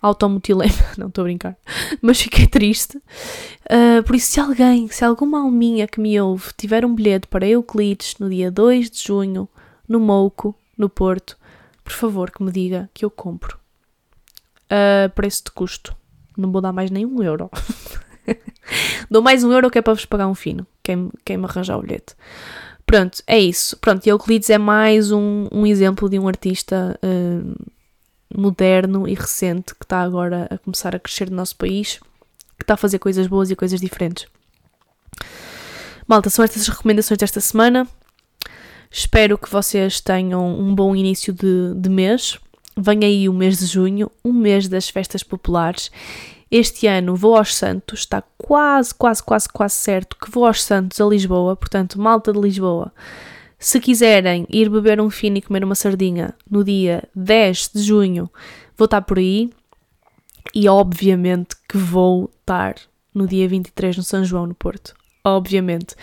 automutilei 0.00 0.70
não 0.96 1.08
estou 1.08 1.22
a 1.22 1.24
brincar, 1.24 1.56
mas 2.00 2.20
fiquei 2.20 2.46
triste. 2.46 2.98
Uh, 2.98 4.02
por 4.04 4.16
isso, 4.16 4.32
se 4.32 4.40
alguém, 4.40 4.88
se 4.88 5.04
alguma 5.04 5.40
alminha 5.40 5.86
que 5.86 6.00
me 6.00 6.20
ouve 6.20 6.52
tiver 6.56 6.84
um 6.84 6.94
bilhete 6.94 7.26
para 7.26 7.46
Euclides 7.46 8.16
no 8.18 8.28
dia 8.30 8.50
2 8.50 8.90
de 8.90 9.04
junho, 9.04 9.48
no 9.88 10.00
Mouco, 10.00 10.54
no 10.76 10.88
Porto, 10.88 11.36
por 11.82 11.92
favor 11.92 12.30
que 12.30 12.42
me 12.42 12.52
diga 12.52 12.88
que 12.92 13.04
eu 13.04 13.10
compro. 13.10 13.58
Uh, 14.66 15.08
preço 15.14 15.44
de 15.44 15.50
custo. 15.50 15.96
Não 16.36 16.52
vou 16.52 16.60
dar 16.60 16.72
mais 16.72 16.90
nem 16.90 17.04
um 17.04 17.22
euro. 17.22 17.50
Dou 19.10 19.22
mais 19.22 19.42
um 19.42 19.52
euro 19.52 19.70
que 19.70 19.78
é 19.78 19.82
para 19.82 19.94
vos 19.94 20.04
pagar 20.04 20.28
um 20.28 20.34
fino, 20.34 20.66
quem, 20.82 21.10
quem 21.24 21.36
me 21.36 21.46
arranjar 21.46 21.78
o 21.78 21.82
bilhete. 21.82 22.14
Pronto, 22.84 23.22
é 23.26 23.38
isso. 23.38 23.76
Pronto, 23.78 24.06
Euclides 24.06 24.50
é 24.50 24.58
mais 24.58 25.10
um, 25.10 25.46
um 25.50 25.66
exemplo 25.66 26.08
de 26.08 26.18
um 26.18 26.28
artista 26.28 26.98
uh, 27.02 27.70
moderno 28.34 29.08
e 29.08 29.14
recente 29.14 29.74
que 29.74 29.84
está 29.84 30.02
agora 30.02 30.46
a 30.50 30.58
começar 30.58 30.94
a 30.94 30.98
crescer 30.98 31.30
no 31.30 31.36
nosso 31.36 31.56
país, 31.56 32.00
que 32.56 32.64
está 32.64 32.74
a 32.74 32.76
fazer 32.76 32.98
coisas 32.98 33.26
boas 33.26 33.50
e 33.50 33.56
coisas 33.56 33.80
diferentes. 33.80 34.26
Malta, 36.06 36.30
são 36.30 36.44
estas 36.44 36.62
as 36.62 36.68
recomendações 36.68 37.18
desta 37.18 37.40
semana. 37.40 37.86
Espero 38.90 39.36
que 39.36 39.50
vocês 39.50 40.00
tenham 40.00 40.58
um 40.58 40.74
bom 40.74 40.96
início 40.96 41.32
de, 41.32 41.74
de 41.74 41.88
mês. 41.88 42.38
Vem 42.76 43.04
aí 43.04 43.28
o 43.28 43.32
mês 43.32 43.58
de 43.58 43.66
junho, 43.66 44.10
um 44.24 44.32
mês 44.32 44.68
das 44.68 44.88
festas 44.88 45.22
populares. 45.22 45.90
Este 46.50 46.86
ano 46.86 47.14
vou 47.14 47.36
aos 47.36 47.54
Santos, 47.54 48.00
está 48.00 48.22
quase, 48.38 48.94
quase, 48.94 49.22
quase, 49.22 49.48
quase 49.50 49.74
certo 49.74 50.16
que 50.16 50.30
vou 50.30 50.46
aos 50.46 50.62
Santos 50.62 50.98
a 50.98 51.04
Lisboa, 51.04 51.54
portanto, 51.54 52.00
malta 52.00 52.32
de 52.32 52.40
Lisboa. 52.40 52.90
Se 53.58 53.80
quiserem 53.80 54.46
ir 54.48 54.70
beber 54.70 55.00
um 55.00 55.10
fino 55.10 55.38
e 55.38 55.42
comer 55.42 55.64
uma 55.64 55.74
sardinha 55.74 56.34
no 56.48 56.62
dia 56.62 57.02
10 57.14 57.70
de 57.74 57.82
junho, 57.82 58.30
vou 58.76 58.84
estar 58.84 59.02
por 59.02 59.18
aí. 59.18 59.50
E 60.54 60.68
obviamente 60.68 61.56
que 61.68 61.76
vou 61.76 62.30
estar 62.40 62.76
no 63.12 63.26
dia 63.26 63.48
23 63.48 63.96
no 63.96 64.02
São 64.02 64.24
João, 64.24 64.46
no 64.46 64.54
Porto. 64.54 64.94
Obviamente. 65.24 65.96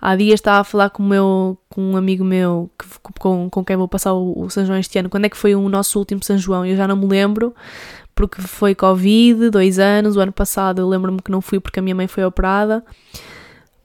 Há 0.00 0.14
dias 0.16 0.34
estava 0.34 0.60
a 0.60 0.64
falar 0.64 0.90
com, 0.90 1.02
meu, 1.02 1.56
com 1.68 1.82
um 1.92 1.96
amigo 1.96 2.24
meu 2.24 2.70
que, 2.78 2.86
com, 3.18 3.48
com 3.48 3.64
quem 3.64 3.76
vou 3.76 3.88
passar 3.88 4.12
o, 4.12 4.44
o 4.44 4.50
São 4.50 4.66
João 4.66 4.78
este 4.78 4.98
ano. 4.98 5.08
Quando 5.08 5.24
é 5.24 5.28
que 5.28 5.36
foi 5.36 5.54
o 5.54 5.68
nosso 5.68 5.98
último 5.98 6.22
São 6.22 6.36
João? 6.36 6.66
Eu 6.66 6.76
já 6.76 6.86
não 6.86 6.96
me 6.96 7.06
lembro, 7.06 7.54
porque 8.14 8.42
foi 8.42 8.74
Covid, 8.74 9.50
dois 9.50 9.78
anos. 9.78 10.16
O 10.16 10.20
ano 10.20 10.32
passado 10.32 10.80
eu 10.80 10.88
lembro-me 10.88 11.22
que 11.22 11.30
não 11.30 11.40
fui 11.40 11.60
porque 11.60 11.78
a 11.78 11.82
minha 11.82 11.94
mãe 11.94 12.08
foi 12.08 12.24
operada. 12.24 12.84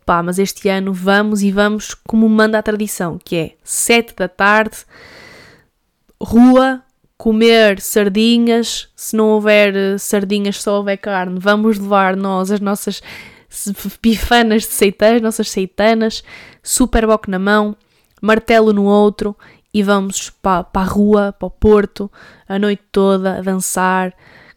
Pá, 0.06 0.22
mas 0.22 0.38
este 0.38 0.68
ano 0.70 0.94
vamos 0.94 1.42
e 1.42 1.52
vamos 1.52 1.94
como 1.94 2.28
manda 2.28 2.60
a 2.60 2.64
tradição, 2.64 3.18
que 3.24 3.36
é 3.36 3.52
sete 3.64 4.14
da 4.16 4.28
tarde, 4.28 4.78
rua, 6.22 6.84
comer 7.18 7.80
sardinhas. 7.80 8.90
Se 8.96 9.16
não 9.16 9.30
houver 9.30 9.76
eh, 9.76 9.98
sardinhas, 9.98 10.62
só 10.62 10.78
houver 10.78 10.98
carne, 10.98 11.40
vamos 11.40 11.78
levar 11.78 12.16
nós 12.16 12.52
as 12.52 12.60
nossas 12.60 13.02
bifanas 14.02 14.64
de 14.64 14.70
seitãs, 14.70 15.22
nossas 15.22 15.50
seitanas, 15.50 16.24
super 16.62 17.06
na 17.28 17.40
mão, 17.40 17.76
martelo 18.22 18.74
no 18.74 18.84
outro 18.84 19.38
e 19.74 19.82
vamos 19.82 20.30
para, 20.30 20.64
para 20.64 20.82
a 20.82 20.86
rua, 20.86 21.36
para 21.38 21.48
o 21.48 21.52
Porto, 21.52 22.12
a 22.48 22.60
noite 22.60 22.84
toda 22.92 23.38
a 23.38 23.42
dançar 23.42 24.14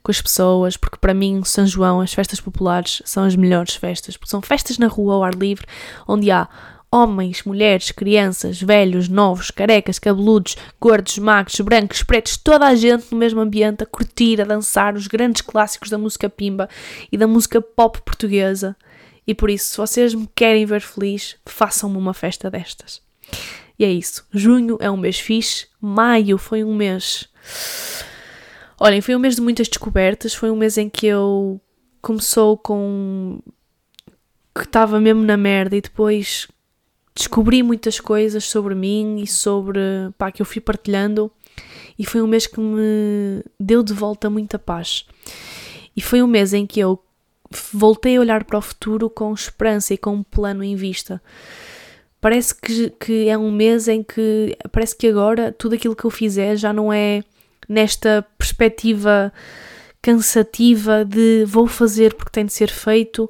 com 0.06 0.12
as 0.12 0.22
pessoas, 0.22 0.76
porque 0.76 0.98
para 0.98 1.12
mim 1.12 1.42
São 1.42 1.66
João, 1.66 2.00
as 2.00 2.14
festas 2.14 2.40
populares 2.40 3.02
são 3.04 3.24
as 3.24 3.34
melhores 3.34 3.74
festas, 3.74 4.16
porque 4.16 4.30
são 4.30 4.40
festas 4.40 4.78
na 4.78 4.86
rua 4.86 5.14
ao 5.14 5.24
ar 5.24 5.34
livre, 5.34 5.66
onde 6.06 6.30
há 6.30 6.48
homens, 6.92 7.42
mulheres, 7.42 7.90
crianças, 7.90 8.62
velhos, 8.62 9.08
novos, 9.08 9.50
carecas, 9.50 9.98
cabeludos, 9.98 10.56
gordos, 10.80 11.18
magros, 11.18 11.58
brancos, 11.58 12.04
pretos, 12.04 12.36
toda 12.36 12.68
a 12.68 12.74
gente 12.76 13.06
no 13.10 13.18
mesmo 13.18 13.40
ambiente 13.40 13.82
a 13.82 13.86
curtir, 13.86 14.40
a 14.40 14.44
dançar 14.44 14.94
os 14.94 15.08
grandes 15.08 15.42
clássicos 15.42 15.90
da 15.90 15.98
música 15.98 16.30
pimba 16.30 16.68
e 17.10 17.18
da 17.18 17.26
música 17.26 17.60
pop 17.60 18.00
portuguesa. 18.02 18.76
E 19.26 19.34
por 19.34 19.50
isso, 19.50 19.70
se 19.70 19.76
vocês 19.76 20.14
me 20.14 20.28
querem 20.36 20.64
ver 20.64 20.80
feliz, 20.80 21.34
façam-me 21.44 21.98
uma 21.98 22.14
festa 22.14 22.48
destas. 22.48 23.02
E 23.76 23.84
é 23.84 23.90
isso. 23.90 24.24
Junho 24.32 24.78
é 24.80 24.88
um 24.88 24.96
mês 24.96 25.18
fixe. 25.18 25.66
Maio 25.80 26.38
foi 26.38 26.62
um 26.62 26.76
mês. 26.76 27.28
Olhem, 28.78 29.00
foi 29.00 29.16
um 29.16 29.18
mês 29.18 29.36
de 29.36 29.40
muitas 29.40 29.68
descobertas. 29.68 30.34
Foi 30.34 30.50
um 30.50 30.56
mês 30.56 30.76
em 30.76 30.88
que 30.88 31.06
eu 31.06 31.60
começou 32.02 32.58
com. 32.58 33.40
que 34.54 34.62
estava 34.62 35.00
mesmo 35.00 35.22
na 35.22 35.36
merda 35.36 35.76
e 35.76 35.80
depois 35.80 36.46
descobri 37.14 37.62
muitas 37.62 37.98
coisas 37.98 38.44
sobre 38.44 38.74
mim 38.74 39.20
e 39.22 39.26
sobre. 39.26 39.80
pá, 40.18 40.30
que 40.30 40.42
eu 40.42 40.46
fui 40.46 40.60
partilhando. 40.60 41.30
E 41.98 42.04
foi 42.04 42.20
um 42.20 42.26
mês 42.26 42.46
que 42.46 42.60
me 42.60 43.42
deu 43.58 43.82
de 43.82 43.94
volta 43.94 44.28
muita 44.28 44.58
paz. 44.58 45.06
E 45.96 46.02
foi 46.02 46.22
um 46.22 46.26
mês 46.26 46.52
em 46.52 46.66
que 46.66 46.78
eu 46.78 47.02
voltei 47.72 48.16
a 48.16 48.20
olhar 48.20 48.44
para 48.44 48.58
o 48.58 48.62
futuro 48.62 49.08
com 49.08 49.32
esperança 49.32 49.94
e 49.94 49.98
com 49.98 50.16
um 50.16 50.22
plano 50.22 50.62
em 50.62 50.76
vista. 50.76 51.22
Parece 52.20 52.54
que, 52.54 52.90
que 52.90 53.28
é 53.28 53.38
um 53.38 53.50
mês 53.50 53.88
em 53.88 54.02
que 54.02 54.56
parece 54.70 54.94
que 54.94 55.06
agora 55.06 55.52
tudo 55.52 55.74
aquilo 55.74 55.96
que 55.96 56.04
eu 56.04 56.10
fizer 56.10 56.56
já 56.56 56.72
não 56.72 56.92
é 56.92 57.22
nesta 57.68 58.26
perspectiva 58.38 59.32
cansativa 60.02 61.04
de 61.04 61.44
vou 61.46 61.66
fazer 61.66 62.14
porque 62.14 62.30
tem 62.30 62.46
de 62.46 62.52
ser 62.52 62.70
feito 62.70 63.28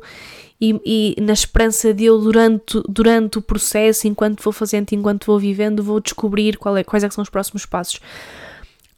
e, 0.60 1.14
e, 1.16 1.20
na 1.20 1.32
esperança 1.32 1.92
de 1.92 2.04
eu 2.04 2.18
durante, 2.18 2.82
durante 2.88 3.38
o 3.38 3.42
processo, 3.42 4.08
enquanto 4.08 4.42
vou 4.42 4.52
fazendo, 4.52 4.92
enquanto 4.92 5.26
vou 5.26 5.38
vivendo, 5.38 5.82
vou 5.82 6.00
descobrir 6.00 6.58
é, 6.78 6.84
quais 6.84 7.04
é 7.04 7.10
são 7.10 7.22
os 7.22 7.28
próximos 7.28 7.66
passos. 7.66 8.00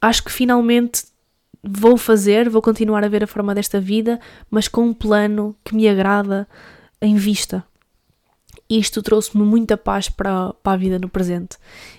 Acho 0.01 0.23
que 0.23 0.31
finalmente 0.31 1.03
vou 1.61 1.97
fazer, 1.97 2.49
vou 2.49 2.61
continuar 2.61 3.03
a 3.03 3.09
ver 3.09 3.23
a 3.23 3.27
forma 3.27 3.53
desta 3.53 3.79
vida, 3.79 4.19
mas 4.49 4.69
com 4.69 4.85
um 4.85 4.93
plano 4.93 5.55
que 5.63 5.75
me 5.75 5.89
agrada 5.89 6.47
em 7.01 7.15
vista. 7.15 7.65
Isto 8.69 9.01
trouxe-me 9.01 9.43
muita 9.43 9.75
paz 9.75 10.07
para, 10.07 10.53
para 10.53 10.73
a 10.73 10.77
vida 10.77 10.97
no 10.97 11.09
presente 11.09 11.57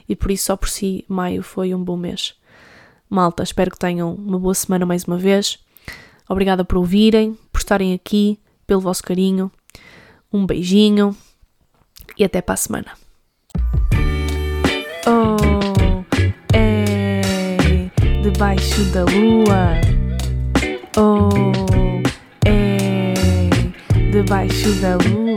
e 0.08 0.16
por 0.16 0.30
isso, 0.30 0.44
só 0.44 0.56
por 0.56 0.68
si, 0.68 1.04
maio 1.06 1.42
foi 1.42 1.74
um 1.74 1.82
bom 1.82 1.96
mês. 1.96 2.34
Malta, 3.10 3.42
espero 3.42 3.70
que 3.70 3.78
tenham 3.78 4.14
uma 4.14 4.38
boa 4.38 4.54
semana 4.54 4.86
mais 4.86 5.04
uma 5.04 5.18
vez. 5.18 5.58
Obrigada 6.28 6.64
por 6.64 6.78
ouvirem, 6.78 7.36
por 7.52 7.58
estarem 7.58 7.92
aqui, 7.92 8.38
pelo 8.66 8.80
vosso 8.80 9.02
carinho. 9.02 9.50
Um 10.32 10.46
beijinho 10.46 11.14
e 12.16 12.24
até 12.24 12.40
para 12.40 12.54
a 12.54 12.56
semana. 12.56 12.92
Oh 15.06 15.60
debaixo 18.22 18.84
da 18.84 19.04
lua. 19.04 19.80
Oh, 20.96 21.28
é 22.46 23.14
debaixo 24.10 24.72
da 24.80 24.96
lua. 24.96 25.29